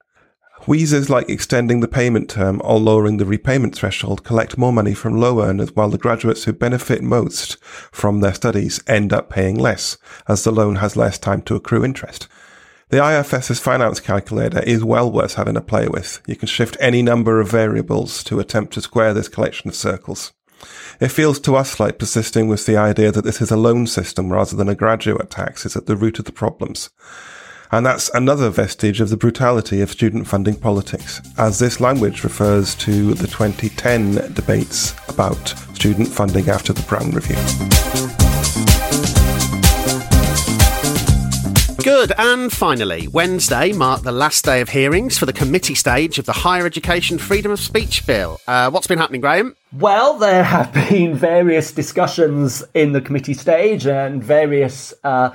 Wheezers 0.68 1.08
like 1.08 1.30
extending 1.30 1.80
the 1.80 1.88
payment 1.88 2.28
term 2.28 2.60
or 2.62 2.78
lowering 2.78 3.16
the 3.16 3.24
repayment 3.24 3.74
threshold 3.74 4.22
collect 4.22 4.58
more 4.58 4.70
money 4.70 4.92
from 4.92 5.18
low 5.18 5.40
earners 5.40 5.74
while 5.74 5.88
the 5.88 5.96
graduates 5.96 6.44
who 6.44 6.52
benefit 6.52 7.02
most 7.02 7.56
from 7.90 8.20
their 8.20 8.34
studies 8.34 8.78
end 8.86 9.10
up 9.10 9.30
paying 9.30 9.56
less 9.58 9.96
as 10.28 10.44
the 10.44 10.52
loan 10.52 10.74
has 10.76 10.94
less 10.94 11.18
time 11.18 11.40
to 11.40 11.56
accrue 11.56 11.86
interest. 11.86 12.28
The 12.90 12.98
IFS's 12.98 13.60
finance 13.60 13.98
calculator 13.98 14.62
is 14.62 14.84
well 14.84 15.10
worth 15.10 15.36
having 15.36 15.56
a 15.56 15.62
play 15.62 15.88
with. 15.88 16.20
You 16.26 16.36
can 16.36 16.48
shift 16.48 16.76
any 16.80 17.00
number 17.00 17.40
of 17.40 17.50
variables 17.50 18.22
to 18.24 18.38
attempt 18.38 18.74
to 18.74 18.82
square 18.82 19.14
this 19.14 19.28
collection 19.28 19.70
of 19.70 19.74
circles. 19.74 20.34
It 21.00 21.08
feels 21.08 21.40
to 21.40 21.56
us 21.56 21.80
like 21.80 21.98
persisting 21.98 22.46
with 22.46 22.66
the 22.66 22.76
idea 22.76 23.10
that 23.10 23.24
this 23.24 23.40
is 23.40 23.50
a 23.50 23.56
loan 23.56 23.86
system 23.86 24.30
rather 24.30 24.54
than 24.54 24.68
a 24.68 24.74
graduate 24.74 25.30
tax 25.30 25.64
is 25.64 25.76
at 25.76 25.86
the 25.86 25.96
root 25.96 26.18
of 26.18 26.26
the 26.26 26.32
problems. 26.32 26.90
And 27.70 27.84
that's 27.84 28.08
another 28.14 28.48
vestige 28.48 29.00
of 29.00 29.10
the 29.10 29.16
brutality 29.16 29.82
of 29.82 29.90
student 29.90 30.26
funding 30.26 30.56
politics, 30.56 31.20
as 31.36 31.58
this 31.58 31.80
language 31.80 32.24
refers 32.24 32.74
to 32.76 33.12
the 33.14 33.26
2010 33.26 34.32
debates 34.32 34.94
about 35.08 35.48
student 35.74 36.08
funding 36.08 36.48
after 36.48 36.72
the 36.72 36.82
Brown 36.82 37.10
Review. 37.10 37.36
Good. 41.82 42.12
And 42.18 42.52
finally, 42.52 43.06
Wednesday 43.08 43.72
marked 43.72 44.04
the 44.04 44.12
last 44.12 44.44
day 44.44 44.60
of 44.60 44.70
hearings 44.70 45.16
for 45.16 45.26
the 45.26 45.32
committee 45.32 45.74
stage 45.74 46.18
of 46.18 46.26
the 46.26 46.32
Higher 46.32 46.66
Education 46.66 47.18
Freedom 47.18 47.52
of 47.52 47.60
Speech 47.60 48.06
Bill. 48.06 48.40
Uh, 48.46 48.70
what's 48.70 48.86
been 48.86 48.98
happening, 48.98 49.20
Graham? 49.20 49.56
Well, 49.72 50.18
there 50.18 50.42
have 50.42 50.72
been 50.90 51.14
various 51.14 51.70
discussions 51.72 52.64
in 52.74 52.92
the 52.92 53.00
committee 53.00 53.34
stage 53.34 53.86
and 53.86 54.22
various 54.22 54.92
uh, 55.04 55.34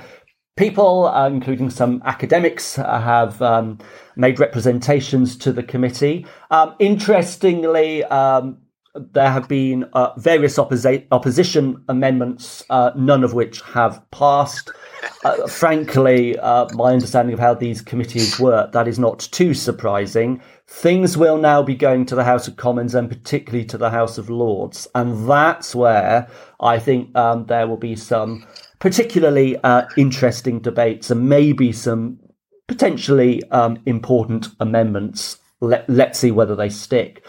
people, 0.56 1.06
uh, 1.06 1.28
including 1.28 1.70
some 1.70 2.02
academics, 2.04 2.78
uh, 2.78 3.00
have 3.00 3.40
um, 3.42 3.78
made 4.16 4.38
representations 4.38 5.36
to 5.36 5.52
the 5.52 5.62
committee. 5.62 6.26
Um, 6.50 6.74
interestingly, 6.78 8.04
um, 8.04 8.58
there 8.94 9.30
have 9.30 9.48
been 9.48 9.84
uh, 9.94 10.12
various 10.16 10.56
opposi- 10.56 11.04
opposition 11.10 11.82
amendments, 11.88 12.62
uh, 12.70 12.92
none 12.94 13.24
of 13.24 13.34
which 13.34 13.60
have 13.62 14.00
passed. 14.12 14.70
Uh, 15.24 15.48
frankly, 15.48 16.38
uh, 16.38 16.66
my 16.74 16.92
understanding 16.92 17.34
of 17.34 17.40
how 17.40 17.54
these 17.54 17.82
committees 17.82 18.38
work, 18.38 18.70
that 18.70 18.86
is 18.86 18.98
not 18.98 19.18
too 19.18 19.52
surprising. 19.52 20.40
Things 20.68 21.16
will 21.16 21.38
now 21.38 21.60
be 21.60 21.74
going 21.74 22.06
to 22.06 22.14
the 22.14 22.24
House 22.24 22.46
of 22.46 22.56
Commons 22.56 22.94
and 22.94 23.08
particularly 23.08 23.64
to 23.66 23.76
the 23.76 23.90
House 23.90 24.16
of 24.16 24.30
Lords. 24.30 24.86
And 24.94 25.28
that's 25.28 25.74
where 25.74 26.28
I 26.60 26.78
think 26.78 27.14
um, 27.16 27.46
there 27.46 27.66
will 27.66 27.76
be 27.76 27.96
some 27.96 28.46
particularly 28.84 29.56
uh, 29.64 29.86
interesting 29.96 30.58
debates 30.58 31.10
and 31.10 31.26
maybe 31.26 31.72
some 31.72 32.18
potentially 32.68 33.42
um, 33.50 33.78
important 33.86 34.48
amendments. 34.60 35.38
Let, 35.62 35.88
let's 35.88 36.18
see 36.18 36.30
whether 36.30 36.54
they 36.54 36.68
stick. 36.68 37.24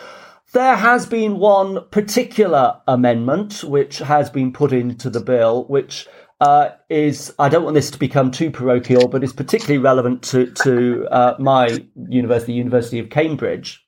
There 0.52 0.76
has 0.76 1.06
been 1.06 1.40
one 1.40 1.88
particular 1.92 2.82
amendment 2.90 3.64
which 3.64 4.00
has 4.00 4.30
been 4.30 4.52
put 4.52 4.74
into 4.74 5.10
the 5.10 5.22
bill, 5.22 5.64
which 5.70 6.10
uh, 6.42 6.72
is 6.90 7.34
I 7.40 7.48
don't 7.48 7.64
want 7.64 7.76
this 7.76 7.92
to 7.92 8.00
become 8.00 8.32
too 8.32 8.52
parochial, 8.52 9.08
but 9.08 9.24
it's 9.24 9.32
particularly 9.32 9.78
relevant 9.78 10.24
to 10.24 10.52
to 10.64 11.08
uh, 11.10 11.36
my 11.40 11.80
university, 12.10 12.52
University 12.52 13.00
of 13.00 13.10
Cambridge, 13.10 13.82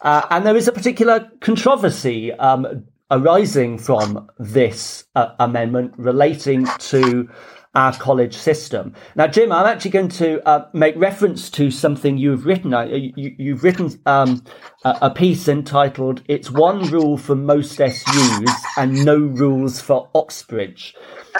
uh, 0.00 0.26
and 0.30 0.44
there 0.44 0.56
is 0.56 0.66
a 0.66 0.72
particular 0.72 1.30
controversy 1.40 2.32
um, 2.32 2.84
arising 3.12 3.78
from 3.78 4.28
this 4.38 5.04
uh, 5.14 5.34
amendment 5.38 5.92
relating 5.96 6.66
to 6.78 7.28
our 7.74 7.92
college 7.94 8.36
system. 8.36 8.94
Now, 9.16 9.26
Jim, 9.26 9.50
I'm 9.50 9.66
actually 9.66 9.92
going 9.92 10.08
to 10.10 10.46
uh, 10.46 10.68
make 10.72 10.94
reference 10.96 11.48
to 11.50 11.70
something 11.70 12.18
you've 12.18 12.44
written. 12.44 12.74
Uh, 12.74 12.84
you, 12.84 13.54
have 13.54 13.64
written 13.64 14.00
um, 14.04 14.44
a 14.84 15.10
piece 15.10 15.48
entitled 15.48 16.22
"It's 16.28 16.50
One 16.50 16.90
Rule 16.90 17.16
for 17.16 17.34
Most 17.34 17.76
SUs 17.76 18.50
and 18.76 19.04
No 19.04 19.16
Rules 19.18 19.80
for 19.80 20.10
Oxbridge." 20.14 20.94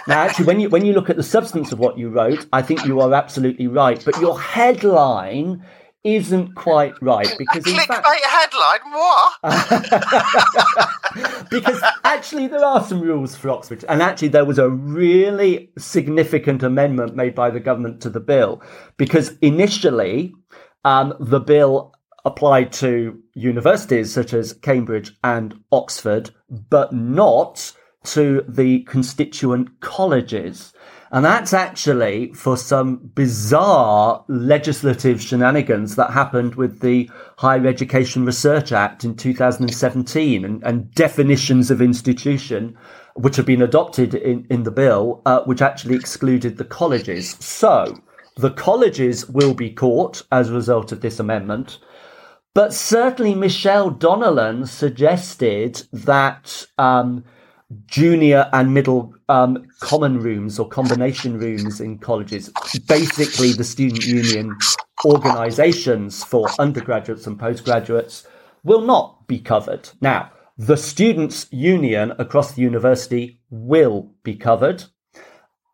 Now, 0.06 0.22
actually, 0.22 0.46
when 0.46 0.60
you 0.60 0.68
when 0.70 0.86
you 0.86 0.94
look 0.94 1.10
at 1.10 1.16
the 1.16 1.22
substance 1.22 1.72
of 1.72 1.78
what 1.78 1.98
you 1.98 2.08
wrote, 2.08 2.46
I 2.52 2.62
think 2.62 2.86
you 2.86 3.00
are 3.00 3.12
absolutely 3.12 3.66
right. 3.66 4.02
But 4.02 4.18
your 4.20 4.40
headline 4.40 5.62
isn't 6.04 6.54
quite 6.54 7.00
right 7.00 7.32
because 7.38 7.64
in 7.66 7.76
fact 7.76 8.04
headline 8.24 8.80
what? 8.92 9.32
Because 11.50 11.82
actually 12.04 12.48
there 12.48 12.64
are 12.64 12.82
some 12.82 13.00
rules 13.00 13.36
for 13.36 13.50
Oxford 13.50 13.84
and 13.88 14.02
actually 14.02 14.28
there 14.28 14.44
was 14.44 14.58
a 14.58 14.70
really 14.70 15.70
significant 15.78 16.62
amendment 16.62 17.14
made 17.14 17.34
by 17.34 17.50
the 17.50 17.60
government 17.60 18.00
to 18.02 18.10
the 18.10 18.20
bill 18.20 18.62
because 18.96 19.36
initially 19.42 20.32
um, 20.84 21.14
the 21.20 21.40
bill 21.40 21.92
applied 22.24 22.72
to 22.72 23.20
universities 23.34 24.12
such 24.12 24.32
as 24.32 24.54
Cambridge 24.54 25.12
and 25.22 25.54
Oxford 25.70 26.30
but 26.50 26.92
not 26.92 27.72
to 28.04 28.44
the 28.48 28.80
constituent 28.84 29.80
colleges 29.80 30.72
and 31.12 31.24
that's 31.24 31.52
actually 31.52 32.32
for 32.32 32.56
some 32.56 32.96
bizarre 33.14 34.24
legislative 34.28 35.20
shenanigans 35.20 35.96
that 35.96 36.10
happened 36.10 36.54
with 36.54 36.80
the 36.80 37.10
Higher 37.36 37.66
Education 37.66 38.24
Research 38.24 38.72
Act 38.72 39.04
in 39.04 39.14
2017 39.14 40.44
and, 40.44 40.62
and 40.64 40.90
definitions 40.94 41.70
of 41.70 41.82
institution 41.82 42.76
which 43.14 43.36
have 43.36 43.44
been 43.44 43.60
adopted 43.60 44.14
in, 44.14 44.46
in 44.48 44.62
the 44.62 44.70
bill, 44.70 45.20
uh, 45.26 45.42
which 45.42 45.60
actually 45.60 45.96
excluded 45.96 46.56
the 46.56 46.64
colleges. 46.64 47.36
So 47.40 48.00
the 48.36 48.50
colleges 48.50 49.28
will 49.28 49.52
be 49.52 49.68
caught 49.68 50.22
as 50.32 50.48
a 50.48 50.54
result 50.54 50.92
of 50.92 51.02
this 51.02 51.20
amendment. 51.20 51.78
But 52.54 52.72
certainly 52.72 53.34
Michelle 53.34 53.90
Donelan 53.90 54.66
suggested 54.66 55.82
that 55.92 56.66
um, 56.78 57.24
junior 57.86 58.48
and 58.52 58.74
middle 58.74 59.14
um, 59.28 59.66
common 59.80 60.18
rooms 60.18 60.58
or 60.58 60.68
combination 60.68 61.38
rooms 61.38 61.80
in 61.80 61.98
colleges, 61.98 62.50
basically 62.86 63.52
the 63.52 63.64
student 63.64 64.04
union 64.04 64.56
organizations 65.04 66.22
for 66.24 66.48
undergraduates 66.58 67.26
and 67.26 67.38
postgraduates, 67.38 68.26
will 68.64 68.82
not 68.82 69.26
be 69.26 69.38
covered. 69.38 69.88
Now, 70.00 70.30
the 70.56 70.76
students' 70.76 71.46
union 71.50 72.12
across 72.18 72.52
the 72.52 72.62
university 72.62 73.40
will 73.50 74.12
be 74.22 74.36
covered. 74.36 74.84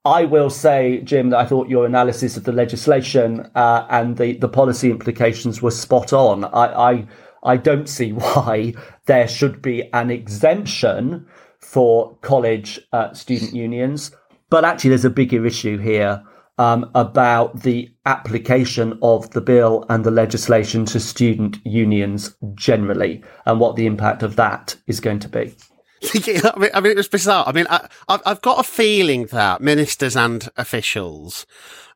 I 0.04 0.24
will 0.24 0.48
say, 0.48 1.02
Jim, 1.02 1.30
that 1.30 1.38
I 1.38 1.46
thought 1.46 1.68
your 1.68 1.84
analysis 1.84 2.36
of 2.36 2.44
the 2.44 2.52
legislation 2.52 3.50
uh, 3.54 3.86
and 3.90 4.16
the, 4.16 4.38
the 4.38 4.48
policy 4.48 4.90
implications 4.90 5.60
was 5.60 5.78
spot 5.78 6.12
on. 6.12 6.44
I, 6.44 6.90
I 6.90 7.06
I 7.42 7.56
don't 7.56 7.88
see 7.88 8.12
why 8.24 8.74
there 9.06 9.28
should 9.28 9.62
be 9.62 9.92
an 9.92 10.10
exemption 10.10 11.26
for 11.60 12.16
college 12.22 12.80
uh, 12.92 13.12
student 13.12 13.54
unions. 13.54 14.10
But 14.50 14.64
actually, 14.64 14.90
there's 14.90 15.04
a 15.04 15.10
bigger 15.10 15.44
issue 15.44 15.78
here 15.78 16.22
um, 16.58 16.90
about 16.94 17.62
the 17.62 17.90
application 18.06 18.98
of 19.02 19.30
the 19.30 19.40
bill 19.40 19.84
and 19.88 20.04
the 20.04 20.10
legislation 20.10 20.84
to 20.86 21.00
student 21.00 21.58
unions 21.64 22.34
generally 22.54 23.22
and 23.46 23.60
what 23.60 23.76
the 23.76 23.86
impact 23.86 24.22
of 24.22 24.36
that 24.36 24.76
is 24.86 25.00
going 25.00 25.20
to 25.20 25.28
be. 25.28 25.54
I, 26.14 26.52
mean, 26.58 26.70
I 26.74 26.80
mean, 26.80 26.92
it 26.92 26.96
was 26.96 27.08
bizarre. 27.08 27.44
I 27.46 27.52
mean, 27.52 27.66
I, 27.68 27.88
have 28.24 28.42
got 28.42 28.60
a 28.60 28.68
feeling 28.68 29.26
that 29.26 29.60
ministers 29.60 30.16
and 30.16 30.48
officials 30.56 31.46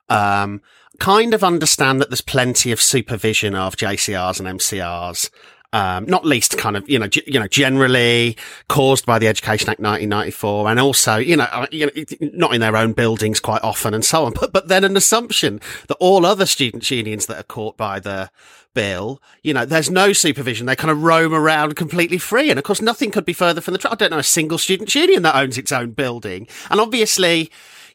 um, 0.09 0.61
kind 0.99 1.35
of 1.35 1.45
understand 1.45 2.01
that 2.01 2.11
there's 2.11 2.21
plenty 2.21 2.73
of 2.73 2.81
supervision 2.81 3.55
of 3.55 3.77
JCRs 3.77 4.41
and 4.41 4.61
MCRs 4.61 5.31
um, 5.73 6.05
not 6.07 6.25
least 6.25 6.59
kind 6.59 6.77
of, 6.77 6.89
you 6.89 6.99
know, 6.99 7.09
g- 7.09 7.23
you 7.27 7.41
know, 7.41 7.49
generally 7.49 8.37
caused 8.69 9.07
by 9.07 9.19
the 9.19 9.29
Education 9.29 9.69
Act 9.71 9.81
1994 9.81 10.71
and 10.71 10.81
also, 10.81 11.17
you 11.17 11.37
know, 11.37 11.45
uh, 11.51 11.67
you 11.71 11.87
know, 11.87 11.93
not 12.21 12.55
in 12.55 12.61
their 12.61 12.77
own 12.77 12.93
buildings 12.93 13.41
quite 13.41 13.63
often 13.63 13.95
and 13.95 14.05
so 14.05 14.25
on. 14.25 14.33
But, 14.33 14.53
but 14.53 14.69
then 14.69 14.85
an 14.85 14.97
assumption 14.97 15.61
that 15.89 15.97
all 16.01 16.27
other 16.27 16.47
student 16.47 16.91
unions 16.91 17.27
that 17.27 17.39
are 17.39 17.45
caught 17.45 17.77
by 17.77 18.01
the 18.01 18.31
bill, 18.75 19.21
you 19.43 19.55
know, 19.55 19.65
there's 19.65 19.91
no 19.91 20.13
supervision. 20.13 20.67
They 20.67 20.77
kind 20.77 20.91
of 20.91 21.03
roam 21.03 21.35
around 21.35 21.77
completely 21.77 22.19
free. 22.19 22.51
And 22.51 22.59
of 22.59 22.65
course, 22.65 22.83
nothing 22.83 23.11
could 23.11 23.25
be 23.25 23.33
further 23.33 23.61
from 23.61 23.73
the 23.73 23.79
truth. 23.79 23.93
I 23.93 23.97
don't 23.97 24.11
know 24.11 24.19
a 24.19 24.23
single 24.23 24.59
student 24.59 24.95
union 24.95 25.23
that 25.23 25.37
owns 25.37 25.59
its 25.59 25.73
own 25.73 25.93
building. 25.93 26.47
And 26.71 26.81
obviously, 26.81 27.51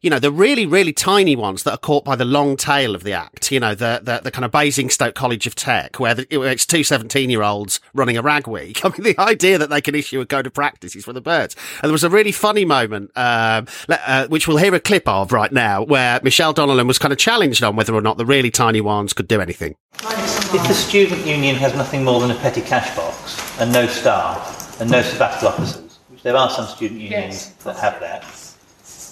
you 0.07 0.11
know, 0.11 0.19
the 0.19 0.31
really, 0.31 0.65
really 0.65 0.93
tiny 0.93 1.35
ones 1.35 1.63
that 1.63 1.71
are 1.73 1.77
caught 1.77 2.05
by 2.05 2.15
the 2.15 2.23
long 2.23 2.55
tail 2.55 2.95
of 2.95 3.03
the 3.03 3.11
act, 3.11 3.51
you 3.51 3.59
know, 3.59 3.75
the, 3.75 3.99
the, 4.01 4.21
the 4.23 4.31
kind 4.31 4.45
of 4.45 4.51
Basingstoke 4.51 5.15
College 5.15 5.45
of 5.45 5.53
Tech, 5.53 5.99
where, 5.99 6.13
the, 6.13 6.25
it's 6.43 6.65
two 6.65 6.81
17 6.81 7.29
year 7.29 7.43
olds 7.43 7.81
running 7.93 8.15
a 8.15 8.21
rag 8.21 8.47
week. 8.47 8.79
I 8.85 8.87
mean, 8.87 9.03
the 9.03 9.19
idea 9.19 9.57
that 9.57 9.69
they 9.69 9.81
can 9.81 9.95
issue 9.95 10.21
a 10.21 10.25
code 10.25 10.47
of 10.47 10.53
practice 10.53 10.95
is 10.95 11.03
for 11.03 11.11
the 11.11 11.19
birds. 11.19 11.57
And 11.81 11.89
there 11.89 11.91
was 11.91 12.05
a 12.05 12.09
really 12.09 12.31
funny 12.31 12.63
moment, 12.63 13.11
um, 13.17 13.67
uh, 13.89 14.27
which 14.27 14.47
we'll 14.47 14.55
hear 14.55 14.73
a 14.73 14.79
clip 14.79 15.09
of 15.09 15.33
right 15.33 15.51
now, 15.51 15.83
where 15.83 16.21
Michelle 16.23 16.53
Donelan 16.53 16.87
was 16.87 16.99
kind 16.99 17.11
of 17.11 17.19
challenged 17.19 17.61
on 17.61 17.75
whether 17.75 17.93
or 17.93 17.99
not 17.99 18.15
the 18.15 18.25
really 18.25 18.49
tiny 18.49 18.79
ones 18.79 19.11
could 19.11 19.27
do 19.27 19.41
anything. 19.41 19.75
If 20.03 20.51
the 20.69 20.73
student 20.73 21.27
union 21.27 21.57
has 21.57 21.75
nothing 21.75 22.05
more 22.05 22.21
than 22.21 22.31
a 22.31 22.35
petty 22.35 22.61
cash 22.61 22.95
box 22.95 23.59
and 23.59 23.73
no 23.73 23.87
staff 23.87 24.79
and 24.79 24.89
no 24.89 25.01
sabbatical 25.01 25.49
officers, 25.49 25.99
which 26.07 26.23
there 26.23 26.37
are 26.37 26.49
some 26.49 26.65
student 26.65 27.01
unions 27.01 27.33
yes. 27.33 27.63
that 27.65 27.75
have 27.75 27.99
that, 27.99 28.23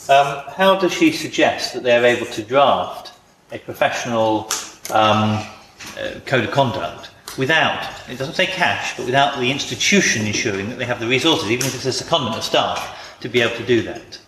um, 0.09 0.43
how 0.49 0.77
does 0.79 0.93
she 0.93 1.11
suggest 1.11 1.73
that 1.73 1.83
they're 1.83 2.05
able 2.05 2.25
to 2.27 2.43
draft 2.43 3.13
a 3.51 3.59
professional 3.59 4.49
um, 4.93 5.43
uh, 5.97 6.19
code 6.25 6.43
of 6.43 6.51
conduct 6.51 7.11
without, 7.37 7.91
it 8.09 8.17
doesn't 8.17 8.35
say 8.35 8.45
cash, 8.45 8.95
but 8.97 9.05
without 9.05 9.39
the 9.39 9.51
institution 9.51 10.25
ensuring 10.25 10.69
that 10.69 10.77
they 10.77 10.85
have 10.85 10.99
the 10.99 11.07
resources, 11.07 11.51
even 11.51 11.65
if 11.65 11.75
it's 11.75 12.01
a 12.01 12.03
secondment 12.03 12.37
of 12.37 12.43
staff, 12.43 13.17
to 13.19 13.29
be 13.29 13.41
able 13.41 13.55
to 13.55 13.65
do 13.65 13.81
that? 13.81 14.19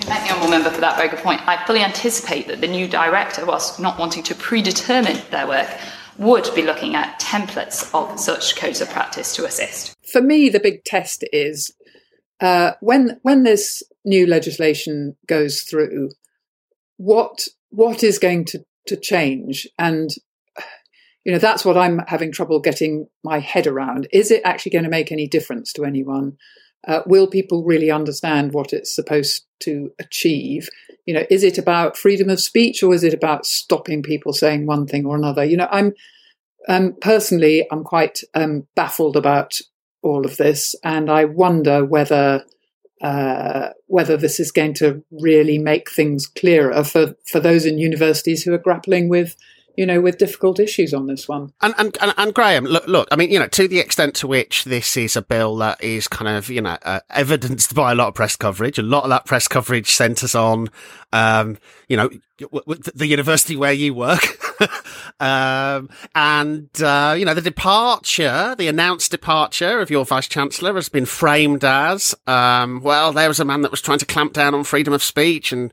Thank 0.00 0.28
the 0.28 0.34
Honourable 0.34 0.50
Member 0.50 0.70
for 0.70 0.80
that 0.80 0.96
very 0.96 1.08
good 1.08 1.18
point. 1.18 1.46
I 1.46 1.64
fully 1.66 1.80
anticipate 1.80 2.46
that 2.46 2.60
the 2.60 2.68
new 2.68 2.86
director, 2.86 3.44
whilst 3.44 3.80
not 3.80 3.98
wanting 3.98 4.22
to 4.24 4.34
predetermine 4.34 5.20
their 5.30 5.46
work, 5.46 5.68
would 6.18 6.48
be 6.54 6.62
looking 6.62 6.94
at 6.94 7.20
templates 7.20 7.92
of 7.94 8.18
such 8.18 8.56
codes 8.56 8.80
of 8.80 8.88
practice 8.90 9.34
to 9.36 9.44
assist. 9.44 9.96
For 10.10 10.22
me, 10.22 10.48
the 10.48 10.60
big 10.60 10.84
test 10.84 11.24
is 11.32 11.72
uh, 12.40 12.72
when 12.80 13.18
when 13.22 13.42
this 13.42 13.82
new 14.08 14.26
legislation 14.26 15.16
goes 15.26 15.62
through, 15.62 16.10
what 16.96 17.46
what 17.70 18.02
is 18.02 18.18
going 18.18 18.44
to 18.46 18.64
to 18.86 18.96
change? 18.96 19.68
And 19.78 20.10
you 21.24 21.32
know 21.32 21.38
that's 21.38 21.64
what 21.64 21.76
I'm 21.76 22.00
having 22.08 22.32
trouble 22.32 22.60
getting 22.60 23.08
my 23.22 23.38
head 23.38 23.66
around. 23.66 24.08
Is 24.12 24.30
it 24.30 24.42
actually 24.44 24.72
going 24.72 24.84
to 24.84 24.90
make 24.90 25.12
any 25.12 25.28
difference 25.28 25.72
to 25.74 25.84
anyone? 25.84 26.36
Uh, 26.86 27.02
will 27.06 27.26
people 27.26 27.64
really 27.64 27.90
understand 27.90 28.52
what 28.52 28.72
it's 28.72 28.94
supposed 28.94 29.44
to 29.60 29.92
achieve? 29.98 30.68
You 31.06 31.14
know, 31.14 31.24
is 31.28 31.42
it 31.42 31.58
about 31.58 31.96
freedom 31.96 32.30
of 32.30 32.40
speech 32.40 32.82
or 32.82 32.94
is 32.94 33.02
it 33.02 33.14
about 33.14 33.46
stopping 33.46 34.02
people 34.02 34.32
saying 34.32 34.64
one 34.64 34.86
thing 34.86 35.04
or 35.04 35.16
another? 35.16 35.44
You 35.44 35.56
know, 35.56 35.68
I'm 35.70 35.94
um, 36.68 36.94
personally, 37.00 37.66
I'm 37.70 37.82
quite 37.82 38.20
um, 38.34 38.66
baffled 38.76 39.16
about 39.16 39.60
all 40.02 40.24
of 40.24 40.36
this, 40.36 40.76
and 40.84 41.10
I 41.10 41.24
wonder 41.24 41.84
whether 41.84 42.44
uh, 43.00 43.70
whether 43.86 44.16
this 44.16 44.40
is 44.40 44.50
going 44.50 44.74
to 44.74 45.04
really 45.10 45.58
make 45.58 45.90
things 45.90 46.26
clearer 46.26 46.82
for 46.84 47.14
for 47.26 47.40
those 47.40 47.64
in 47.64 47.78
universities 47.78 48.42
who 48.42 48.52
are 48.52 48.58
grappling 48.58 49.08
with 49.08 49.36
you 49.78 49.86
know, 49.86 50.00
with 50.00 50.18
difficult 50.18 50.58
issues 50.58 50.92
on 50.92 51.06
this 51.06 51.28
one. 51.28 51.52
And, 51.60 51.72
and, 51.78 51.96
and, 52.00 52.12
and, 52.16 52.34
Graham, 52.34 52.64
look, 52.64 52.88
look, 52.88 53.06
I 53.12 53.16
mean, 53.16 53.30
you 53.30 53.38
know, 53.38 53.46
to 53.46 53.68
the 53.68 53.78
extent 53.78 54.16
to 54.16 54.26
which 54.26 54.64
this 54.64 54.96
is 54.96 55.14
a 55.14 55.22
bill 55.22 55.54
that 55.58 55.80
is 55.80 56.08
kind 56.08 56.36
of, 56.36 56.50
you 56.50 56.60
know, 56.60 56.76
uh, 56.82 56.98
evidenced 57.10 57.76
by 57.76 57.92
a 57.92 57.94
lot 57.94 58.08
of 58.08 58.14
press 58.14 58.34
coverage, 58.34 58.80
a 58.80 58.82
lot 58.82 59.04
of 59.04 59.10
that 59.10 59.24
press 59.24 59.46
coverage 59.46 59.88
centres 59.88 60.34
on, 60.34 60.68
um, 61.12 61.58
you 61.88 61.96
know, 61.96 62.10
the 62.92 63.06
university 63.06 63.54
where 63.54 63.72
you 63.72 63.94
work. 63.94 64.20
um, 65.20 65.88
and, 66.14 66.68
uh, 66.82 67.14
you 67.16 67.24
know, 67.24 67.34
the 67.34 67.42
departure, 67.42 68.54
the 68.56 68.68
announced 68.68 69.10
departure 69.10 69.80
of 69.80 69.90
your 69.90 70.04
Vice 70.04 70.28
Chancellor 70.28 70.74
has 70.74 70.88
been 70.88 71.06
framed 71.06 71.64
as, 71.64 72.14
um, 72.26 72.80
well, 72.82 73.12
there 73.12 73.28
was 73.28 73.40
a 73.40 73.44
man 73.44 73.62
that 73.62 73.70
was 73.70 73.80
trying 73.80 73.98
to 73.98 74.06
clamp 74.06 74.32
down 74.32 74.54
on 74.54 74.64
freedom 74.64 74.92
of 74.92 75.02
speech 75.02 75.52
and, 75.52 75.72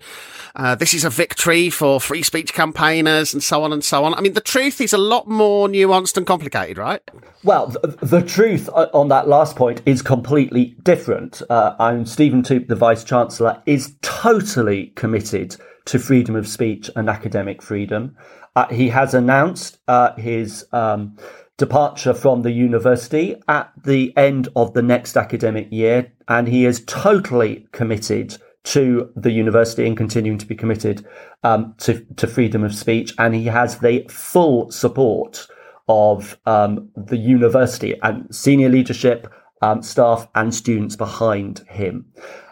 uh, 0.55 0.73
this 0.73 0.93
is 0.93 1.03
a 1.03 1.09
victory 1.09 1.69
for 1.69 1.99
free 1.99 2.23
speech 2.23 2.53
campaigners 2.53 3.33
and 3.33 3.43
so 3.43 3.63
on 3.63 3.73
and 3.73 3.83
so 3.83 4.05
on. 4.05 4.13
I 4.13 4.21
mean, 4.21 4.33
the 4.33 4.41
truth 4.41 4.79
is 4.79 4.93
a 4.93 4.97
lot 4.97 5.27
more 5.27 5.67
nuanced 5.67 6.15
and 6.15 6.25
complicated, 6.25 6.77
right? 6.77 7.01
Well, 7.43 7.67
the, 7.67 7.88
the 8.01 8.21
truth 8.21 8.69
on 8.69 9.09
that 9.09 9.27
last 9.27 9.55
point 9.55 9.81
is 9.86 10.01
completely 10.01 10.75
different. 10.83 11.41
Uh, 11.49 11.75
I'm 11.77 12.05
Stephen 12.05 12.41
Toope, 12.41 12.67
the 12.67 12.75
Vice 12.75 13.03
Chancellor, 13.03 13.61
is 13.65 13.95
totally 14.01 14.88
committed 14.95 15.57
to 15.86 15.99
freedom 15.99 16.36
of 16.36 16.47
speech 16.47 16.89
and 16.95 17.09
academic 17.09 17.61
freedom. 17.61 18.15
Uh, 18.55 18.67
he 18.67 18.89
has 18.89 19.13
announced 19.13 19.79
uh, 19.87 20.15
his 20.15 20.65
um, 20.71 21.17
departure 21.57 22.13
from 22.13 22.41
the 22.41 22.51
university 22.51 23.35
at 23.47 23.71
the 23.83 24.15
end 24.17 24.47
of 24.55 24.73
the 24.73 24.81
next 24.81 25.17
academic 25.17 25.67
year, 25.71 26.11
and 26.27 26.47
he 26.47 26.65
is 26.65 26.83
totally 26.85 27.67
committed 27.71 28.37
to 28.63 29.11
the 29.15 29.31
university 29.31 29.85
and 29.85 29.95
continuing 29.95 30.39
to 30.39 30.45
be 30.45 30.55
committed 30.55 31.05
um, 31.43 31.75
to, 31.77 32.05
to 32.15 32.27
freedom 32.27 32.63
of 32.63 32.73
speech. 32.73 33.13
And 33.19 33.35
he 33.35 33.45
has 33.45 33.79
the 33.79 34.05
full 34.09 34.71
support 34.71 35.47
of 35.87 36.37
um, 36.45 36.89
the 36.95 37.17
university 37.17 37.93
and 38.01 38.33
senior 38.35 38.69
leadership, 38.69 39.31
um, 39.61 39.83
staff, 39.83 40.27
and 40.33 40.53
students 40.53 40.95
behind 40.95 41.59
him. 41.69 42.07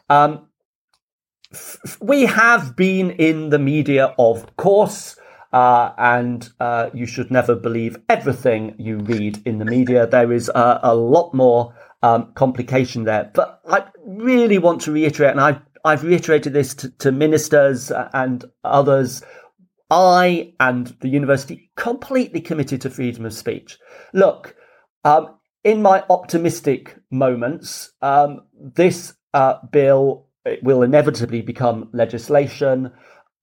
Um, 0.10 0.48
f- 1.52 1.98
we 2.00 2.26
have 2.26 2.76
been 2.76 3.12
in 3.12 3.50
the 3.50 3.60
media, 3.60 4.14
of 4.20 4.56
course. 4.56 5.18
Uh, 5.54 5.94
and 6.00 6.50
uh, 6.60 6.90
you 6.96 7.06
should 7.06 7.30
never 7.30 7.54
believe 7.54 7.96
everything 8.10 8.76
you 8.80 8.98
read 8.98 9.40
in 9.46 9.60
the 9.60 9.66
media. 9.66 10.08
There 10.08 10.34
is 10.34 10.50
uh, 10.50 10.80
a 10.82 10.96
lot 10.96 11.32
more 11.36 11.76
um, 12.02 12.32
complication 12.34 13.04
there. 13.04 13.30
But 13.36 13.62
I 13.70 13.86
really 14.04 14.58
want 14.58 14.82
to 14.82 14.92
reiterate, 14.92 15.32
and 15.32 15.40
I've 15.40 15.62
I've 15.86 16.04
reiterated 16.04 16.54
this 16.54 16.74
to, 16.76 16.90
to 17.00 17.12
ministers 17.12 17.92
and 17.92 18.44
others. 18.64 19.22
I 19.92 20.54
and 20.60 20.88
the 21.02 21.10
university 21.10 21.70
completely 21.76 22.42
committed 22.42 22.82
to 22.82 22.90
freedom 22.90 23.26
of 23.26 23.34
speech. 23.34 23.78
Look, 24.12 24.56
um, 25.04 25.36
in 25.64 25.84
my 25.84 26.04
optimistic 26.10 26.98
moments, 27.12 27.92
um, 28.02 28.42
this 28.60 29.14
uh, 29.36 29.56
bill 29.72 30.26
will 30.64 30.82
inevitably 30.82 31.42
become 31.42 31.90
legislation. 31.94 32.92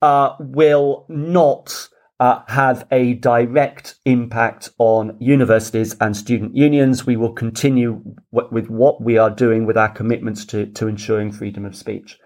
Uh, 0.02 0.34
will 0.40 1.04
not 1.08 1.88
uh, 2.20 2.42
have 2.48 2.86
a 2.90 3.14
direct 3.14 3.96
impact 4.04 4.68
on 4.78 5.16
universities 5.18 5.96
and 6.00 6.14
student 6.14 6.54
unions. 6.54 7.06
We 7.06 7.16
will 7.16 7.32
continue 7.32 8.02
w- 8.30 8.52
with 8.52 8.68
what 8.68 9.02
we 9.02 9.16
are 9.16 9.30
doing 9.30 9.64
with 9.64 9.78
our 9.78 9.88
commitments 9.88 10.44
to, 10.46 10.66
to 10.66 10.86
ensuring 10.86 11.32
freedom 11.32 11.64
of 11.64 11.74
speech. 11.74 12.18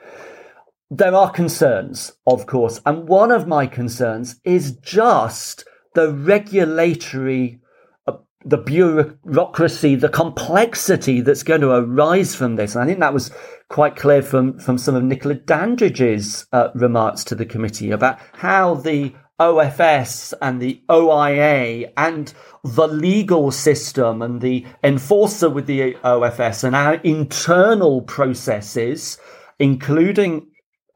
There 0.90 1.14
are 1.14 1.30
concerns, 1.30 2.12
of 2.26 2.46
course, 2.46 2.80
and 2.84 3.08
one 3.08 3.30
of 3.30 3.46
my 3.46 3.66
concerns 3.66 4.40
is 4.44 4.72
just 4.72 5.64
the 5.94 6.12
regulatory, 6.12 7.60
uh, 8.08 8.14
the 8.44 8.58
bureaucracy, 8.58 9.94
the 9.94 10.08
complexity 10.08 11.20
that's 11.20 11.44
going 11.44 11.60
to 11.60 11.70
arise 11.70 12.34
from 12.34 12.56
this. 12.56 12.74
And 12.74 12.82
I 12.82 12.86
think 12.86 12.98
that 12.98 13.14
was 13.14 13.30
quite 13.68 13.94
clear 13.94 14.22
from, 14.22 14.58
from 14.58 14.76
some 14.76 14.96
of 14.96 15.04
Nicola 15.04 15.36
Dandridge's 15.36 16.46
uh, 16.52 16.68
remarks 16.74 17.22
to 17.24 17.36
the 17.36 17.46
committee 17.46 17.92
about 17.92 18.18
how 18.32 18.74
the 18.74 19.14
OFS 19.40 20.32
and 20.40 20.60
the 20.60 20.82
OIA 20.88 21.92
and 21.96 22.32
the 22.62 22.86
legal 22.86 23.50
system 23.50 24.22
and 24.22 24.40
the 24.40 24.64
enforcer 24.82 25.50
with 25.50 25.66
the 25.66 25.94
OFS 26.04 26.64
and 26.64 26.76
our 26.76 26.94
internal 26.96 28.02
processes, 28.02 29.18
including 29.58 30.46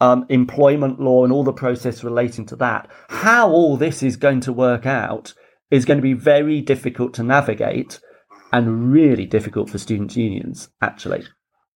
um, 0.01 0.24
employment 0.28 1.01
law 1.01 1.24
and 1.24 1.32
all 1.32 1.45
the 1.45 1.53
process 1.53 2.05
relating 2.05 2.47
to 2.47 2.57
that, 2.57 2.89
how 3.09 3.51
all 3.51 3.76
this 3.76 4.03
is 4.03 4.16
going 4.16 4.41
to 4.41 4.53
work 4.53 4.86
out 4.86 5.34
is 5.70 5.84
going 5.84 5.99
to 5.99 6.03
be 6.03 6.14
very 6.14 6.61
difficult 6.61 7.14
to 7.14 7.22
navigate 7.22 8.01
and 8.53 8.93
really 8.93 9.26
difficult 9.26 9.68
for 9.68 9.78
students' 9.78 10.16
unions, 10.16 10.68
actually. 10.80 11.24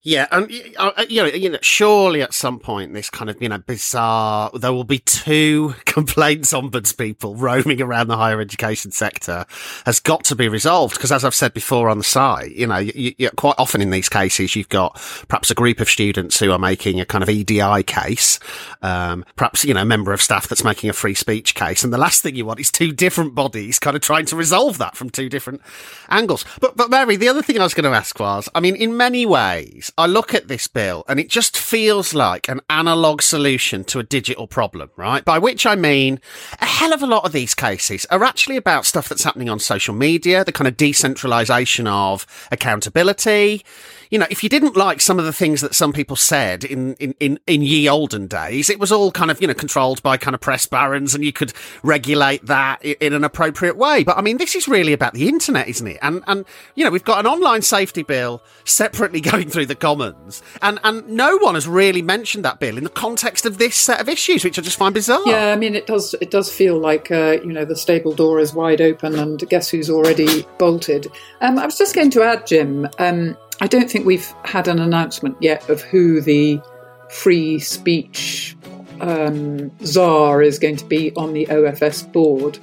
Yeah, 0.04 0.26
and 0.32 0.50
uh, 0.78 1.04
you 1.08 1.22
know, 1.22 1.28
you 1.28 1.48
know, 1.48 1.58
surely 1.62 2.22
at 2.22 2.34
some 2.34 2.58
point 2.58 2.92
this 2.92 3.08
kind 3.08 3.30
of 3.30 3.40
you 3.40 3.48
know 3.48 3.58
bizarre. 3.58 4.50
There 4.52 4.72
will 4.72 4.82
be 4.82 4.98
two 4.98 5.76
complaints 5.84 6.52
ombuds 6.52 6.96
people 6.96 7.36
roaming 7.36 7.80
around 7.80 8.08
the 8.08 8.16
higher 8.16 8.40
education 8.40 8.90
sector 8.90 9.46
has 9.86 10.00
got 10.00 10.24
to 10.24 10.34
be 10.34 10.48
resolved 10.48 10.96
because, 10.96 11.12
as 11.12 11.24
I've 11.24 11.36
said 11.36 11.54
before 11.54 11.88
on 11.88 11.98
the 11.98 12.04
site, 12.04 12.50
you 12.50 12.66
know, 12.66 12.78
you, 12.78 13.14
you, 13.16 13.30
quite 13.36 13.54
often 13.58 13.80
in 13.80 13.90
these 13.90 14.08
cases 14.08 14.56
you've 14.56 14.68
got 14.68 14.94
perhaps 15.28 15.52
a 15.52 15.54
group 15.54 15.78
of 15.78 15.88
students 15.88 16.40
who 16.40 16.50
are 16.50 16.58
making 16.58 17.00
a 17.00 17.06
kind 17.06 17.22
of 17.22 17.30
EDI 17.30 17.84
case, 17.84 18.40
um, 18.82 19.24
perhaps 19.36 19.64
you 19.64 19.72
know, 19.72 19.82
a 19.82 19.84
member 19.84 20.12
of 20.12 20.20
staff 20.20 20.48
that's 20.48 20.64
making 20.64 20.90
a 20.90 20.94
free 20.94 21.14
speech 21.14 21.54
case, 21.54 21.84
and 21.84 21.92
the 21.92 21.98
last 21.98 22.24
thing 22.24 22.34
you 22.34 22.44
want 22.44 22.58
is 22.58 22.72
two 22.72 22.90
different 22.90 23.36
bodies 23.36 23.78
kind 23.78 23.94
of 23.94 24.02
trying 24.02 24.26
to 24.26 24.34
resolve 24.34 24.78
that 24.78 24.96
from 24.96 25.10
two 25.10 25.28
different 25.28 25.60
angles. 26.08 26.44
But 26.60 26.76
but 26.76 26.90
Mary, 26.90 27.14
the 27.14 27.28
other 27.28 27.42
thing 27.42 27.60
I 27.60 27.62
was 27.62 27.74
going 27.74 27.88
to 27.88 27.96
ask 27.96 28.18
was, 28.18 28.48
I 28.52 28.58
mean, 28.58 28.74
in 28.74 28.96
many 28.96 29.24
ways 29.26 29.91
I 29.98 30.06
look 30.06 30.34
at 30.34 30.48
this 30.48 30.68
bill 30.68 31.04
and 31.08 31.20
it 31.20 31.28
just 31.28 31.56
feels 31.56 32.14
like 32.14 32.48
an 32.48 32.60
analog 32.70 33.20
solution 33.20 33.84
to 33.84 33.98
a 33.98 34.02
digital 34.02 34.46
problem, 34.46 34.90
right? 34.96 35.24
By 35.24 35.38
which 35.38 35.66
I 35.66 35.74
mean 35.74 36.20
a 36.60 36.64
hell 36.64 36.92
of 36.92 37.02
a 37.02 37.06
lot 37.06 37.24
of 37.24 37.32
these 37.32 37.54
cases 37.54 38.06
are 38.06 38.24
actually 38.24 38.56
about 38.56 38.86
stuff 38.86 39.08
that's 39.08 39.24
happening 39.24 39.50
on 39.50 39.58
social 39.58 39.94
media, 39.94 40.44
the 40.44 40.52
kind 40.52 40.68
of 40.68 40.76
decentralization 40.76 41.86
of 41.86 42.26
accountability 42.50 43.64
you 44.12 44.18
know, 44.18 44.26
if 44.28 44.42
you 44.42 44.50
didn't 44.50 44.76
like 44.76 45.00
some 45.00 45.18
of 45.18 45.24
the 45.24 45.32
things 45.32 45.62
that 45.62 45.74
some 45.74 45.90
people 45.90 46.16
said 46.16 46.64
in, 46.64 46.92
in, 46.96 47.14
in, 47.18 47.40
in 47.46 47.62
ye 47.62 47.88
olden 47.88 48.26
days, 48.26 48.68
it 48.68 48.78
was 48.78 48.92
all 48.92 49.10
kind 49.10 49.30
of, 49.30 49.40
you 49.40 49.46
know, 49.46 49.54
controlled 49.54 50.02
by 50.02 50.18
kind 50.18 50.34
of 50.34 50.40
press 50.42 50.66
barons 50.66 51.14
and 51.14 51.24
you 51.24 51.32
could 51.32 51.54
regulate 51.82 52.44
that 52.44 52.84
in 52.84 53.14
an 53.14 53.24
appropriate 53.24 53.78
way. 53.78 54.04
But 54.04 54.18
I 54.18 54.20
mean, 54.20 54.36
this 54.36 54.54
is 54.54 54.68
really 54.68 54.92
about 54.92 55.14
the 55.14 55.30
internet, 55.30 55.66
isn't 55.66 55.86
it? 55.86 55.96
And, 56.02 56.22
and, 56.26 56.44
you 56.74 56.84
know, 56.84 56.90
we've 56.90 57.02
got 57.02 57.20
an 57.20 57.26
online 57.26 57.62
safety 57.62 58.02
bill 58.02 58.42
separately 58.64 59.20
going 59.22 59.48
through 59.48 59.64
the 59.64 59.74
Commons 59.74 60.42
and, 60.60 60.78
and 60.84 61.08
no 61.08 61.38
one 61.38 61.54
has 61.54 61.66
really 61.66 62.02
mentioned 62.02 62.44
that 62.44 62.60
bill 62.60 62.76
in 62.76 62.84
the 62.84 62.90
context 62.90 63.46
of 63.46 63.56
this 63.56 63.76
set 63.76 63.98
of 63.98 64.10
issues, 64.10 64.44
which 64.44 64.58
I 64.58 64.62
just 64.62 64.76
find 64.76 64.92
bizarre. 64.92 65.22
Yeah, 65.24 65.54
I 65.54 65.56
mean, 65.56 65.74
it 65.74 65.86
does, 65.86 66.14
it 66.20 66.30
does 66.30 66.52
feel 66.52 66.78
like, 66.78 67.10
uh, 67.10 67.38
you 67.42 67.50
know, 67.54 67.64
the 67.64 67.76
stable 67.76 68.14
door 68.14 68.40
is 68.40 68.52
wide 68.52 68.82
open 68.82 69.18
and 69.18 69.38
guess 69.48 69.70
who's 69.70 69.88
already 69.88 70.46
bolted. 70.58 71.10
Um, 71.40 71.58
I 71.58 71.64
was 71.64 71.78
just 71.78 71.94
going 71.94 72.10
to 72.10 72.22
add, 72.22 72.46
Jim, 72.46 72.86
um, 72.98 73.38
I 73.62 73.68
don't 73.68 73.88
think 73.88 74.04
we've 74.04 74.28
had 74.44 74.66
an 74.66 74.80
announcement 74.80 75.36
yet 75.40 75.68
of 75.70 75.82
who 75.82 76.20
the 76.20 76.60
free 77.08 77.60
speech 77.60 78.56
um, 79.00 79.70
czar 79.86 80.42
is 80.42 80.58
going 80.58 80.74
to 80.78 80.84
be 80.84 81.14
on 81.14 81.32
the 81.32 81.46
OFS 81.46 82.12
board. 82.12 82.58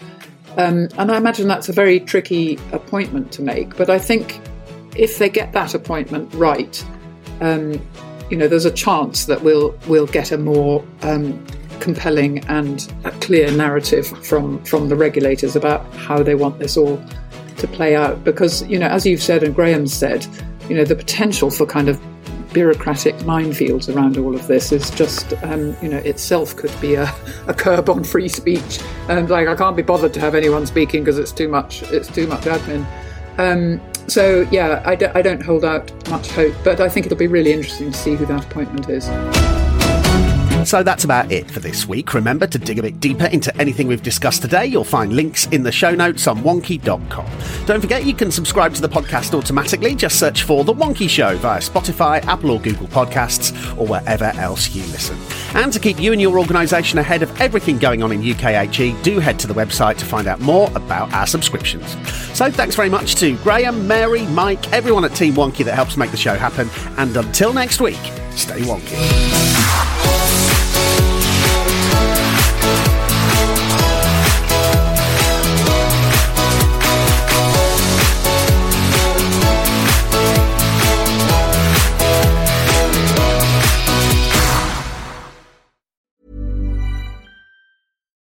Um, 0.57 0.89
and 0.97 1.09
I 1.09 1.15
imagine 1.15 1.47
that's 1.47 1.69
a 1.69 1.71
very 1.71 2.01
tricky 2.01 2.59
appointment 2.73 3.31
to 3.31 3.41
make. 3.41 3.77
But 3.77 3.89
I 3.89 3.97
think 3.97 4.41
if 4.97 5.19
they 5.19 5.29
get 5.29 5.53
that 5.53 5.73
appointment 5.73 6.33
right, 6.33 6.85
um, 7.39 7.81
you 8.29 8.35
know, 8.35 8.49
there's 8.49 8.65
a 8.65 8.71
chance 8.71 9.23
that 9.23 9.41
we'll 9.41 9.79
we'll 9.87 10.07
get 10.07 10.33
a 10.33 10.37
more 10.37 10.85
um, 11.03 11.45
compelling 11.79 12.39
and 12.49 12.91
a 13.05 13.11
clear 13.21 13.49
narrative 13.51 14.05
from 14.25 14.61
from 14.65 14.89
the 14.89 14.97
regulators 14.97 15.55
about 15.55 15.93
how 15.93 16.21
they 16.21 16.35
want 16.35 16.59
this 16.59 16.75
all 16.75 17.01
to 17.55 17.67
play 17.67 17.95
out. 17.95 18.25
Because 18.25 18.67
you 18.67 18.77
know, 18.77 18.87
as 18.87 19.05
you've 19.05 19.23
said 19.23 19.43
and 19.43 19.55
Graham 19.55 19.87
said, 19.87 20.27
you 20.69 20.75
know, 20.75 20.85
the 20.85 20.95
potential 20.95 21.49
for 21.49 21.65
kind 21.65 21.89
of 21.89 21.99
bureaucratic 22.53 23.15
minefields 23.17 23.93
around 23.93 24.17
all 24.17 24.35
of 24.35 24.47
this 24.47 24.71
is 24.71 24.89
just, 24.91 25.33
um, 25.43 25.75
you 25.81 25.89
know, 25.89 25.97
itself 25.97 26.55
could 26.55 26.73
be 26.81 26.95
a, 26.95 27.13
a 27.47 27.53
curb 27.53 27.89
on 27.89 28.03
free 28.03 28.29
speech. 28.29 28.79
And 29.07 29.29
like, 29.29 29.47
I 29.47 29.55
can't 29.55 29.75
be 29.75 29.83
bothered 29.83 30.13
to 30.13 30.19
have 30.19 30.35
anyone 30.35 30.65
speaking 30.65 31.03
because 31.03 31.17
it's 31.17 31.31
too 31.31 31.47
much. 31.47 31.83
It's 31.83 32.07
too 32.07 32.27
much 32.27 32.41
admin. 32.41 32.85
Um, 33.37 33.81
so 34.07 34.47
yeah, 34.51 34.81
I 34.85 34.95
d- 34.95 35.05
I 35.05 35.21
don't 35.21 35.41
hold 35.41 35.63
out 35.63 35.91
much 36.09 36.29
hope, 36.31 36.55
but 36.63 36.81
I 36.81 36.89
think 36.89 37.05
it'll 37.05 37.17
be 37.17 37.27
really 37.27 37.53
interesting 37.53 37.91
to 37.91 37.97
see 37.97 38.15
who 38.15 38.25
that 38.25 38.45
appointment 38.45 38.89
is. 38.89 39.07
So 40.65 40.83
that's 40.83 41.03
about 41.03 41.31
it 41.31 41.49
for 41.49 41.59
this 41.59 41.87
week. 41.87 42.13
Remember 42.13 42.45
to 42.45 42.59
dig 42.59 42.77
a 42.77 42.81
bit 42.83 42.99
deeper 42.99 43.25
into 43.25 43.55
anything 43.57 43.87
we've 43.87 44.03
discussed 44.03 44.41
today. 44.41 44.67
You'll 44.67 44.83
find 44.83 45.13
links 45.13 45.47
in 45.47 45.63
the 45.63 45.71
show 45.71 45.95
notes 45.95 46.27
on 46.27 46.39
wonkhe.com. 46.39 47.65
Don't 47.65 47.81
forget 47.81 48.05
you 48.05 48.13
can 48.13 48.31
subscribe 48.31 48.73
to 48.75 48.81
the 48.81 48.89
podcast 48.89 49.33
automatically. 49.33 49.95
Just 49.95 50.19
search 50.19 50.43
for 50.43 50.63
The 50.63 50.73
Wonkhe 50.73 51.09
Show 51.09 51.37
via 51.37 51.59
Spotify, 51.59 52.23
Apple 52.25 52.51
or 52.51 52.59
Google 52.59 52.87
Podcasts, 52.87 53.51
or 53.77 53.87
wherever 53.87 54.25
else 54.25 54.75
you 54.75 54.83
listen. 54.87 55.17
And 55.55 55.73
to 55.73 55.79
keep 55.79 55.99
you 55.99 56.11
and 56.11 56.21
your 56.21 56.37
organisation 56.37 56.99
ahead 56.99 57.23
of 57.23 57.41
everything 57.41 57.79
going 57.79 58.03
on 58.03 58.11
in 58.11 58.21
UKHE, 58.21 59.01
do 59.01 59.19
head 59.19 59.39
to 59.39 59.47
the 59.47 59.53
website 59.53 59.97
to 59.97 60.05
find 60.05 60.27
out 60.27 60.39
more 60.39 60.69
about 60.75 61.11
our 61.13 61.25
subscriptions. 61.25 61.97
So 62.37 62.51
thanks 62.51 62.75
very 62.75 62.89
much 62.89 63.15
to 63.15 63.35
Graham, 63.37 63.87
Mary, 63.87 64.27
Mike, 64.27 64.71
everyone 64.71 65.03
at 65.05 65.15
Team 65.15 65.33
Wonkhe 65.33 65.65
that 65.65 65.73
helps 65.73 65.97
make 65.97 66.11
the 66.11 66.17
show 66.17 66.35
happen. 66.35 66.69
And 66.97 67.15
until 67.17 67.53
next 67.53 67.81
week, 67.81 67.97
stay 68.35 68.59
wonky. 68.61 69.58